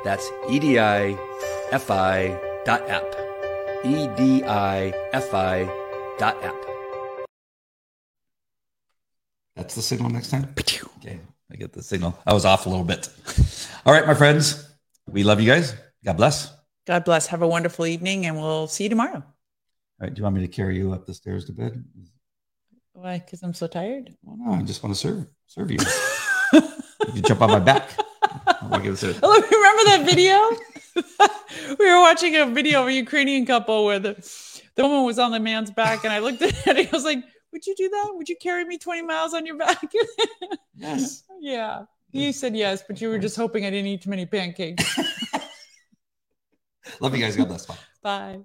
That's 0.03 0.29
E 0.49 0.59
D 0.59 0.77
I 0.77 1.17
F 1.71 1.89
I 1.89 2.39
dot 2.65 2.87
app. 2.89 3.03
E 3.85 4.07
D 4.17 4.43
I 4.43 4.93
F 5.13 5.33
I 5.33 5.63
dot 6.17 6.43
app. 6.43 6.55
That's 9.55 9.73
the 9.73 9.81
signal 9.81 10.09
next 10.09 10.31
time? 10.31 10.53
Okay, 10.59 11.19
I 11.51 11.55
get 11.55 11.71
the 11.71 11.81
signal. 11.81 12.19
I 12.25 12.33
was 12.33 12.43
off 12.43 12.65
a 12.65 12.69
little 12.69 12.83
bit. 12.83 13.09
All 13.85 13.93
right, 13.93 14.05
my 14.05 14.13
friends, 14.13 14.69
we 15.09 15.23
love 15.23 15.39
you 15.39 15.49
guys. 15.49 15.73
God 16.03 16.17
bless. 16.17 16.53
God 16.85 17.05
bless. 17.05 17.27
Have 17.27 17.41
a 17.41 17.47
wonderful 17.47 17.85
evening, 17.85 18.25
and 18.25 18.35
we'll 18.35 18.67
see 18.67 18.83
you 18.83 18.89
tomorrow. 18.89 19.23
All 19.23 19.23
right, 20.01 20.13
do 20.13 20.19
you 20.19 20.23
want 20.23 20.35
me 20.35 20.41
to 20.41 20.47
carry 20.47 20.77
you 20.77 20.91
up 20.91 21.05
the 21.05 21.13
stairs 21.13 21.45
to 21.45 21.53
bed? 21.53 21.83
Why? 22.95 23.19
Because 23.19 23.43
I'm 23.43 23.53
so 23.53 23.67
tired. 23.67 24.15
Well, 24.23 24.37
no, 24.39 24.53
I 24.53 24.61
just 24.63 24.81
want 24.81 24.95
to 24.95 24.99
serve 24.99 25.27
serve 25.47 25.69
you. 25.69 25.77
you 27.13 27.21
jump 27.21 27.41
on 27.41 27.49
my 27.49 27.59
back. 27.59 27.89
I'll 28.61 28.79
give 28.79 28.93
it 28.93 29.03
a... 29.03 29.07
Remember 29.11 29.21
that 29.21 30.03
video? 30.05 30.49
we 31.77 31.91
were 31.91 31.99
watching 31.99 32.37
a 32.37 32.45
video 32.45 32.83
of 32.83 32.87
a 32.87 32.93
Ukrainian 32.93 33.45
couple 33.45 33.83
where 33.83 33.99
the 33.99 34.13
the 34.75 34.83
woman 34.83 35.03
was 35.03 35.19
on 35.19 35.31
the 35.31 35.41
man's 35.41 35.71
back, 35.71 36.05
and 36.05 36.13
I 36.13 36.19
looked 36.19 36.41
at 36.41 36.51
it. 36.51 36.67
And 36.67 36.77
I 36.79 36.89
was 36.91 37.03
like, 37.03 37.21
"Would 37.51 37.67
you 37.67 37.75
do 37.75 37.89
that? 37.89 38.11
Would 38.13 38.29
you 38.29 38.37
carry 38.41 38.63
me 38.63 38.77
20 38.77 39.01
miles 39.01 39.33
on 39.33 39.45
your 39.45 39.57
back?" 39.57 39.83
yes. 40.77 41.23
Yeah. 41.41 41.83
You 42.13 42.31
said 42.31 42.55
yes, 42.55 42.81
but 42.87 43.01
you 43.01 43.09
were 43.09 43.19
just 43.19 43.35
hoping 43.35 43.65
I 43.65 43.71
didn't 43.71 43.87
eat 43.87 44.03
too 44.03 44.09
many 44.09 44.25
pancakes. 44.25 44.83
Love 47.01 47.13
you 47.13 47.21
guys. 47.21 47.35
God 47.35 47.49
bless. 47.49 47.65
Bye. 47.65 47.75
Bye. 48.01 48.39